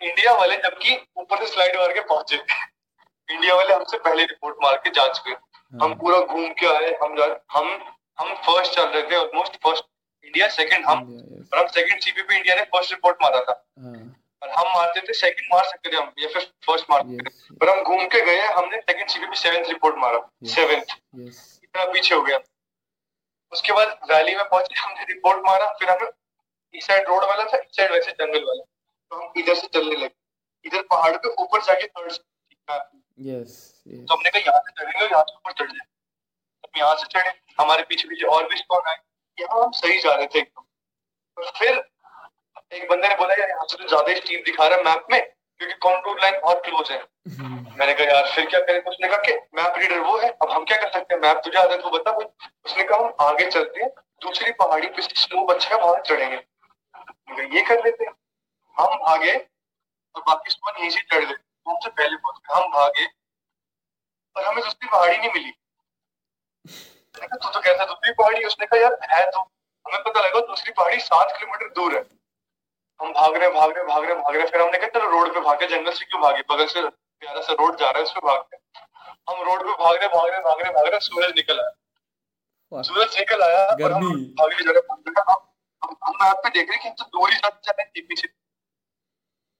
इंडिया 0.00 0.32
वाले 0.34 0.56
जबकि 0.58 0.96
ऊपर 1.16 1.38
से 1.38 1.46
स्लाइड 1.52 1.76
मार 1.76 1.92
के 1.92 2.00
पहुँचे। 2.08 2.36
इंडिया 2.36 3.54
वाले 3.54 3.74
हमसे 3.74 3.98
पहले 3.98 4.24
रिपोर्ट 4.24 4.56
मार 4.62 4.76
के 4.84 4.90
जा 4.90 5.06
चुके। 5.08 5.30
हम 5.30 5.82
हाँ 5.82 5.94
पूरा 5.96 6.18
घूम 6.20 6.52
के 6.52 6.66
आए। 6.66 6.90
हम 7.02 7.14
हम 7.52 7.68
हम 8.18 8.34
फ़र्स्ट 8.46 8.74
चल 8.74 8.86
रहे 8.86 9.02
थे 9.02 9.16
ऑलमोस्ट 9.16 9.56
फ़र्स्ट 9.62 9.84
इंडिया 10.24 10.48
सेकंड 10.48 10.84
हम 10.86 10.98
और 11.52 11.58
हम 11.58 11.66
सेकंड 11.68 12.00
सीपीपी 12.00 12.36
इंडिया 12.36 12.54
ने 12.56 12.62
फ़र्स्ट 12.74 12.92
रिपोर्ट 12.92 13.22
मारा 13.22 13.40
था। 13.40 13.54
हाँ। 13.78 13.94
और 14.42 14.50
हम 14.50 14.66
मारते 14.74 15.00
थे 15.00 15.12
सेकंड 15.14 15.52
मार 15.52 15.64
सकते 15.64 15.90
थे 15.92 15.96
हम 15.96 16.12
या 16.18 16.28
फिर 16.28 16.42
फ़र्स्ट 16.66 16.86
मारते 16.90 17.16
थे। 17.18 17.54
पर 17.56 17.68
हम 17.68 17.82
घूम 17.82 18.06
के 18.06 18.20
गए 18.26 18.40
हमने 18.48 18.80
सेकंड 18.80 19.08
सीपीपी 19.10 19.36
सेवेंथ 19.38 19.68
रिपोर्ट 19.68 19.96
मारा 19.98 20.18
सेवेंथ 20.54 20.96
इतना 21.18 21.84
पीछे 21.92 22.14
हो 22.14 22.22
गया। 22.22 22.38
उसके 23.52 23.72
बाद 23.72 23.98
वैली 24.10 24.34
में 24.36 24.44
पहुँचे 24.44 24.80
हमने 24.80 25.04
रिपोर्ट 25.04 25.46
मारा 25.46 25.66
फिर 25.78 25.90
हमें 25.90 26.08
इस 26.74 26.86
साइड 26.86 27.08
रोड 27.08 27.24
वाला 27.24 27.44
था 27.44 27.58
इस 27.58 27.76
साइड 27.76 27.92
वैसे 27.92 28.12
जंगल 28.12 28.44
वाला। 28.44 28.62
तो 28.62 29.16
हम 29.16 29.32
इधर 29.36 29.54
से 29.54 29.66
चलने 29.68 29.96
लगे। 29.96 30.14
इधर 30.64 30.82
पहाड़ 30.90 31.16
पे 31.16 31.28
ऊपर 31.42 31.62
जाके 31.62 31.86
थर्ड 31.86 32.12
यस 33.18 33.56
तो 33.86 34.14
हमने 34.14 34.30
कहा 34.30 34.40
यहाँ 34.40 34.60
से 34.60 34.72
चढ़ेंगे 34.72 35.04
यहाँ 35.04 35.22
से 35.22 35.34
ऊपर 35.36 35.52
चढ़ 35.52 35.70
जाए 35.70 35.86
हम 36.64 36.78
यहाँ 36.78 36.94
से 36.96 37.06
चढ़े 37.12 37.32
हमारे 37.58 37.82
पीछे 37.88 38.08
पीछे 38.08 38.26
और 38.26 38.48
भी 38.48 38.56
स्पॉट 38.56 38.86
आए। 38.88 38.96
यहाँ 39.38 39.62
हम 39.62 39.70
सही 39.72 39.98
जा 40.00 40.14
रहे 40.14 40.26
थे 40.26 40.38
एकदम। 40.38 41.50
फिर 41.58 41.82
एक 42.72 42.88
बंदे 42.90 43.08
ने 43.08 43.14
बोला 43.16 43.34
यार 43.34 43.48
यहाँ 43.48 43.66
से 43.66 43.76
तो 43.76 43.88
ज़्यादा 43.88 44.14
स्टीप 44.16 44.42
दिखा 44.44 44.66
रहा 44.66 44.78
है 44.78 44.84
मैप 44.84 45.06
में 45.10 45.20
क्योंकि 45.20 45.74
कॉन्टूर 45.82 46.20
लाइन 46.22 46.40
बहुत 46.42 46.62
क्लोज 46.64 46.90
है। 46.90 46.98
मैंने 47.78 47.92
कहा 47.94 48.06
यार 48.06 48.30
फिर 48.34 48.46
क्या 48.46 48.60
करें 48.60 48.80
उसने 48.82 49.08
कहा 49.08 49.16
कि 49.26 49.32
मैप 49.56 49.74
रीडर 49.78 49.98
वो 50.00 50.16
है 50.18 50.28
अब 50.32 50.50
हम 50.50 50.64
क्या 50.64 50.76
कर 50.76 50.90
सकते 50.92 51.14
हैं? 51.14 51.20
मैप 51.22 51.40
तुझे 51.44 51.58
आता 51.58 51.72
है 51.72 51.80
तो 51.82 51.90
बता 51.90 52.12
भाई 52.12 52.26
उसने 52.66 52.84
कहा 52.84 52.98
हम 52.98 53.26
आगे 53.26 53.50
चलते 53.50 53.82
हैं 53.82 53.88
दूसरी 54.22 54.52
पहाड़ी 54.54 54.86
पे 54.88 55.02
स्लोप 55.02 55.50
अच्छा 55.50 55.74
है 55.74 55.80
वहाँ 55.82 56.00
चढ़ेंगे। 56.02 56.36
ये 57.56 57.62
कर 57.64 57.84
लेते 57.84 58.04
हैं। 58.04 58.12
हम 58.76 58.96
भागे 58.98 59.34
और 59.34 60.22
बाकी 60.22 60.50
स्पॉट 60.50 60.78
यहीं 60.78 60.90
से 60.90 61.00
चढ़ 61.02 61.24
गए। 61.24 61.34
वो 61.34 61.72
हमसे 61.72 61.88
पहले 61.90 62.16
पहुँच 62.16 62.38
गए 62.38 62.54
हम 62.54 62.70
भागे 62.70 63.06
और 64.36 64.44
हमें 64.44 64.62
दूसरी 64.64 64.88
पहाड़ी 64.88 65.16
नहीं 65.16 65.30
मिली। 65.30 65.52
मैंने 66.64 67.36
तू 67.36 67.48
तो 67.48 67.60
कहता 67.60 67.84
दूसरी 67.84 68.12
पहाड़ी 68.12 68.44
उसने 68.44 68.66
कहा 68.66 68.80
यार 68.80 68.98
है 69.12 69.24
तो। 69.30 69.40
हमें 69.86 70.02
पता 70.02 70.20
लगा 70.20 70.40
दूसरी 70.46 70.72
पहाड़ी 70.72 70.98
सात 71.02 71.36
किलोमीटर 71.38 71.72
दूर 71.74 71.96
है। 71.96 72.02
हम 73.02 73.12
भाग 73.12 73.36
रहे 73.36 73.48
भाग 73.50 73.70
रहे 73.76 73.84
भाग 73.84 74.04
रहे 74.04 74.14
भाग 74.16 74.36
रहे 74.36 74.46
फिर 74.46 74.60
हमने 74.60 74.78
कहा 74.78 74.88
चलो 74.90 75.10
रोड 75.10 75.32
पे 75.34 75.40
भागे 75.40 75.66
जंगल 75.68 75.92
से 75.92 76.04
क्यों 76.04 76.20
भागे? 76.22 76.42
बगल 76.50 76.66
से 76.66 76.82
प्यारा 76.82 77.40
सा 77.42 77.52
रोड 77.60 77.76
जा 77.78 77.90
रहा 77.90 77.98
है 77.98 78.04
उस 78.04 78.12
पर 78.12 78.26
भागते 78.26 78.56
हैं। 78.56 78.62
हम 79.30 79.42
रोड 79.46 79.62
पे 79.62 79.72
भाग 79.82 79.96
रहे 79.96 80.08
भाग 80.08 80.28
रहे 80.28 80.40
भाग 80.42 80.60
रहे 80.62 80.72
भाग 80.72 80.86
रहे 80.86 81.00
सूरज 81.06 81.32
निकल 81.36 81.60
आया। 81.60 82.82
सूरज 82.82 83.18
निकल 83.18 83.42
आया 83.44 83.64
और 83.64 83.92
हम 83.92 84.00
गर्मी। 84.02 84.24
भागे 84.38 84.64
जा 84.64 84.70
रहे 84.70 84.80
हम 85.82 86.14
मैप 86.22 86.36
पे 86.44 86.50
देख 86.50 86.68
रहे 86.68 86.78
हैं 86.78 86.82
कि 86.84 87.02
तो 87.02 87.18
दूर 87.18 87.32
जा 87.32 87.48
रहे 87.48 87.82
हैं 87.82 88.06
पीछे। 88.06 88.28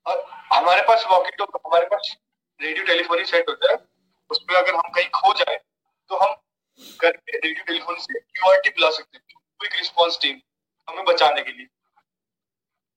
और 0.07 0.25
हमारे 0.53 0.83
पास 0.89 1.05
वॉकी 1.11 1.37
तो 1.37 1.45
हमारे 1.57 1.87
पास 1.87 2.15
रेडियो 2.61 2.85
टेलीफोनी 2.87 3.25
सेट 3.27 3.49
होता 3.49 3.73
है। 3.73 3.79
उसमें 4.31 4.57
अगर 4.57 4.75
हम 4.75 4.91
कहीं 4.95 5.09
खो 5.15 5.33
जाए 5.35 5.57
तो 6.11 6.17
हम 6.19 6.35
करके 7.01 7.39
रेडियो 7.39 7.65
टेलीफोन 7.65 7.97
से 7.99 8.21
क्यूआरटी 8.21 8.71
बुला 8.71 8.91
सकते 8.93 9.17
हैं। 9.17 9.25
क्विक 9.61 9.75
रिस्पॉन्स 9.77 10.19
टीम 10.23 10.41
हमें 10.89 11.05
बचाने 11.05 11.43
के 11.43 11.53
लिए। 11.53 11.67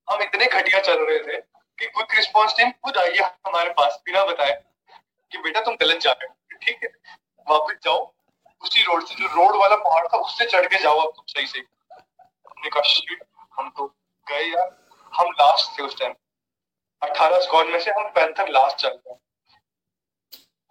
हम 0.10 0.22
इतने 0.22 0.46
घटिया 0.46 0.80
चल 0.80 1.06
रहे 1.06 1.20
थे 1.20 1.41
कि 1.80 1.86
क्विक 1.86 2.13
रिस्पांस 2.13 2.54
टीम 2.58 2.72
खुद 2.72 2.98
आई 2.98 3.12
है 3.12 3.24
हमारे 3.24 3.70
पास 3.70 4.02
बिना 4.06 4.26
बताए 4.26 4.63
कि 5.32 5.38
बेटा 5.38 5.62
तुम 5.62 5.76
गलत 5.76 5.98
जा 5.98 6.12
रहे 6.12 6.28
हो। 6.28 6.58
ठीक 6.62 6.80
है? 6.84 6.89
वापस 7.50 7.76
जाओ। 7.84 8.13
उसी 8.63 8.84
रोड 8.84 9.06
से 9.06 9.15
जो 9.15 9.28
रोड 9.28 9.56
वाला 9.56 9.76
पहाड़ 9.76 10.08
था 10.08 10.18
उससे 10.18 10.46
चढ़ 10.46 10.68
के 10.68 10.78
जाओ 10.78 11.00
अब 11.00 11.13
तुम 11.15 11.26
सही 11.28 11.48
से। 11.48 11.60
हमने 12.50 12.70
कहा 12.70 12.82
"Shit, 12.82 13.26
हम 13.58 13.70
तो 13.70 13.96
गए 14.30 14.44
यार। 14.44 14.78
हम 15.13 15.32
लास्ट 15.32 15.80
थे 15.80 15.84
उस 15.84 16.00
टाइम 16.00 16.13
अठारह 17.02 17.39
स्क्वाड 17.39 17.65
में 17.65 17.80
से 17.80 17.91
हम 17.91 18.08
पैंथर 18.10 18.50
लास्ट 18.50 18.78
चल 18.78 18.89
रहे 18.89 19.13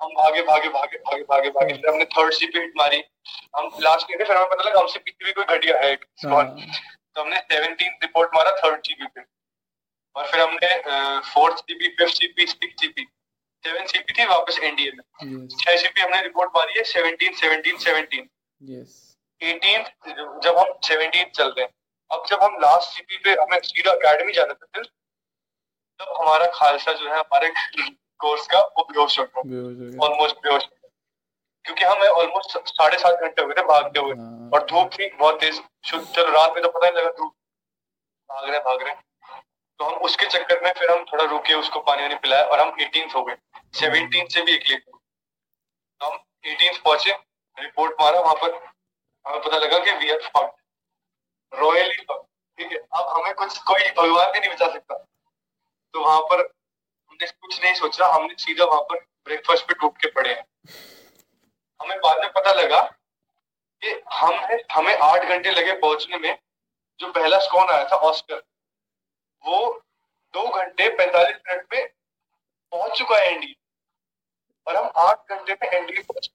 हम 0.03 0.09
भागे 0.09 0.43
भागे 0.43 0.69
भागे 0.69 0.97
भागे 0.99 1.23
भागे 1.23 1.51
भागे। 1.51 1.75
फिर 1.75 1.89
हमने 1.91 2.05
थर्ड 2.05 2.33
सी 2.33 2.47
पे 2.47 2.59
हिट 2.59 2.73
मारी। 2.77 3.05
हम 3.57 3.71
लास्ट 3.81 4.07
में 4.11 4.21
थे 4.21 4.25
फिर 4.25 4.37
हमें 4.37 4.49
पता 4.49 4.63
लगा 4.63 4.81
हमसे 4.81 4.99
पीछे 4.99 5.25
भी 5.25 5.33
कोई 5.33 5.45
घटिया 5.45 5.77
है 5.81 5.95
स्क्वाड 5.97 6.47
हाँ। 6.47 6.94
तो 7.17 7.23
हमने 7.23 7.37
सेवनटीन 7.53 7.93
रिपोर्ट 8.03 8.31
मारा 8.35 8.51
थर्ड 8.57 8.81
जीबी 8.85 9.07
पे। 9.07 9.25
और 10.17 10.27
फिर 10.31 10.41
हमने 10.41 11.21
fourth 11.33 11.57
GB 11.69 11.89
fifth 11.99 12.21
GB 12.21 12.47
six 12.47 12.83
GB 12.83 13.07
seven 13.65 13.87
CP 13.87 14.13
थी 14.13 14.25
वापस 14.25 14.59
एनडीए 14.63 14.91
में। 14.91 15.47
छह 15.49 15.77
सीपी 15.77 16.01
हमने 16.01 16.23
रिपोर्ट 16.23 16.51
मारी 16.57 16.79
है 16.79 16.83
सेवनटीन 16.85 17.35
सेवनटीन 17.35 17.77
सेवनटीन 17.85 18.29
एटीन 19.41 19.85
जब 20.45 20.59
हम 20.59 20.73
सेवनटीन 20.85 21.31
चल 21.37 21.49
रहे 21.49 21.65
हैं। 21.65 21.73
अब 22.11 22.27
जब 22.29 22.43
हम 22.43 22.57
लास्ट 22.61 22.89
सीपी 22.97 23.17
पे 23.25 23.31
हमें 23.43 23.59
सीधा 23.65 23.91
अकेडमी 23.93 24.33
जाना 24.33 24.55
था 24.55 24.67
फिर 24.75 24.85
तब 26.01 26.15
हमारा 26.21 26.47
खालसा 26.55 26.93
जो 26.93 27.09
है 27.09 27.19
हमारे 27.19 27.53
कोर्स 28.21 28.47
का 28.47 28.61
वो 28.61 28.85
बेहोश 28.93 29.19
हो 29.19 29.25
गया। 29.25 29.43
ऑलमोस्ट 30.05 30.37
बेहोश। 30.37 30.63
क्योंकि 31.65 31.85
हमें 31.85 32.09
ऑलमोस्ट 32.09 32.59
साढ़े 32.69 32.99
सात 32.99 33.21
घंटे 33.21 33.43
हो 33.43 33.49
गए 33.49 33.55
थे 33.55 33.65
भागते 33.67 34.01
हुए। 34.01 34.15
हाँ। 34.15 34.51
और 34.55 34.67
धूप 34.67 34.91
थी 34.93 35.09
बहुत 35.11 35.41
तेज। 35.41 35.63
शुद्ध 35.87 36.05
चलो 36.07 36.33
रात 36.33 36.53
में 36.55 36.63
तो 36.63 36.69
पता 36.69 36.89
नहीं 36.89 36.99
लगा 36.99 37.11
धूप। 37.11 37.33
भाग 38.31 38.49
रहे 38.49 38.59
भाग 38.61 38.83
रहे। 38.83 38.95
तो 39.81 39.85
हम 39.85 39.95
उसके 40.07 40.27
चक्कर 40.27 40.61
में 40.65 40.73
फिर 40.79 40.91
हम 40.91 41.05
थोड़ा 41.05 41.25
रुके 41.25 41.55
उसको 41.55 41.81
पानी 41.81 42.03
वानी 42.03 42.15
पिलाया 42.17 42.45
और 42.45 42.61
हम 42.61 42.77
एटीन 42.81 43.11
हो 43.11 43.23
गए। 43.25 43.37
सेवनटीन 43.75 44.27
से 44.29 44.43
भी 44.43 44.53
एक 44.53 44.69
लेट। 44.69 44.85
तो 44.85 46.07
हम 46.07 46.19
एटीन 46.45 46.79
पहुँचे 46.85 47.13
रिपोर्ट 47.57 48.01
मारा 48.01 48.21
वहाँ 48.21 48.35
पर 48.35 48.55
हमें 49.27 49.41
पता 49.41 49.59
लगा 49.59 49.79
कि 49.79 49.93
वी 49.97 50.11
आर 50.11 50.21
फक्ड 50.27 51.59
रॉयली 51.59 51.97
ठीक 51.97 52.73
है 52.73 52.79
अब 52.79 53.09
हमें 53.09 53.35
कुछ 53.35 53.59
कोई 53.63 53.89
भगवान 53.97 54.33
भी 54.33 54.39
नहीं 54.39 54.51
बचा 54.51 54.69
सकता। 54.73 54.95
तो 54.95 56.01
वहाँ 56.01 56.21
पर 56.23 56.41
हमने 56.41 57.27
कुछ 57.27 57.63
नहीं 57.65 57.75
सोचा 57.75 58.07
हमने 58.07 58.35
सीधा 58.39 58.65
वहाँ 58.65 58.81
पर 58.83 58.99
ब्रेकफास्ट 59.27 59.67
पे 59.69 59.75
टूट 59.75 59.99
के 59.99 60.09
पड़े 60.11 60.31
हैं। 60.31 60.45
हमें 61.85 61.99
बाद 61.99 62.21
में 62.21 62.31
पता 62.33 62.53
लगा 62.53 62.81
कि 63.83 63.95
हम 64.15 64.35
हमें 64.73 64.97
आठ 64.97 65.29
घंटे 65.29 65.51
लगे 65.51 65.73
पहुँचने 65.81 66.19
में 66.19 66.37
जो 67.01 67.11
पहला 67.13 67.39
स्कॉन 67.39 67.69
आया 67.71 67.85
था 67.85 67.97
ऑस्कर 68.09 68.43
वो 69.45 69.59
दो 70.35 70.47
घंटे 70.59 70.89
पैंतालीस 70.97 71.37
मिनट 71.49 71.67
में 71.75 71.87
पहुँच 72.73 72.99
चुका 72.99 73.17
है 73.17 73.33
एनडी 73.33 73.55
और 74.67 74.77
हम 74.77 74.91
आठ 74.99 75.33
घंटे 75.33 75.53
में 75.53 75.69
एनडी 75.71 76.03
पहुँचे। 76.03 76.33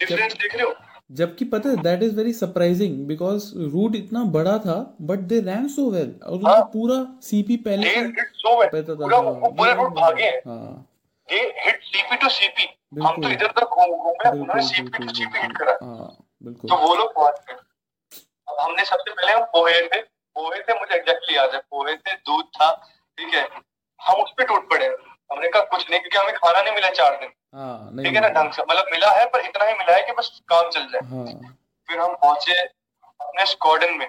डिफरेंस 0.00 0.32
देख 0.32 0.54
रहे 0.54 0.66
हो? 0.66 0.74
जबकि 1.10 1.44
पता 1.44 1.68
है 1.68 1.76
that 1.82 2.02
is 2.02 2.16
very 2.16 2.32
surprising 2.32 3.06
because 3.06 3.52
route 3.72 3.94
इतना 3.96 4.22
बड़ा 4.32 4.58
था 4.58 4.74
but 5.00 5.18
they 5.30 5.40
rain 5.40 5.68
so 5.68 5.90
well 5.90 6.14
और 6.24 6.32
उनका 6.32 6.50
हाँ। 6.50 6.62
पूरा 6.72 6.96
सीपी 7.22 7.56
पहले 7.68 7.94
पता 8.06 8.94
था। 8.94 8.94
पूरा 8.94 9.18
वो 9.18 9.50
पूरे 9.50 9.72
रूट 9.74 9.92
भागे 9.94 10.24
हैं। 10.24 10.38
हाँ। 10.46 10.87
They 11.28 11.40
hit 11.64 11.82
CP 11.84 12.16
to 12.16 12.28
CP 12.28 12.68
हम 13.02 13.22
तो 13.22 13.30
इधर 13.30 13.46
उधर 13.46 13.64
घूम 13.64 13.96
घूमे 13.96 14.30
उन्होंने 14.30 14.62
सीपी 14.68 14.98
टू 14.98 15.14
सीपी 15.14 15.38
हिट 15.38 15.56
करा। 15.58 15.72
हाँ 15.82 16.08
तो 16.68 16.76
वो 16.76 16.94
लोग 16.94 17.14
पहुँच 17.14 17.40
गए। 17.48 17.54
अब 18.48 18.60
हमने 18.60 18.84
सबसे 18.84 19.10
पहले 19.12 19.32
हम 19.32 19.44
पोहे 19.52 19.80
थे। 19.88 20.00
पोहे 20.00 20.60
थे 20.60 20.78
मुझे 20.80 20.94
एग्जैक्टली 20.94 21.36
याद 21.36 21.54
है। 21.54 21.60
पोहे 21.60 21.96
थे 21.96 22.14
दूध 22.14 22.44
था 22.56 22.70
ठीक 23.18 23.34
है। 23.34 23.46
हम 24.00 24.22
उस 24.22 24.30
पर 24.38 24.44
टूट 24.44 24.70
पड़े 24.70 24.86
हमने 24.86 25.48
कहा 25.48 25.62
कुछ 25.70 25.90
नहीं 25.90 26.00
क्योंकि 26.00 26.18
हमें 26.18 26.34
खाना 26.34 26.62
नहीं 26.62 26.74
मिला 26.74 26.90
चार 26.98 27.16
दिन। 27.20 27.32
हाँ 27.54 28.04
ठीक 28.04 28.14
है 28.14 28.20
ना 28.20 28.28
ढंग 28.36 28.52
से। 28.52 28.62
मतलब 28.62 28.86
मिला 28.92 29.10
है 29.12 29.24
पर 29.30 29.40
इतना 29.40 29.64
ही 29.64 29.74
मिला 29.74 29.96
है 29.96 30.02
कि 30.06 30.12
बस 30.12 30.30
काम 30.48 30.70
चल 30.70 30.86
जाए। 30.92 31.08
हाँ। 31.08 31.56
फिर 31.88 31.98
हम 31.98 32.14
पहुँचे 32.14 32.60
अपने 32.60 33.46
स्क्वाडन 33.46 33.92
में। 33.94 34.08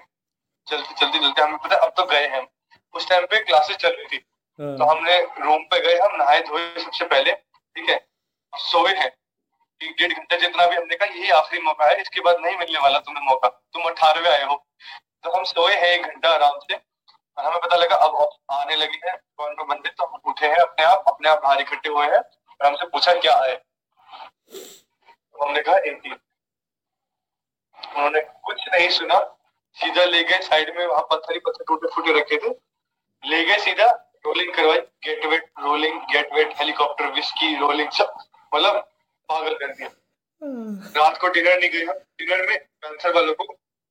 चलते 0.68 0.94
चलते 0.96 1.20
चलते 1.20 1.42
हमें 1.42 1.58
पता 1.58 1.76
अब 1.86 1.94
तो 1.98 2.06
गए 2.06 2.28
हैं। 2.28 2.48
उस 2.94 3.08
टाइम 3.10 3.26
पे 3.26 3.40
क्लासेस 3.44 3.78
चल 3.78 3.90
रही 3.90 4.06
थी। 4.08 4.26
तो 4.60 4.86
हाँ 4.86 4.96
हमने 4.96 5.20
रूम 5.40 5.64
पे 5.64 5.80
गए, 5.80 6.00
हम 6.00 6.16
नहाए 6.16 6.42
धोए 6.42 6.84
सबसे 6.84 7.06
पहले, 7.06 7.34
ठीक 7.34 7.90
है? 7.90 7.98
सोए 8.54 8.94
हैं। 8.94 9.12
एक 9.82 9.96
डेढ़ 10.00 10.14
घंटे 10.14 10.38
जितना 10.38 10.66
भी 10.66 10.76
हमने 10.76 10.96
कहा, 10.96 11.08
यही 11.10 11.30
आखिरी 11.30 11.62
मौका 11.62 11.86
है, 11.86 12.02
इसके 12.02 12.22
बाद 12.22 12.40
नहीं 12.40 12.58
मिलने 12.58 12.80
वाला 12.80 13.00
तुम्हें 13.00 13.24
मौका। 13.24 13.50
तुम 13.50 13.84
अठारहवे 13.84 14.30
आए 14.30 14.44
हो। 14.44 14.56
तो 15.24 15.32
हम 15.32 15.44
सोए 15.44 15.74
हैं 15.74 15.90
एक 15.90 16.06
घंटा 16.06 16.30
आराम 16.30 16.58
से, 16.60 16.76
और 16.76 17.46
हमें 17.46 17.60
पता 17.60 17.76
लगा, 17.76 17.96
अब 17.96 18.30
आने 18.52 18.76
लगी 18.76 19.00
है, 19.06 19.16
कौन 19.38 19.56
को 19.56 19.66
बंदे 19.66 19.90
तो 19.90 20.06
हम 20.06 20.30
उठे 20.32 20.48
हैं 20.48 20.58
अपने 20.58 20.86
आप 20.86 21.06
अपने 21.08 21.30
आप 21.30 21.42
बाहर 21.44 21.62
इकट्ठे 21.62 21.90
हुए 21.90 22.06
हैं, 22.06 22.20
और 22.20 22.66
हमसे 22.68 22.86
पूछा, 22.86 23.14
क्या 23.14 23.36
है? 23.38 23.56
तो 24.52 25.46
हमने 25.46 25.62
कहा 25.62 25.78
एटीन 25.78 26.20
उन्होंने 27.78 28.22
कुछ 28.22 28.68
नहीं 28.74 28.90
सुना, 28.90 29.20
सीधा 29.78 30.04
ले 30.04 30.24
गए, 30.24 30.42
साइड 30.42 30.76
में 30.78 30.86
वहाँ 30.86 31.08
पत्थर 31.12 31.34
ही 31.34 31.40
पत्थर 31.40 31.64
टूटे 31.68 31.96
फूटे 31.96 32.20
रखे 32.20 32.38
थे। 32.38 32.54
ले 33.24 33.44
गए 33.46 33.58
सीधा 33.60 33.88
रोलिंग 34.26 34.54
करवाई 34.54 34.80
get 35.06 35.26
wet 35.26 35.52
rolling 35.60 36.00
get 36.02 36.34
wet 36.34 36.54
helicopter 36.60 37.12
whiskey 37.12 37.56
rolling 37.60 37.90
सब 37.90 38.14
मतलब 38.56 38.76
पागल 39.30 39.54
कर 39.54 39.74
दिया। 39.74 39.90
रात 40.98 41.18
को 41.22 41.28
डिनर 41.28 41.60
नहीं 41.60 41.70
गया। 41.70 41.94
डिनर 41.94 42.48
में 42.50 42.58
कैंसर 42.60 43.14
वालों 43.14 43.34
को 43.34 43.44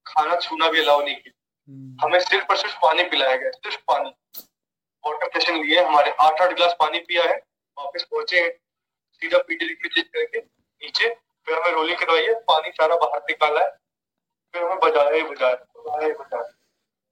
खाना 0.07 0.37
छूना 0.37 0.71
भी 0.71 0.81
अलाउ 0.81 1.03
नहीं 1.05 1.17
किया। 1.17 1.33
हम्म, 1.69 1.97
हमें 2.03 2.21
सिर्फ़ 2.21 2.47
और 2.51 2.57
सिर्फ़ 2.57 2.77
पानी 2.77 3.03
पिलाया 3.03 3.37
गया 3.37 3.51
सिर्फ़ 3.51 3.79
पानी। 3.89 4.15
वाटर 5.05 5.41
सेशन 5.41 5.63
लिए 5.65 5.85
हमारे 5.85 6.11
आठ 6.11 6.41
आठ 6.41 6.53
गिलास 6.53 6.77
पानी 6.81 6.99
पिया 6.99 7.25
है। 7.25 7.37
वापस 7.79 8.03
पहुँचे 8.03 8.41
हैं। 8.41 8.51
सीधा 9.23 9.39
पीटी 9.39 9.75
चेक 9.89 10.07
करके 10.07 10.39
नीचे 10.39 11.09
फिर 11.47 11.59
हमें 11.59 11.73
रोलिंग 11.73 11.99
करवाई 11.99 12.23
है। 12.23 12.35
पानी 12.35 12.71
सारा 12.71 12.97
बाहर 12.97 13.21
निकाला 13.21 13.61
है। 13.61 13.71
फिर 14.53 14.63
हमें 14.63 14.79
बजाया 14.79 15.11
ही 15.11 15.23
बजाया 15.23 15.55
बजाया 15.55 16.07
ही 16.07 16.13
बजाया 16.13 16.43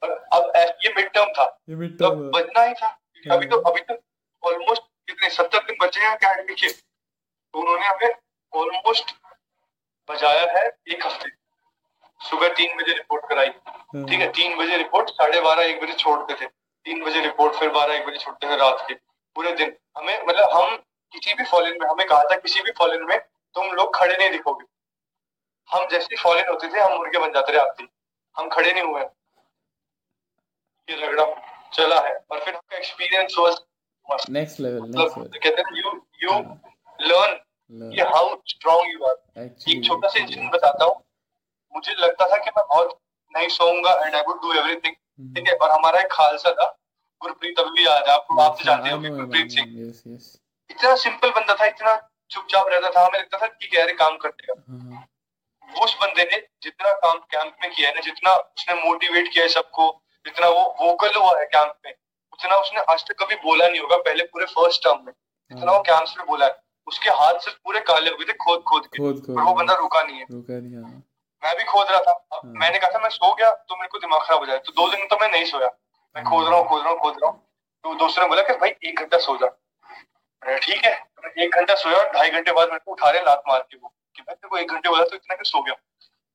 और 0.02 0.10
अब 0.32 0.52
ये 0.84 0.92
मिड 0.96 1.10
टर्म 1.10 1.32
था। 1.32 1.44
ये 1.68 1.76
मिड 1.76 1.98
टर्म 1.98 2.30
बजना 2.30 2.62
ही 2.62 2.74
था। 2.74 2.98
अभी 3.32 3.46
तो 3.46 3.56
अभी 3.60 3.80
तो 3.80 3.94
ऑलमोस्ट 4.42 4.82
कितने 5.08 5.28
सत्तर 5.30 5.64
दिन 5.66 5.76
बचे 5.82 6.00
हैं 6.00 6.08
अकेडमी 6.08 6.54
के 6.54 6.68
तो 6.68 7.60
उन्होंने 7.60 7.86
हमें 7.86 8.14
ऑलमोस्ट 8.52 9.14
बजाया 10.08 10.44
है 10.52 10.66
एक 10.88 11.06
हफ़्ते। 11.06 11.30
सुबह 12.20 12.48
तीन 12.54 12.76
बजे 12.76 12.92
रिपोर्ट 12.92 13.28
कराई। 13.28 13.48
ठीक 13.48 14.20
है 14.20 14.28
तीन 14.32 14.56
बजे 14.56 14.76
रिपोर्ट 14.76 15.10
साढ़े 15.10 15.40
बारह 15.40 15.64
एक 15.64 15.80
बजे 15.82 15.92
छोड़ते 15.94 16.34
थे। 16.34 16.46
तीन 16.46 17.02
बजे 17.04 17.20
रिपोर्ट 17.20 17.54
फिर 17.54 17.68
बारह 17.70 17.94
एक 17.94 18.06
बजे 18.06 18.18
छोड़ते 18.18 18.50
थे 18.50 18.56
रात 18.56 18.84
के 18.88 18.94
पूरे 19.36 19.52
दिन। 19.52 19.76
हमें 19.98 20.22
मतलब 20.22 20.50
हम 20.52 20.76
किसी 21.14 21.34
भी 21.34 21.44
फॉलन 21.44 21.76
में 21.80 21.88
हमें 21.88 22.06
कहा 22.06 22.22
था 22.30 22.36
किसी 22.36 22.60
भी 22.60 22.72
फॉलन 22.78 23.04
में 23.08 23.18
तुम 23.18 23.72
लोग 23.72 23.94
खड़े 23.96 24.16
नहीं 24.16 24.30
दिखोगे। 24.30 24.64
हम 25.70 25.86
जैसे 25.88 26.16
फॉलन 26.16 26.48
होते 26.48 26.68
थे 26.68 26.80
हम 26.80 26.96
मुर्गे 26.96 27.18
बन 27.18 27.32
जाते 27.32 27.52
थे 27.52 27.82
ही। 27.82 27.88
हम 28.36 28.48
खड़े 28.48 28.72
नहीं 28.72 28.82
हुए। 28.82 29.02
ये 30.88 30.96
रगड़ा। 30.96 31.24
चला 31.72 32.00
है 32.00 32.14
और 32.30 32.44
फिर 32.44 32.54
आपका 32.54 32.76
experience 32.76 33.34
was 33.38 34.26
next 34.30 34.60
level 34.60 34.88
next 34.90 35.38
कहते 35.38 35.62
हैं 35.62 35.76
यू 35.76 35.90
यू 36.22 36.38
लर्न 36.98 37.38
कि 37.94 38.00
हाउ 38.14 38.36
स्ट्रांग 38.48 38.92
यू 38.92 39.04
आर 39.06 39.42
एक 39.42 39.84
छोटा 39.84 40.08
सा 40.08 40.20
इंसिडेंट 40.20 40.52
बताता 40.52 40.84
हूँ। 40.84 41.02
मुझे 41.74 41.94
लगता 41.98 42.28
था 42.28 42.36
कि 42.44 42.50
मैं 42.56 42.64
बहुत 42.68 42.98
नहीं 43.34 43.48
सोऊँगा 43.54 43.94
and 44.04 44.14
I 44.14 44.22
would 44.26 44.40
do 44.42 44.52
everything. 44.52 44.94
ठीक 45.36 45.48
है 45.48 45.54
और 45.54 45.70
हमारा 45.70 46.00
एक 46.00 46.12
खालसा 46.12 46.50
था। 46.52 46.66
गुरप्रीत 47.20 47.58
अभी 47.58 47.70
भी 47.70 47.86
याद 47.86 48.08
है 48.08 48.14
आपको 48.14 48.40
आप 48.42 48.56
तो 48.58 48.64
जानते 48.64 48.90
हो 48.90 49.16
गुरप्रीत 49.16 49.50
सिंह 49.50 49.66
यस 49.80 50.02
यस 50.06 50.32
इतना 50.70 50.94
सिंपल 51.02 51.30
बंदा 51.30 51.54
था 51.60 51.66
इतना 51.66 51.96
चुपचाप 52.30 52.68
रहता 52.68 52.90
था। 52.90 53.04
हमें 53.06 53.18
लगता 53.18 53.38
था 53.38 53.46
कि 53.46 53.68
गहरे 53.76 53.92
काम 53.94 54.16
करते 54.24 54.52
हाँ। 54.52 55.06
उस 55.82 55.96
बंदे 56.02 56.24
ने 56.24 56.38
जितना 56.62 56.92
काम 57.04 57.18
कैंप 57.32 57.56
में 57.62 57.70
किया 57.70 57.88
है 57.88 57.94
ना 57.94 58.00
जितना 58.00 58.34
उसने 58.34 58.74
मोटिवेट 58.82 59.32
किया 59.32 59.44
है 59.44 59.48
सबको 59.50 59.90
जितना 60.26 60.48
वो 60.48 60.62
वोकल 60.80 61.14
हुआ 61.16 61.38
है 61.38 61.44
कैंप 61.46 61.74
में 61.86 61.92
उतना 62.32 62.56
उसने 62.58 62.80
आज 62.92 63.04
तक 63.08 63.22
कभी 63.22 63.36
बोला 63.42 63.66
नहीं 63.68 63.80
होगा 63.80 63.96
पहले 64.06 64.24
पूरे 64.26 64.46
फ़र्स्ट 64.46 64.82
टर्म 64.84 65.04
में। 65.06 65.12
जितना 65.50 65.72
वो 65.72 65.82
कैंप्स 65.82 66.14
में 66.18 66.26
बोला 66.26 66.46
है 66.46 66.58
उसके 66.86 67.10
हाथ 67.10 67.38
से 67.40 67.50
पूरे 67.50 67.80
काले 67.86 68.10
हो 68.10 68.16
गए 68.16 68.24
थे 68.24 68.32
खोद 68.36 68.62
खोद 68.62 68.86
के। 68.86 68.98
खोद 68.98 69.22
खोद 69.26 69.38
और 69.38 69.44
वो 69.44 69.52
बंदा 69.54 69.74
रुका 69.74 70.02
नहीं 70.02 70.18
है। 70.18 70.26
रुका 70.30 70.58
नहीं 70.60 70.76
हाँ। 70.76 71.02
मैं 71.42 71.56
भी 71.56 71.64
खोद 71.64 71.86
रहा 71.90 72.00
था। 72.00 72.12
हाँ। 72.32 72.40
मैंने 72.44 72.78
कहा 72.78 72.90
था 72.90 72.98
मैं 72.98 73.08
सो 73.10 73.34
गया 73.34 73.50
तो 73.50 73.76
मेरे 73.76 73.88
को 73.88 73.98
दिमाग 73.98 74.20
खराब 74.20 74.40
हो 74.40 74.46
जाए। 74.46 74.58
तो 74.58 74.72
दो 74.72 74.88
दिन 74.90 75.06
तो 75.06 75.16
मैं 75.20 75.30
नहीं 75.30 75.44
सोया। 75.44 75.70
मैं 76.16 76.24
खोद 76.24 76.48
रहा 76.48 76.58
हूँ 76.58 76.68
खोद 76.68 76.82
रहा 76.82 76.90
हूँ 76.90 76.98
खोद 77.00 77.18
रहा 77.22 77.30
हूँ। 77.30 77.40
तो 77.84 77.94
दोस्तों 77.94 78.22
ने 78.22 78.28
बोला 78.28 78.42
कि 78.42 78.52
भाई 78.58 78.70
एक 78.84 79.00
घंटा 79.00 79.18
सो 79.18 79.36
जा। 79.36 79.48
ठीक 80.56 80.84
है। 80.84 80.92
मैं 81.24 81.30
एक 81.44 81.54
घंटा 81.54 81.74
सोया 81.74 81.98
और 81.98 82.10
ढाई 82.12 82.30
घंटे 82.30 82.52
बाद 82.52 82.68
मेरे 82.68 82.78
को 82.78 82.92
उठा 82.92 83.10
रहे 83.10 83.22
लात 83.22 83.42
मार 83.48 83.60
के 83.60 83.76
वो। 83.76 83.92
कि 84.16 84.22
भाई 84.22 84.34
तेरे 84.34 84.48
को 84.48 84.58
एक 84.58 84.70
घंटे 84.70 84.88
बोला 84.88 85.04
तो 85.04 85.16
इतना 85.16 85.36
सो 85.42 85.62
गया? 85.62 85.74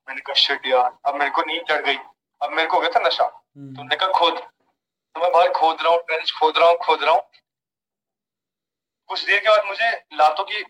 मैंने 0.07 0.21
कहा 0.21 0.33
शिट 0.33 0.67
यार 0.67 0.91
अब 1.05 1.15
मेरे 1.15 1.31
को 1.31 1.41
नींद 1.41 1.63
चढ़ 1.69 1.81
गई। 1.81 1.97
अब 2.41 2.51
मेरे 2.51 2.67
को 2.69 2.77
हो 2.77 2.81
गया 2.81 2.89
था 2.89 3.07
नशा। 3.07 3.25
हम्म, 3.57 3.87
तो 3.87 3.95
कहा 3.95 4.19
खोद 4.19 4.37
तो 5.15 5.21
मैं 5.21 5.31
बाहर 5.31 5.51
खोद 5.51 5.81
रहा 5.81 5.93
हूँ 5.93 5.99
ट्रेंच 6.07 6.31
खोद 6.31 6.57
रहा 6.57 6.69
हूँ 6.69 6.77
खोद 6.77 7.03
रहा 7.03 7.13
हूँ। 7.13 7.21
कुछ 9.09 9.25
देर 9.25 9.39
के 9.39 9.49
बाद 9.49 9.65
मुझे 9.67 9.91
लातों 10.13 10.43
की 10.43 10.61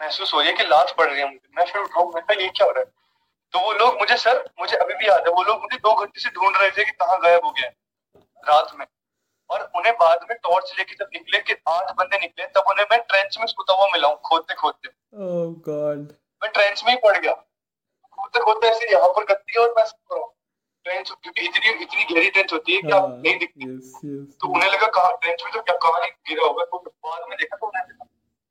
महसूस 0.00 0.34
हो 0.34 0.40
रही 0.40 0.48
है 0.48 0.54
कि 0.56 0.64
लात 0.64 0.94
पड़ 0.98 1.06
रही 1.06 1.20
है 1.20 1.26
मुझे। 1.26 1.48
मैं 1.56 1.64
फिर 1.64 1.82
उठाऊँ 1.82 2.12
मैं 2.14 2.22
कहा 2.22 2.42
ये 2.42 2.48
क्या 2.48 2.66
हो 2.66 2.72
रहा 2.72 2.80
है? 2.80 2.90
तो 3.54 3.60
वो 3.60 3.72
लोग 3.72 3.98
मुझे 3.98 4.16
सर 4.16 4.44
मुझे 4.60 4.76
अभी 4.76 4.94
भी 4.94 5.08
याद 5.08 5.26
है 5.26 5.32
वो 5.32 5.42
लोग 5.42 5.60
मुझे 5.62 5.76
दो 5.78 5.94
घंटे 5.94 6.20
से 6.20 6.30
ढूंढ 6.30 6.56
रहे 6.56 6.70
थे 6.70 6.84
कि 6.84 6.90
कहाँ 6.92 7.18
गायब 7.20 7.44
हो 7.44 7.50
गया 7.50 7.70
रात 8.42 8.74
में। 8.78 8.86
और 9.50 9.62
उन्हें 9.76 9.94
बाद 9.94 10.26
में 10.30 10.36
टॉर्च 10.38 10.72
लेके 10.78 10.94
जब 10.94 11.10
निकले 11.14 11.38
कि 11.40 11.52
आठ 11.68 11.92
बंदे 11.96 12.18
निकले 12.18 12.46
तब 12.46 12.70
उन्हें 12.70 12.86
मैं 12.92 13.00
ट्रेंच 13.00 13.38
में 13.38 13.46
सोता 13.46 13.72
हुआ 13.72 13.86
मिला 13.92 14.08
हूँ 14.08 14.20
खोदते 14.24 14.54
खोदते। 14.54 14.88
गॉड 15.66 16.08
मैं 16.42 16.50
ट्रेंच 16.52 16.82
में 16.84 16.92
ही 16.92 16.98
पड़ 16.98 17.16
गया। 17.18 17.32
खोदते 17.32 18.40
खोदते 18.40 18.68
ऐसे 18.68 18.92
यहाँ 18.92 19.08
पर 19.08 19.24
गत्ती 19.24 19.58
और 19.60 19.74
मैं 19.78 19.84
हूँ। 20.12 20.35
ट्रेंच 20.86 21.10
क्योंकि 21.12 21.44
इतनी 21.44 21.70
इतनी 21.84 22.04
गहरी 22.14 22.30
ट्रेंच 22.30 22.52
होती 22.52 22.74
है 22.74 22.80
कि 22.82 22.90
आप 22.90 23.02
हाँ 23.02 23.16
नहीं 23.18 23.38
दिखती 23.38 23.66
तो 24.42 24.48
उन्हें 24.48 24.70
लगा 24.72 24.86
कहाँ 24.98 25.12
ट्रेंच 25.22 25.42
में 25.44 25.52
तो 25.52 25.60
क्या 25.62 25.76
कहाँ 25.84 26.08
गिरा 26.28 26.46
होगा 26.46 26.64
तो 26.64 26.78
बाद 27.06 27.28
में 27.30 27.36
देखा 27.38 27.56
तो 27.56 27.66
उन्हें 27.66 27.94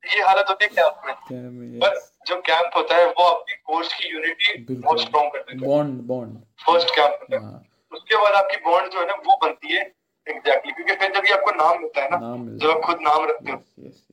ये 0.04 0.24
हालत 0.24 0.50
होती 0.50 0.66
है 0.66 0.70
कैंप 0.72 1.02
में। 1.06 1.80
पर 1.80 1.96
जब 2.28 2.42
कैंप 2.48 2.76
होता 2.78 2.96
है 2.96 3.06
वो 3.10 3.24
आपकी 3.28 3.56
कोर्स 3.70 3.94
की 3.94 4.10
यूनिटी 4.10 4.74
बहुत 4.74 5.02
स्ट्रॉन्ग 5.02 5.32
कर 5.34 5.40
देता 5.40 5.60
है 5.60 5.68
बॉन्ड 5.68 6.02
बॉन्ड 6.08 6.38
फ़र्स्ट 6.66 6.96
कैंप 6.96 7.34
हाँ। 7.34 7.62
उसके 7.92 8.18
बाद 8.24 8.34
आपकी 8.44 8.58
बॉन्ड 8.66 8.92
जो 8.92 9.00
है 9.00 9.06
ना 9.08 9.14
वो 9.26 9.38
बनती 9.44 9.74
है। 9.74 9.82
एग्जैक्टली 10.28 10.72
क्योंकि 10.74 10.94
फिर 10.96 11.12
जब 11.16 11.26
ये 11.28 11.34
आपको 11.34 11.52
नाम 11.56 11.80
मिलता 11.82 12.02
है 12.04 12.10
ना 12.12 12.20
जब 12.62 12.70
आप 12.70 12.82
खुद 12.86 13.02
नाम 13.02 13.26
रखते 13.30 13.52
हो 13.52 13.58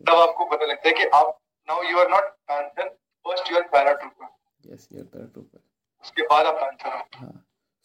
तब 0.09 0.17
आपको 0.19 0.45
पता 0.47 0.67
लगता 0.67 0.89
है 0.89 0.95
कि 0.95 1.05
आप 1.21 1.39
now 1.69 1.83
you 1.83 1.99
are 1.99 2.09
not 2.11 2.29
panther 2.51 2.89
first 3.25 3.51
you 3.53 3.57
are 3.57 3.63
paratrooper 3.77 4.73
yes 4.73 4.89
यार 4.93 5.05
पैराट्रूपर 5.05 5.59
उसके 6.05 6.23
बाद 6.33 6.47
आप 6.47 6.61
पैंथर 6.63 6.97
हो। 6.97 7.33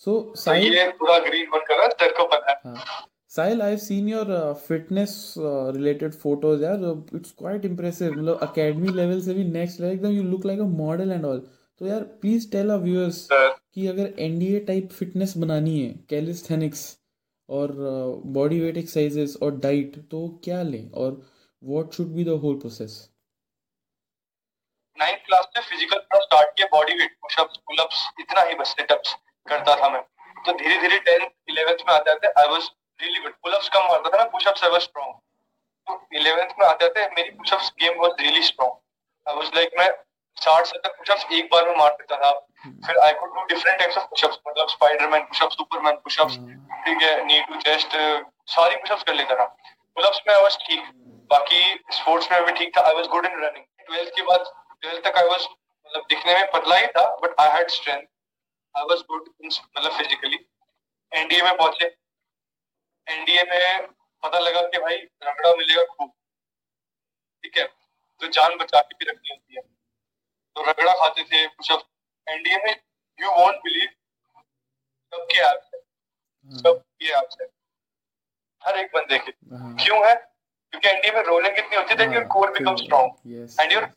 सो 0.01 0.19
तो 0.19 0.35
साहिल 0.35 0.73
ये 0.73 0.87
पूरा 0.99 1.17
ग्रीन 1.19 1.49
बन 1.51 1.59
कर 1.67 1.91
तेरे 1.93 2.13
को 2.17 2.23
पता 2.27 2.51
है। 2.65 2.75
Sahil 3.31 3.61
I 3.61 3.69
have 3.69 3.77
seen 3.79 4.07
your 4.09 4.27
fitness 4.67 5.33
related 5.37 6.13
photos 6.15 6.63
यार 6.63 6.83
इट्स 7.15 7.31
क्वाइट 7.37 7.65
इम्प्रेसिव 7.65 8.11
मतलब 8.11 8.39
एकेडमी 8.43 8.89
लेवल 8.91 9.21
से 9.21 9.33
भी 9.33 9.43
नेक्स्ट 9.45 9.79
लेवल 9.81 9.93
एकदम 9.93 10.11
you 10.11 10.23
look 10.23 10.45
like 10.45 10.59
a 10.59 10.67
model 10.75 11.11
and 11.11 11.25
all 11.25 11.39
तो 11.81 11.87
यार 11.87 12.03
प्लीज़ 12.21 12.51
टेल 12.51 12.71
आवर 12.71 12.83
व्यूअर्स 12.83 13.27
कि 13.31 13.87
अगर 13.87 14.13
एनडीए 14.19 14.59
टाइप 14.67 14.91
फिटनेस 14.91 15.37
बनानी 15.37 15.79
है 15.79 15.91
कैलिस्थेनिक्स 16.09 16.85
और 17.49 17.71
बॉडी 18.37 18.59
वेट 18.59 18.77
एक्सरसाइजेस 18.77 19.37
और 19.43 19.59
डाइट 19.59 19.97
तो 20.11 20.27
क्या 20.43 20.61
लें? 20.63 20.89
और 20.91 21.21
what 21.61 21.93
should 21.93 22.07
be 22.15 22.23
the 22.23 22.39
whole 22.43 22.59
process 22.59 22.97
ninth 24.97 25.25
class 25.25 25.45
से 25.53 25.61
फ़िज़िकल 25.61 25.99
स्टार्ट 26.21 26.57
किया 26.57 26.67
बॉडी 26.71 26.93
वेट 26.99 27.15
पुशअप्स 27.21 27.57
पुलअप्स 27.57 28.09
इतना 28.19 28.41
ही 28.41 28.55
बस 28.55 28.75
सेटअप्स 28.77 29.15
करता 29.49 29.75
था 29.75 29.89
मैं। 29.89 30.01
तो 30.45 30.53
धीरे 30.53 30.77
धीरे 30.81 30.97
टेंथ 30.99 31.29
इलेवेंथ 31.49 31.77
में 31.87 31.93
आते 31.93 32.11
आते 32.11 32.27
I 32.41 32.49
was 32.49 32.69
really 32.99 33.19
good 33.19 33.33
pullups 33.43 33.69
कम 33.69 33.87
मारता 33.87 34.09
था 34.09 34.17
मैं 34.17 34.29
पुशअप्स 34.31 34.63
आई 34.63 34.69
वाज 34.69 34.81
स्ट्रांग 34.81 35.13
तो 35.87 36.17
इलेवेंथ 36.17 36.49
में 36.59 36.67
आते 36.67 36.85
आते 36.85 37.07
मेरी 37.15 37.29
pushups 37.31 37.71
game 37.81 37.99
was 38.01 38.11
really 38.19 38.41
strong 38.43 38.71
I 39.25 39.35
was 39.35 39.51
like 39.55 39.79
मैं 39.79 39.87
साठ 40.37 40.65
सत्तर 40.65 40.89
पुशअप्स 40.97 41.31
एक 41.33 41.47
बार 41.51 41.69
में 41.69 41.75
मार 41.77 41.91
देता 41.91 42.17
था। 42.17 42.31
फिर 42.85 42.97
I 43.03 43.13
could 43.19 43.33
do 43.35 43.43
different 43.45 43.77
types 43.79 43.97
of 43.97 44.05
pushups 44.05 44.39
मतलब 44.47 44.67
स्पाइडरमैन 44.69 45.23
पुशअप्स 45.25 45.55
सुपरमैन 45.57 45.95
पुशअप्स 46.03 46.35
ठीक 46.85 47.01
है 47.01 47.13
नी 47.25 47.39
टू 47.49 47.55
चेस्ट 47.61 47.95
सारी 48.55 48.75
पुशअप्स 48.75 49.03
कर 49.03 49.13
लेता 49.13 49.35
था। 49.35 49.45
पुलअप्स 49.45 50.21
में 50.27 50.33
आई 50.35 50.41
वाज 50.41 50.57
ठीक। 50.65 50.83
बाकी 51.31 51.61
स्पोर्ट्स 51.93 52.31
में 52.31 52.43
भी 52.45 52.51
ठीक 52.59 52.77
था। 52.77 52.81
I 52.87 52.95
was 52.95 53.07
good 53.15 53.25
in 53.25 53.39
running 53.43 53.63
twelfth 53.85 54.11
के 54.15 54.21
बाद 54.29 54.51
ट्वेल्थ 54.81 55.03
तक 55.07 55.17
आई 55.17 55.27
वाज 55.27 55.43
मतलब 55.43 56.05
दिखने 56.09 56.33
में 56.33 56.51
पतला 56.51 56.75
ही 56.75 56.87
था 56.97 57.05
but 57.23 57.39
I 57.41 57.57
had 57.57 57.69
strength 57.71 58.01
I 58.77 58.83
was 58.83 58.99
good 59.11 59.29
मतलब 59.45 59.91
फिजिकली 59.97 60.37
एनडीए 61.11 61.41
में 61.41 61.57
पहुँचे। 61.57 61.85
एनडीए 63.07 63.43
में 63.43 63.87
पता 64.23 64.39
लगा 64.39 64.61
कि 64.61 64.77
भाई 64.77 64.97
रगड़ा 65.23 65.55
मिलेगा 65.55 65.83
खूब। 65.85 66.11
ठीक 67.43 67.57
है? 67.57 67.65
तो 68.21 68.27
जान 68.27 68.55
बचा 68.57 68.81
के 68.81 68.95
भी 68.95 69.11
रखनी 69.11 69.29
होती 69.29 69.55
है 69.55 69.61
तो 70.55 70.63
रगड़ा 70.69 70.93
खाते 70.93 71.23
थे 71.23 71.47
पुशअप 71.47 71.83
एनडीए 72.27 72.57
में 72.57 72.71
यू 73.19 73.31
वॉन्ट 73.31 73.57
बिलीव 73.63 73.89
सबके 75.13 75.39
ऐप्स 75.39 75.69
है। 75.75 75.79
सब 76.49 76.83
ये 77.01 77.11
ऐप्स 77.13 77.37
है। 77.41 77.47
हर 78.63 78.77
एक 78.77 78.91
बंदे 78.93 79.17
के। 79.19 79.31
हाँ। 79.31 79.75
क्यों 79.75 80.07
है? 80.07 80.15
क्योंकि 80.71 80.87
एनडीए 80.89 81.11
में 81.11 81.21
रोलिंग 81.21 81.55
कितनी 81.55 81.75
होती 81.75 81.93
है 81.93 82.13
your 82.13 82.23
core 82.27 82.51
become 82.51 82.75
strong 82.75 83.11
And 83.61 83.71
your- 83.71 83.89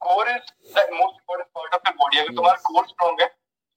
core 0.00 0.28
is 0.30 0.72
the 0.74 0.88
most 0.92 1.14
important 1.14 1.48
part 1.54 1.74
of 1.74 1.82
your 1.86 1.96
body 1.96 2.18
अगर 2.18 2.34
तुम्हारा 2.34 2.60
कोर 2.66 2.86
स्ट्रॉन्ग 2.88 3.20
है 3.22 3.28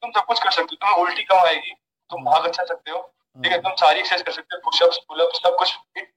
तुम 0.03 0.11
सब 0.11 0.25
कुछ 0.31 0.39
कर 0.43 0.51
सकते 0.51 0.75
हो 0.75 0.85
तुम्हें 0.85 1.05
उल्टी 1.05 1.23
कम 1.31 1.45
आएगी? 1.47 1.73
तुम 2.11 2.23
भाग 2.23 2.45
अच्छा 2.47 2.63
सकते 2.63 2.91
हो 2.91 3.01
ठीक 3.37 3.51
है 3.51 3.57
तुम 3.61 3.75
सारी 3.81 3.99
एक्सरसाइज 3.99 4.21
कर 4.25 4.31
सकते 4.31 4.55
हो 4.55 4.61
पुशअप्स 4.69 4.97
पुलअप्स 5.07 5.41
सब 5.43 5.55
कुछ 5.59 5.75
इट 5.97 6.11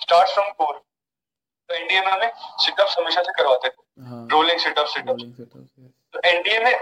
स्टार्ट 0.00 0.28
फ्रॉम 0.30 0.50
कोर 0.62 0.74
तो 1.70 1.74
एनडीए 1.74 2.00
में 2.00 2.10
हमें 2.12 2.30
सिटअप्स 2.64 2.96
हमेशा 2.98 3.22
से 3.22 3.32
करवाते 3.36 3.68
थे 3.68 3.78
रोलिंग 4.32 4.58
setups, 4.60 4.96
yes. 4.96 5.90
तो 6.14 6.20
एनडीए 6.28 6.58
में 6.64 6.72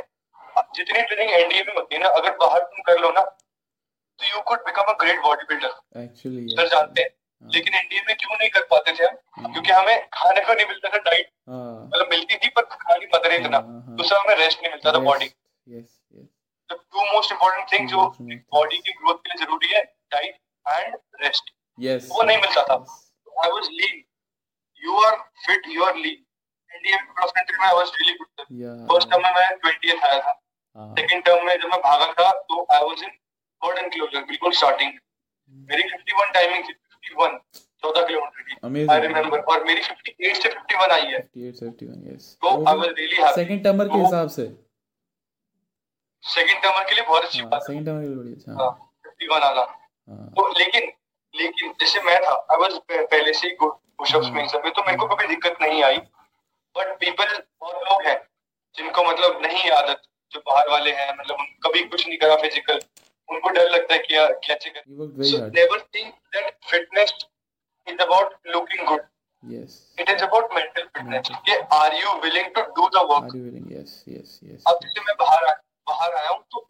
जितनी 0.77 1.03
ट्रेनिंग 1.03 1.31
एनडीए 1.31 1.63
में 1.63 1.75
होती 1.75 1.95
है 1.95 2.01
ना 2.03 2.09
अगर 2.21 2.37
बाहर 2.41 2.63
तुम 2.73 2.83
कर 2.87 2.99
लो 3.01 3.11
ना 3.11 3.21
तो 3.21 4.27
you 4.29 4.41
could 4.49 4.65
become 4.67 4.93
a 4.93 4.97
great 5.01 5.21
body 5.23 5.45
builder 5.49 5.75
Actually, 6.03 6.47
sir 6.57 6.69
जानते 6.69 7.03
हैं। 7.03 7.09
हाँ, 7.09 7.51
लेकिन 7.55 7.75
एनडीए 7.75 8.01
में 8.07 8.17
क्यों 8.17 8.37
नहीं 8.37 8.49
कर 8.57 8.63
पाते 8.71 8.93
थे 8.93 9.05
हम? 9.05 9.17
हाँ, 9.39 9.53
क्योंकि 9.53 9.71
हमें 9.73 10.09
खाने 10.15 10.41
को 10.41 10.55
नहीं 10.55 10.67
मिलता 10.67 10.89
था 10.89 10.99
डाइट 11.11 11.31
हाँ, 11.49 11.85
मतलब 11.85 12.09
मिलती 12.11 12.37
थी 12.37 12.49
पर 12.57 12.63
खा 12.73 12.97
नहीं 12.97 13.09
पाते 13.09 13.29
रहे 13.29 13.39
इतना। 13.39 13.61
दूसरा 14.01 14.21
हमें 14.21 14.35
रेस्ट 14.37 14.63
नहीं 14.63 14.73
मिलता 14.73 14.93
था 14.93 14.99
body. 15.11 15.31
The 16.71 16.79
two 16.93 17.05
most 17.15 17.33
important 17.33 17.73
thing 17.73 17.89
जो 17.89 18.07
बॉडी 18.57 18.79
की 18.79 18.93
ग्रोथ 18.93 19.15
के 19.15 19.31
लिए 19.31 19.45
ज़रूरी 19.45 19.73
है 19.75 19.83
डाइट 20.15 20.35
एंड 20.67 20.97
रेस्ट 21.25 21.53
yes. 21.79 22.09
वो 22.11 22.23
नहीं 22.23 22.39
मिलता 22.39 22.63
था। 22.71 22.77
I 23.45 23.51
was 23.51 23.69
lean 23.73 24.03
you 24.83 25.01
are 25.05 25.17
fit 25.47 25.69
you 25.75 25.85
are 25.85 25.97
lean 25.97 26.25
Indian 26.73 27.05
cross 27.15 27.31
country 27.39 27.59
में 27.59 27.67
I 27.67 27.75
was 27.77 27.93
really 28.01 28.15
good 28.19 28.87
first 28.91 29.11
term 29.11 29.23
में 29.23 29.33
मैं 29.37 29.49
20th 29.65 30.05
आया 30.09 30.19
था। 30.21 30.33
हाँ, 30.77 30.95
सेकंड 30.99 31.25
टर्म 31.25 31.47
में 31.47 31.57
जब 31.57 31.69
मैं 31.71 31.81
भागा 31.87 32.13
था 32.19 32.31
तो 32.51 32.67
I 32.73 32.83
was 32.89 33.03
in 33.03 33.11
third 33.63 33.79
enclosure 33.79 34.25
बिल्कुल 34.27 34.53
स्टार्टिंग 34.59 34.93
मेरी 35.71 35.83
51 35.89 36.33
टाइमिंग 36.35 36.65
थी 36.65 36.75
51 37.09 37.39
14 37.85 38.07
किलोमीटर 38.07 38.43
की। 38.43 38.87
आई 38.93 39.01
रिमेंबर 39.01 39.41
और 39.53 39.65
मेरी 39.65 39.81
58 39.83 40.43
से 40.43 40.49
51 40.51 40.93
आई 40.93 41.07
है। 41.13 41.19
58 41.19 41.61
71 41.63 42.01
yes. 42.11 42.25
तो 42.43 42.49
I 42.69 42.77
was 42.77 42.89
really 42.89 43.17
happy 43.17 43.43
second 43.43 43.65
termer 43.65 43.89
के 43.89 43.99
हिसाब 44.05 44.29
से। 44.37 44.47
सेकंड 46.29 46.63
टर्मर 46.63 46.85
के 46.89 46.95
लिए 46.95 47.05
बहुत 47.05 47.25
अच्छी 47.25 47.39
हाँ 47.39 47.49
बात 47.51 47.63
सेकंड 47.63 47.87
टर्मर 47.87 48.03
के 48.03 48.07
लिए 48.09 48.17
बड़ी 48.17 48.33
अच्छा। 48.33 48.53
हाँ, 48.53 48.71
51 49.05 49.43
आना 49.43 49.61
हाँ। 49.61 50.29
तो 50.37 50.49
लेकिन 50.59 50.93
लेकिन 51.35 51.73
जैसे 51.81 52.01
मैं 52.03 52.19
था 52.23 52.35
आई 52.53 52.61
वाज 52.61 52.79
पहले 52.91 53.33
से 53.33 53.49
ही 53.49 53.55
गुड 53.57 53.73
पुशअप्स 53.99 54.29
में 54.31 54.47
सब 54.49 54.69
तो 54.77 54.83
मेरे 54.83 54.97
को 54.99 55.07
कभी 55.07 55.27
दिक्कत 55.27 55.57
नहीं 55.63 55.83
आई। 55.85 55.97
बट 56.75 56.95
पीपल 57.01 57.37
बहुत 57.61 57.83
लोग 57.83 58.07
हैं 58.07 58.17
जिनको 58.75 59.03
मतलब 59.05 59.41
नहीं 59.43 59.71
आदत 59.71 60.03
जो 60.33 60.41
बाहर 60.41 60.69
वाले 60.71 60.93
हैं 60.93 61.13
मतलब 61.19 61.37
उन- 61.41 61.55
कभी 61.67 61.83
कुछ 61.85 62.07
नहीं 62.09 62.19
करा 62.19 62.37
फ़िज़िकल 62.37 62.81
उनको 63.29 63.49
डर 63.49 63.71
लगता 63.71 63.95
है 63.95 64.01
कि 64.01 64.15
यार 64.17 64.33
कैसे 64.47 64.71
कर। 64.71 64.83
Hard 65.29 65.57
never 65.57 65.79
think 65.95 66.13
that 66.33 66.55
fitness 66.71 67.13
is 67.87 67.99
about 68.07 68.37
looking 68.55 68.85
good. 68.91 69.03
yes 69.43 69.75
It 69.99 70.09
is 70.15 70.23
about 70.27 70.55
mental 70.55 70.87
fitness. 70.95 71.29
कि 71.49 71.57
are 71.79 71.93
you 71.95 72.15
willing 72.23 72.49
to 72.59 72.65
do 72.79 72.87
the 72.97 73.03
work? 73.11 73.27
are 73.27 73.37
you 73.37 73.43
willing? 73.43 73.67
Yes 73.75 73.97
yes 74.13 74.33
yes 74.49 74.63
अब 74.69 74.79
जैसे 74.83 75.01
मैं 75.01 75.17
बाहर 75.21 75.45
आया 75.45 75.57
बाहर 75.89 76.15
आया 76.15 76.31
हूँ 76.31 76.43
तो 76.53 76.69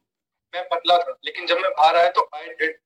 मैं 0.54 0.68
पतला 0.68 0.98
था। 0.98 1.16
लेकिन 1.24 1.46
जब 1.46 1.58
मैं 1.58 1.70
बाहर 1.72 1.96
आया 1.96 2.10
तो 2.10 2.28
आई 2.34 2.46
डिड 2.50 2.78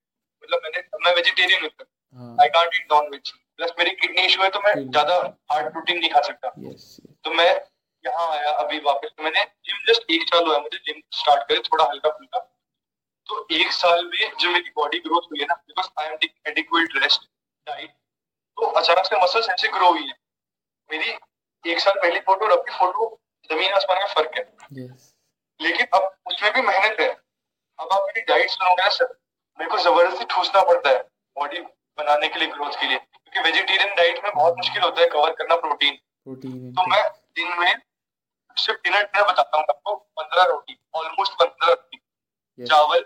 मतलब 0.44 0.60
मैंने 0.64 0.82
मैं 1.04 1.14
वेजिटेरियन 1.16 1.62
हूँ। 1.62 2.36
I 2.40 2.48
can't 2.50 2.74
eat 2.76 2.92
non 2.92 3.10
veg 3.10 3.30
plus 3.30 3.72
मेरी 3.78 3.90
किडनी 3.96 4.22
इशू 4.26 4.42
है 4.42 4.48
तो 4.50 4.60
मैं 4.60 4.74
ज़्यादा 4.80 5.16
हार्ड 5.52 5.72
प्रोटीन 5.72 5.98
नहीं 5.98 6.10
खा 6.10 6.20
सकता। 6.22 6.52
Yes 6.62 6.88
तो 7.24 7.30
मैं 7.32 7.50
यहाँ 8.04 8.28
आया 8.30 8.52
अभी 8.60 8.78
वापस। 8.84 9.10
तो 9.16 9.22
मैंने 9.24 9.44
जिम 9.66 9.84
जस्ट 9.88 10.10
एक 10.10 10.22
साल 10.28 10.46
हुआ 10.46 10.58
मुझे 10.60 10.78
जिम 10.78 11.00
स्टार्ट 11.14 11.48
करे 11.48 11.58
थोड़ा 11.66 11.84
हल्का 11.84 12.10
फुल्का। 12.10 12.38
तो 13.28 13.46
एक 13.56 13.72
साल 13.72 14.04
में 14.06 14.32
जो 14.40 14.50
मेरी 14.50 14.70
बॉडी 14.76 14.98
ग्रोथ 15.00 15.30
हुई 15.30 15.40
है 15.40 15.46
ना 15.46 15.54
because 15.56 15.88
I 16.00 16.06
am 16.06 16.16
adequate 16.48 16.96
rest 17.02 17.28
diet 17.66 17.90
तो 17.90 18.66
अचानक 18.80 19.06
से 19.06 19.22
मसल्स 19.22 19.48
ऐसे 19.50 19.68
ग्रो 19.76 19.88
हुई 19.88 20.06
है। 20.06 20.16
मेरी 20.90 21.16
एक 21.64 21.80
साल 21.80 22.00
पहली 22.02 22.20
फ़ोटो 22.20 22.46
और 22.46 22.52
अब 22.52 22.64
की 22.68 22.78
फ़ोटो 22.78 23.08
ज़मीन 23.50 23.72
आसमान 23.72 24.00
का 24.00 24.06
फ़र्क 24.14 24.38
है। 24.38 24.44
Yes 24.78 25.11
लेकिन 25.62 25.86
अब 25.94 26.10
उसमें 26.26 26.52
भी 26.52 26.60
मेहनत 26.62 27.00
है। 27.00 27.08
अब 27.78 27.92
आप 27.92 28.02
मेरी 28.06 28.20
डाइट 28.28 28.50
सुनोगे 28.50 28.82
ना 28.82 28.88
सर 28.90 29.14
मेरे 29.58 29.70
को 29.70 29.78
ज़बरदस्ती 29.78 30.24
ठूसना 30.34 30.62
पड़ता 30.64 30.90
है 30.90 31.02
बॉडी 31.36 31.60
बनाने 31.98 32.28
के 32.28 32.38
लिए 32.40 32.48
ग्रोथ 32.48 32.80
के 32.80 32.86
लिए। 32.86 32.98
क्योंकि 32.98 33.40
वेजिटेरियन 33.40 33.94
डाइट 33.96 34.22
में 34.24 34.32
बहुत 34.34 34.56
मुश्किल 34.56 34.82
होता 34.82 35.00
है 35.00 35.08
कवर 35.08 35.32
करना 35.34 35.56
प्रोटीन 35.56 35.98
protein 36.26 36.74
तो 36.76 36.86
मैं 36.90 37.02
दिन 37.36 37.58
में 37.60 37.72
सिर्फ़ 38.56 38.80
डिनर 38.84 39.02
डिनर 39.02 39.26
बताता 39.28 39.56
हूँ 39.56 39.64
आपको 39.68 39.94
पंद्रह 40.18 40.44
रोटी 40.44 40.78
ऑलमोस्ट 40.94 41.32
पंद्रह 41.34 41.68
रोटी। 41.68 41.98
Yes 42.58 42.68
चावल 42.68 43.00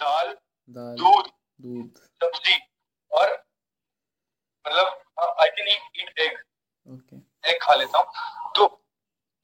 दाल 0.00 0.28
दाल 0.68 0.94
दूध 0.96 1.30
दूध। 1.60 2.02
सब्ज़ी 2.20 2.58
और 3.12 3.32
मतलब 4.64 4.86
I 5.40 5.48
can 5.50 5.68
eat 5.68 6.18
egg 6.18 6.38
egg 7.44 7.58
खा 7.62 7.74
लेता 7.74 7.98
हूँ। 7.98 8.50
तो 8.56 8.66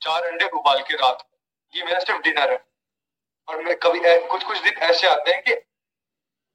चार 0.02 0.22
अंडे 0.24 0.48
उबाल 0.58 0.82
के 0.82 0.96
रात 0.96 1.22
को। 1.22 1.37
ये 1.74 1.84
मेरा 1.84 1.98
सिर्फ़ 2.00 2.20
डिनर 2.22 2.50
है। 2.52 2.58
और 3.48 3.62
मैं 3.64 3.76
कभी 3.82 4.00
कुछ 4.28 4.44
कुछ 4.44 4.58
दिन 4.62 4.74
ऐसे 4.90 5.06
आते 5.08 5.30
हैं 5.30 5.42
कि 5.42 5.54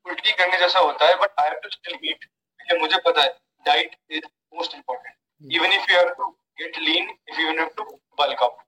उल्टी 0.05 0.32
करने 0.32 0.57
जैसा 0.59 0.80
होता 0.80 1.05
है 1.07 1.16
but 1.22 1.39
I 1.39 1.49
have 1.49 1.59
to 1.64 1.70
still 1.70 1.97
eat 2.09 2.26
क्योंकि 2.26 2.80
मुझे 2.82 2.97
पता 3.05 3.22
है 3.22 3.30
diet 3.66 3.95
is 4.11 4.26
most 4.55 4.76
important 4.76 5.53
even 5.55 5.74
if 5.74 5.91
you 5.91 5.97
have 5.99 6.09
to 6.18 6.30
get 6.59 6.78
lean 6.80 7.09
if 7.30 7.39
you 7.41 7.47
have 7.49 7.70
to 7.78 7.84
bulk 8.20 8.43
up 8.43 8.59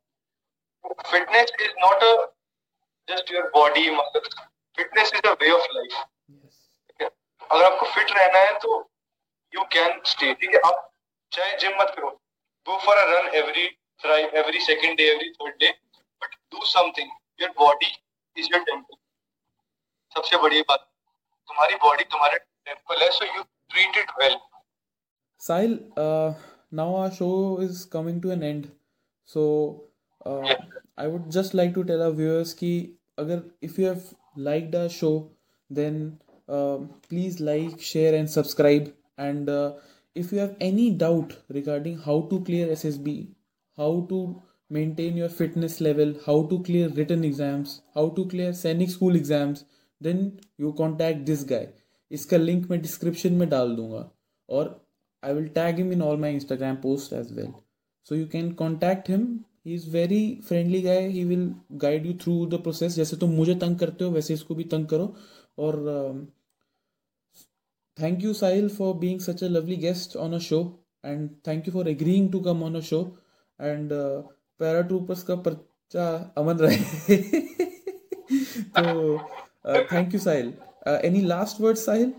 fitness 1.11 1.51
is 1.61 1.71
not 1.79 2.03
a 2.03 2.15
just 3.07 3.31
your 3.31 3.49
body 3.53 3.89
मतलब 3.91 4.29
fitness 4.77 5.13
is 5.13 5.29
a 5.29 5.33
way 5.41 5.51
of 5.51 5.67
life 5.71 6.03
अगर 7.49 7.63
आपको 7.63 7.85
fit 7.85 8.11
रहना 8.11 8.39
है 8.39 8.57
तो 8.59 8.77
you 9.53 9.63
can 9.73 10.01
stay 10.05 10.33
ठीक 10.33 10.53
है? 10.55 10.59
आप 10.65 10.91
चाहे 11.31 11.57
जिम 11.57 11.81
मत 11.81 11.93
करो। 11.95 12.09
Go 12.67 12.77
for 12.85 12.97
a 12.97 13.03
run 13.09 13.27
every 13.35 13.65
every 14.39 14.59
second 14.61 14.97
day 14.97 15.03
every 15.11 15.29
third 15.31 15.55
day 15.59 15.67
but 16.21 16.35
do 16.51 16.65
something 16.67 17.11
your 17.39 17.53
body 17.59 17.91
is 18.37 18.49
your 18.53 18.63
temple 18.63 18.95
सबसे 20.15 20.37
बड़ी 20.41 20.61
बात 20.69 20.87
तुम्हारी 21.49 21.75
बॉडी 21.77 22.03
तुम्हारे 22.11 22.37
टेंपल 22.37 23.03
है 23.03 23.09
so 23.11 23.25
you 23.27 23.43
treat 23.43 23.97
it 23.97 24.11
well 24.19 24.37
Sahil 25.41 25.79
now 25.97 26.95
our 26.95 27.09
show 27.13 27.29
is 27.61 27.87
coming 27.89 28.21
to 28.21 28.31
an 28.31 28.43
end 28.43 28.65
so 29.29 29.43
I 30.27 31.07
would 31.07 31.29
just 31.31 31.55
like 31.55 31.73
to 31.75 31.83
tell 31.83 32.01
our 32.01 32.13
viewers 32.15 32.53
कि 32.53 32.71
अगर 33.19 33.41
if 33.63 33.81
you 33.81 33.87
have 33.87 34.09
liked 34.41 34.75
a 34.75 34.87
show 34.91 35.11
then 35.69 35.97
please 36.49 37.43
like 37.43 37.81
share 37.83 38.15
and 38.15 38.27
subscribe 38.29 38.93
and 39.19 39.49
if 40.15 40.33
you 40.35 40.41
have 40.41 40.55
any 40.61 40.89
doubt 40.97 41.33
regarding 41.51 41.99
how 42.01 42.21
to 42.27 42.43
clear 42.43 42.69
S 42.71 42.85
S 42.85 42.97
B 42.99 43.17
how 43.77 44.01
to 44.05 44.19
maintain 44.77 45.17
your 45.17 45.29
fitness 45.29 45.79
level, 45.81 46.13
how 46.25 46.37
to 46.51 46.61
clear 46.69 46.89
written 46.99 47.23
exams, 47.23 47.81
how 47.95 48.09
to 48.19 48.25
clear 48.33 48.53
सैनिक 48.61 48.89
school 48.89 49.15
exams, 49.21 49.65
then 50.01 50.23
you 50.57 50.73
contact 50.83 51.25
this 51.31 51.43
guy. 51.51 51.65
इसका 52.11 52.37
link 52.37 52.69
मैं 52.71 52.81
description 52.81 53.33
में 53.33 53.47
डाल 53.49 53.75
दूँगा 53.75 54.09
और 54.49 54.73
I 55.23 55.33
will 55.33 55.47
tag 55.53 55.79
him 55.81 55.91
in 55.91 56.01
all 56.07 56.17
my 56.17 56.31
Instagram 56.37 56.81
posts 56.81 57.13
as 57.19 57.33
well. 57.33 57.51
So 58.03 58.15
you 58.15 58.27
can 58.27 58.53
contact 58.55 59.07
him. 59.07 59.23
He 59.63 59.73
is 59.73 59.85
very 59.85 60.39
friendly 60.47 60.81
guy. 60.81 61.09
He 61.09 61.25
will 61.25 61.45
guide 61.83 62.05
you 62.05 62.13
through 62.23 62.39
the 62.51 62.59
process. 62.67 62.95
जैसे 62.95 63.17
तुम 63.17 63.31
मुझे 63.35 63.55
तंग 63.63 63.79
करते 63.79 64.05
हो 64.05 64.11
वैसे 64.11 64.33
इसको 64.33 64.55
भी 64.55 64.63
तंग 64.73 64.85
करो 64.93 65.13
और 65.59 65.79
thank 67.97 68.23
you 68.27 68.33
Sahil 68.41 68.69
for 68.77 68.93
being 69.03 69.19
such 69.27 69.41
a 69.41 69.49
lovely 69.49 69.77
guest 69.87 70.15
on 70.27 70.33
a 70.33 70.39
show 70.39 70.63
and 71.03 71.29
thank 71.43 71.67
you 71.67 71.73
for 71.77 71.87
agreeing 71.95 72.31
to 72.31 72.41
come 72.49 72.63
on 72.69 72.75
a 72.75 72.81
show 72.81 73.03
and 73.59 73.93
paratroopers 74.59 75.23
का 75.23 75.35
पर्चा 75.47 76.05
अमन 76.37 76.59
रहे 76.59 77.07
तो 78.77 78.83
you 80.13 80.19
Sahil. 80.19 80.53
Uh, 80.85 80.99
any 81.03 81.21
last 81.33 81.59
words 81.65 81.85
Sahil? 81.89 82.13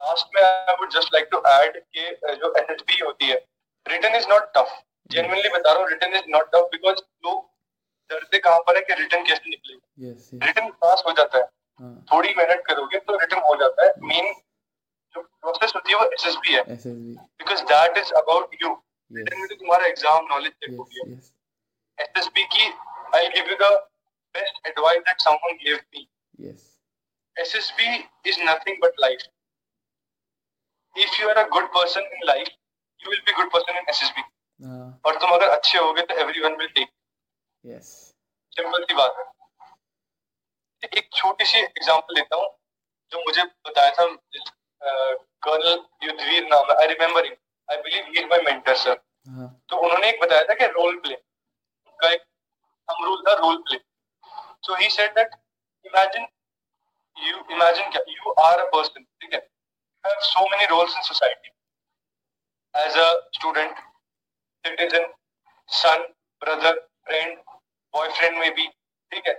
Last 0.00 0.26
में 0.34 0.42
I 0.42 0.74
would 0.80 0.90
just 0.92 1.12
like 1.14 1.28
to 1.32 1.38
add 1.48 1.76
कि 1.78 2.04
uh, 2.28 2.34
जो 2.40 2.52
SSB 2.60 2.98
होती 3.00 3.26
है 3.26 3.34
return 3.86 4.14
is 4.16 4.26
not 4.28 4.50
tough 4.56 4.72
genuinely 5.10 5.48
बता 5.56 5.72
रहा 5.72 5.82
हूँ 5.82 5.88
return 5.90 6.14
is 6.16 6.24
not 6.30 6.50
tough 6.54 6.68
because 6.72 7.02
लोग 7.26 7.42
डरते 8.10 8.38
कहाँ 8.46 8.58
पर 8.68 8.76
है 8.76 8.82
कि 8.88 8.94
रिटर्न 9.02 9.24
कैसे 9.26 9.50
निकलेगा 9.50 9.80
Yes. 10.06 10.22
yes. 10.32 10.42
रिटर्न 10.46 10.68
पास 10.84 11.02
हो 11.06 11.12
जाता 11.18 11.38
है 11.38 11.44
हाँ 11.80 11.92
थोड़ी 12.12 12.34
मेहनत 12.38 12.62
करोगे 12.68 12.98
तो 13.10 13.16
रिटर्न 13.18 13.42
हो 13.48 13.54
जाता 13.60 13.84
है 13.86 13.92
मेन 14.08 14.32
जो 15.14 15.22
प्रोसेस 15.22 15.72
होती 15.76 15.92
है 15.92 15.98
वो 15.98 16.08
एसएसबी 16.18 16.54
है 16.54 16.62
SSB. 16.76 17.14
Because 17.42 17.62
that 17.72 17.98
is 17.98 18.12
about 18.22 18.56
you. 18.62 18.72
Return 19.10 19.40
में 19.40 19.48
तो 19.48 19.54
तुम्हारा 19.54 19.86
एग्ज़ाम 19.86 20.26
नॉलेज 20.32 20.52
चेक 20.64 20.76
हो. 20.78 20.84
गया 20.84 21.04
एसएसबी 22.02 22.44
की 22.54 22.72
I 23.16 23.28
give 23.30 23.50
you 23.50 23.56
the 23.58 23.72
best 24.34 24.66
advice 24.68 25.02
that 25.02 25.20
someone 25.20 25.56
give 25.64 25.80
me 25.94 26.08
Yes. 26.38 26.62
SSB 27.36 27.84
is 28.24 28.38
nothing 28.40 28.78
but 28.80 28.96
life. 28.98 29.24
If 30.96 31.18
you 31.18 31.28
are 31.28 31.36
a 31.38 31.48
good 31.48 31.68
person 31.72 32.02
in 32.06 32.26
life, 32.26 32.48
you 33.00 33.10
will 33.10 33.20
be 33.26 33.34
good 33.34 33.50
person 33.50 33.78
in 33.80 33.92
SSB. 33.94 34.24
Uh, 34.60 34.88
और 35.06 35.18
तुम 35.20 35.30
अगर 35.30 35.48
अच्छे 35.50 35.78
होगे 35.78 36.02
तो 36.02 36.14
everyone 36.24 36.56
will 36.56 36.72
take. 36.78 36.90
yes. 37.64 37.92
Simple 38.52 38.84
सी 38.84 38.94
बात 38.94 39.14
है 39.18 40.88
एक 40.92 41.08
छोटी 41.16 41.44
सी 41.44 41.58
एग्जांपल 41.58 42.14
लेता 42.14 42.36
हूँ 42.36 42.48
जो 43.12 43.24
मुझे 43.24 43.42
बताया 43.66 43.90
था 43.90 44.06
कर्नल 45.42 45.84
युद्धवीर 46.02 46.46
नाम 46.48 46.70
है 46.70 46.76
I 46.80 46.86
remember 46.86 47.26
I 47.68 47.76
believe 47.82 48.04
he 48.06 48.20
is 48.20 48.26
my 48.30 48.42
mentor 48.42 48.74
sir 48.76 48.94
तो 49.70 49.76
उन्होंने 49.76 50.08
एक 50.08 50.20
बताया 50.22 50.44
था 50.48 50.54
कि 50.54 50.66
रोल 50.72 50.98
प्ले 51.00 51.16
एक 52.10 52.22
हम 52.88 53.04
रूल 53.04 53.22
था 53.28 53.32
role 53.40 53.56
play 53.68 53.78
so 54.66 54.74
he 54.82 54.90
said 54.90 55.14
that 55.14 55.34
imagine 55.86 56.26
you 57.16 57.36
imagine 57.36 57.90
क्या? 57.90 58.02
यू 58.08 58.32
आर 58.42 58.60
अ 58.60 58.68
पर्सन 58.74 59.02
ठीक 59.02 59.34
है? 59.34 59.40
Have 60.04 60.20
so 60.28 60.48
many 60.50 60.66
roles 60.66 60.96
in 60.96 61.02
society 61.02 61.50
as 62.74 62.96
a 62.98 63.10
student 63.38 63.78
citizen 64.64 65.12
son 65.68 66.02
brother 66.42 66.78
friend 67.06 67.38
boyfriend 67.94 68.38
में 68.38 68.50
भी 68.54 68.66
ठीक 68.66 69.26
है? 69.28 69.34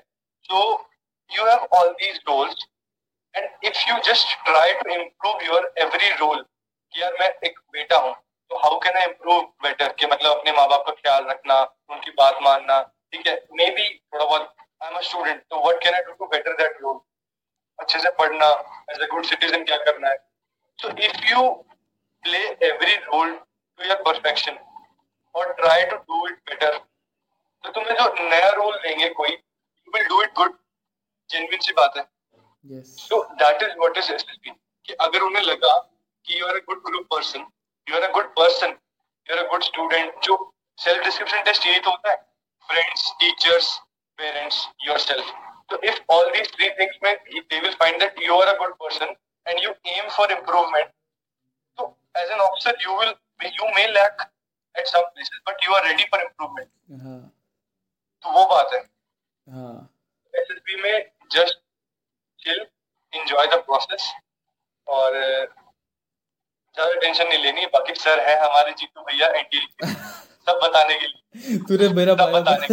So 0.45 0.89
you 1.31 1.45
have 1.45 1.67
all 1.77 1.91
these 2.01 2.19
roles 2.27 2.65
and 3.35 3.65
if 3.65 3.89
you 3.89 3.97
just 4.11 4.35
try 4.45 4.73
to 4.81 4.89
improve 4.93 5.43
your 5.43 5.73
every 5.81 6.09
role 6.15 6.41
कि 6.41 7.01
यार 7.01 7.13
मैं 7.19 7.29
एक 7.47 7.59
बेटा 7.73 7.97
हूँ 7.97 8.13
तो 8.51 8.57
how 8.63 8.79
can 8.79 8.97
I 8.97 9.05
improve 9.05 9.41
better 9.63 9.93
कि 9.99 10.05
मतलब 10.05 10.37
अपने 10.37 10.51
माँ 10.57 10.67
बाप 10.69 10.83
का 10.87 10.93
ख्याल 10.93 11.25
रखना 11.29 11.63
उनकी 11.93 12.11
बात 12.19 12.37
मानना 12.43 12.81
ठीक 13.13 13.27
है? 13.27 13.35
मे 13.53 13.69
बी 13.75 13.87
थोड़ा 13.89 14.25
बहुत 14.25 14.55
आई 14.83 14.89
एम 14.89 14.97
अ 14.97 15.01
स्टूडेंट 15.09 15.41
तो 15.49 15.59
what 15.63 15.83
can 15.83 15.93
I 15.95 16.01
do 16.01 16.13
to 16.19 16.25
better 16.35 16.53
that 16.61 16.77
role 16.81 16.99
अच्छे 17.79 17.99
से 17.99 18.11
पढ़ना 18.19 18.49
एज 18.91 19.01
अ 19.01 19.07
गुड 19.11 19.25
सिटीजन 19.25 19.63
क्या 19.65 19.77
करना 19.85 20.09
है? 20.09 20.17
तो 20.79 20.89
if 20.89 21.25
you 21.31 21.49
play 22.23 22.43
every 22.69 22.95
role 22.95 23.35
to 23.35 23.85
your 23.87 24.01
perfection 24.05 24.57
और 25.35 25.53
try 25.61 25.85
to 25.91 25.95
do 25.97 26.27
it 26.27 26.39
better 26.49 26.77
तो 27.63 27.71
तुम्हें 27.71 27.95
जो 27.95 28.29
नया 28.29 28.49
रोल 28.55 28.79
लेंगे 28.85 29.09
कोई 29.21 29.29
you 29.29 29.91
will 29.93 30.07
do 30.07 30.21
it 30.23 30.33
good 30.35 30.57
genuine 31.29 31.59
सी 31.67 31.73
बात 31.73 31.97
है। 31.97 32.11
Yes. 32.69 32.91
So 33.07 33.17
that 33.39 33.63
is 33.63 33.71
what 33.79 33.97
is 33.99 34.09
SLP. 34.11 34.51
कि 34.85 34.93
अगर 35.05 35.21
उन्हें 35.21 35.41
लगा 35.43 35.77
कि 36.27 36.39
you 36.39 36.45
are 36.47 36.55
a 36.55 36.59
good 36.67 36.83
group 36.85 37.07
person 37.11 37.45
you 37.87 37.95
are 37.95 38.03
a 38.03 38.11
good 38.13 38.27
person 38.37 38.75
you 39.27 39.35
are 39.35 39.43
a 39.43 39.47
good 39.49 39.63
student 39.63 40.19
जो 40.23 40.35
सेल्फ 40.79 41.03
डिस्क्रिप्शन 41.03 41.43
टेस्ट 41.43 41.65
यही 41.67 41.79
तो 41.79 41.89
होता 41.89 42.11
है. 42.11 42.15
Friends 42.69 43.11
teachers 43.19 43.77
parents 44.19 44.67
your 44.81 44.97
self 44.99 45.31
तो 45.69 45.79
if 45.83 45.99
all 46.11 46.29
these 46.31 46.51
three 46.53 46.69
things 46.79 46.97
में 47.03 47.13
they 47.27 47.59
will 47.59 47.73
find 47.75 47.99
that 47.99 48.21
you 48.23 48.39
are 48.39 48.47
a 48.47 48.57
good 48.59 48.73
person 48.77 49.15
and 49.45 49.63
you 49.63 49.73
aim 49.87 50.09
for 50.09 50.31
improvement 50.31 50.91
तो 51.79 51.95
as 52.17 52.31
an 52.31 52.39
officer 52.39 52.77
you 52.81 52.99
will 52.99 53.13
you 53.41 53.67
may 53.75 53.87
lack 53.89 54.21
at 54.75 54.87
some 54.87 55.01
places 55.07 55.41
but 55.49 55.63
you 55.63 55.73
are 55.75 55.85
ready 55.87 56.03
for 56.11 56.21
improvement 56.21 56.69
हाँ। 57.03 57.19
तो 58.23 58.31
वो 58.31 58.45
बात 58.45 58.73
है. 58.73 58.79
हाँ। 59.47 59.89
SSB 60.33 60.81
में 60.81 61.11
just 61.31 61.59
chill 62.39 62.65
enjoy 63.13 63.47
the 63.47 63.63
process 63.65 64.11
और 64.87 65.11
uh, 65.13 65.63
ज़्यादा 66.75 66.99
टेंशन 66.99 67.27
नहीं 67.27 67.43
लेनी 67.43 67.65
बाकी 67.73 67.93
सर 67.95 68.19
है 68.29 68.39
हमारे 68.39 68.71
जीतू 68.73 69.01
भैया 69.01 69.27
एनडीए 69.29 69.91
सब 70.47 70.59
बताने 70.63 70.99
के 70.99 71.07
लिए। 71.07 71.57
तूने 71.67 71.87
मेरा 71.95 72.15
सब 72.15 72.31
बताने 72.33 72.67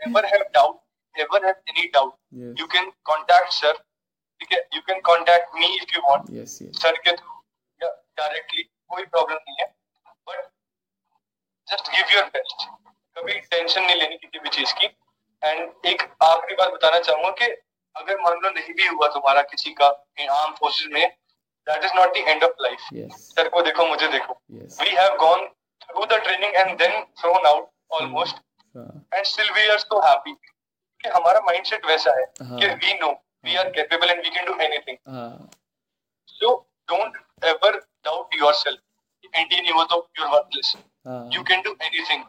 never 0.00 0.26
have 0.26 0.42
doubt 0.54 0.76
never 1.14 1.46
have 1.46 1.54
any 1.68 1.86
doubt 1.94 2.60
you 2.60 2.66
can 2.74 2.90
contact 3.10 3.52
sir 3.52 3.72
ठीक 3.72 4.52
है? 4.52 4.58
You 4.74 4.80
can 4.86 5.00
contact 5.06 5.54
me 5.54 5.66
if 5.76 5.96
you 5.96 6.00
want 6.08 6.30
yes 6.38 6.54
yes. 6.62 6.80
Sir 6.82 6.96
के 7.04 7.16
थ्रू 7.16 7.42
या 7.80 7.90
डायरेक्टली 8.18 8.62
कोई 8.62 9.04
प्रॉब्लम 9.04 9.36
नहीं 9.36 9.56
है। 9.60 9.66
But 10.28 10.48
just 11.68 11.90
give 11.96 12.16
your 12.16 12.24
best 12.36 12.66
कभी 13.16 13.40
टेंशन 13.40 13.82
नहीं 13.82 13.96
लेनी 13.96 14.16
किसी 14.16 14.38
भी 14.38 14.48
चीज़ 14.56 14.74
की। 14.80 14.86
एंड 15.42 15.86
एक 15.86 16.02
आखिरी 16.22 16.54
बात 16.56 16.72
बताना 16.72 16.98
चाहूँगा 17.00 17.30
कि 17.40 17.46
अगर 17.96 18.20
मान 18.20 18.38
लो 18.42 18.50
नहीं 18.50 18.74
भी 18.74 18.86
हुआ 18.86 19.08
तुम्हारा 19.14 19.42
किसी 19.50 19.72
का 19.80 19.86
आर्म 20.36 20.54
फोर्सेस 20.54 20.88
में 20.92 21.04
that 21.66 21.84
is 21.84 21.92
not 21.96 22.14
the 22.14 22.28
end 22.28 22.44
of 22.44 22.62
life 22.62 22.80
yes. 22.94 23.18
Sir 23.36 23.48
को 23.48 23.62
देखो 23.62 23.86
मुझे 23.88 24.08
देखो। 24.08 24.40
Yes. 24.54 24.80
We 24.82 24.96
have 24.96 25.16
gone 25.18 25.48
through 25.84 26.04
the 26.06 26.20
training 26.24 26.54
and 26.54 26.76
then 26.78 27.02
thrown 27.20 27.46
out 27.46 27.68
almost 28.00 28.36
हाँ 28.74 28.86
and 29.14 29.24
still 29.24 29.50
we 29.56 29.68
are 29.68 29.78
so 29.78 30.00
happy 30.06 30.32
कि 30.32 31.08
हमारा 31.08 31.40
माइंडसेट 31.46 31.86
वैसा 31.86 32.18
है 32.18 32.24
हाँ। 32.48 32.58
कि 32.60 32.68
we 32.86 32.94
know 33.00 33.10
we 33.44 33.56
are 33.56 33.70
capable 33.72 34.10
and 34.10 34.22
we 34.24 34.30
can 34.30 34.46
do 34.46 34.58
anything 34.64 34.98
So 36.34 36.48
don't 36.88 37.16
ever 37.48 37.68
doubt 38.04 38.32
yourself. 38.38 38.78
NDA 39.34 39.60
नहीं 39.60 39.72
हुआ 39.72 39.84
तो 39.90 39.96
you're 40.18 40.30
worthless. 40.30 40.70
हाँ 41.06 41.20
You 41.30 41.42
can 41.50 41.62
do 41.66 41.72
anything. 41.86 42.24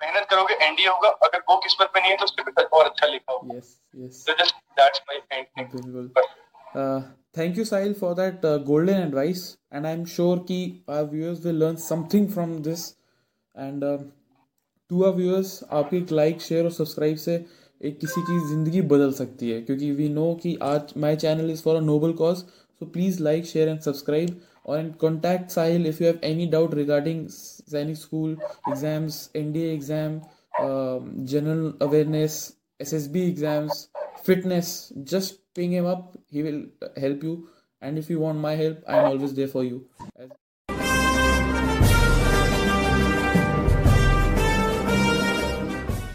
मेहनत 0.00 0.26
करोगे 0.30 0.54
एनडीए 0.66 0.86
होगा 0.86 1.08
अगर 1.26 1.42
वो 1.50 1.56
किस्मत 1.64 1.92
में 1.94 2.00
नहीं 2.00 2.10
है 2.10 2.16
तो 2.16 2.24
उसके 2.24 2.62
और 2.62 2.86
अच्छा 2.86 3.06
लिखा 3.06 3.32
होगा 3.32 3.54
yes 3.56 3.68
yes 3.94 4.18
So 4.26 4.36
just 4.40 4.56
that's 4.80 5.02
my 5.10 5.18
end. 5.38 5.46
बिल्कुल 5.58 6.10
thank 6.74 7.56
you, 7.56 7.64
Sahil, 7.64 7.96
for 7.96 8.14
that 8.14 8.44
uh, 8.44 8.58
golden 8.58 9.02
advice. 9.02 9.56
And 9.70 9.86
I'm 9.86 10.04
sure 10.04 10.38
कि 10.40 10.82
our 10.88 11.06
viewers 11.06 11.44
will 11.44 11.54
learn 11.54 11.76
something 11.78 12.28
from 12.28 12.62
this. 12.62 12.94
And 13.54 13.84
uh, 13.84 13.98
to 14.90 15.04
our 15.04 15.12
viewers, 15.12 15.62
आपके 15.70 15.96
एक 15.96 16.12
लाइक 16.12 16.40
शेयर 16.42 16.64
और 16.64 16.70
subscribe 16.72 17.16
से 17.16 17.34
एक 17.80 17.98
किसी 18.00 18.20
की 18.22 18.38
ज़िंदगी 18.48 18.80
बदल 18.90 19.12
सकती 19.12 19.50
है 19.50 19.60
क्योंकि 19.62 19.90
वी 19.92 20.08
नो 20.08 20.34
कि 20.42 20.56
आज 20.62 20.92
my 21.04 21.16
channel 21.16 21.50
is 21.50 21.62
for 21.62 21.76
a 21.76 21.80
noble 21.80 22.12
cause 22.20 22.36
so 22.36 22.86
please 22.92 23.22
like 23.22 23.46
share 23.46 23.68
and 23.68 23.80
subscribe 23.80 24.40
और 24.66 24.78
and 24.78 24.94
contact 24.96 25.50
Sahil 25.50 25.86
if 25.86 26.02
you 26.02 26.08
have 26.08 26.20
any 26.24 26.46
doubt 26.50 26.74
regarding 26.74 27.26
Sainik 27.28 27.96
school 27.96 28.36
exams 28.68 29.28
N 29.36 29.52
D 29.52 29.62
exam 29.68 30.20
general 31.26 31.72
awareness 31.82 32.38
S 32.80 32.94
S 32.94 33.06
B 33.08 33.28
exams 33.28 33.88
fitness 34.24 34.92
just 35.04 35.41
ping 35.54 35.72
him 35.72 35.86
up. 35.86 36.16
He 36.30 36.42
will 36.42 36.66
help 36.96 37.22
you. 37.22 37.48
And 37.80 37.98
if 37.98 38.08
you 38.10 38.20
want 38.20 38.38
my 38.38 38.54
help 38.54 38.82
i'm 38.86 39.04
always 39.04 39.34
there 39.34 39.48
for 39.48 39.64
you. 39.64 39.88
As 40.16 40.30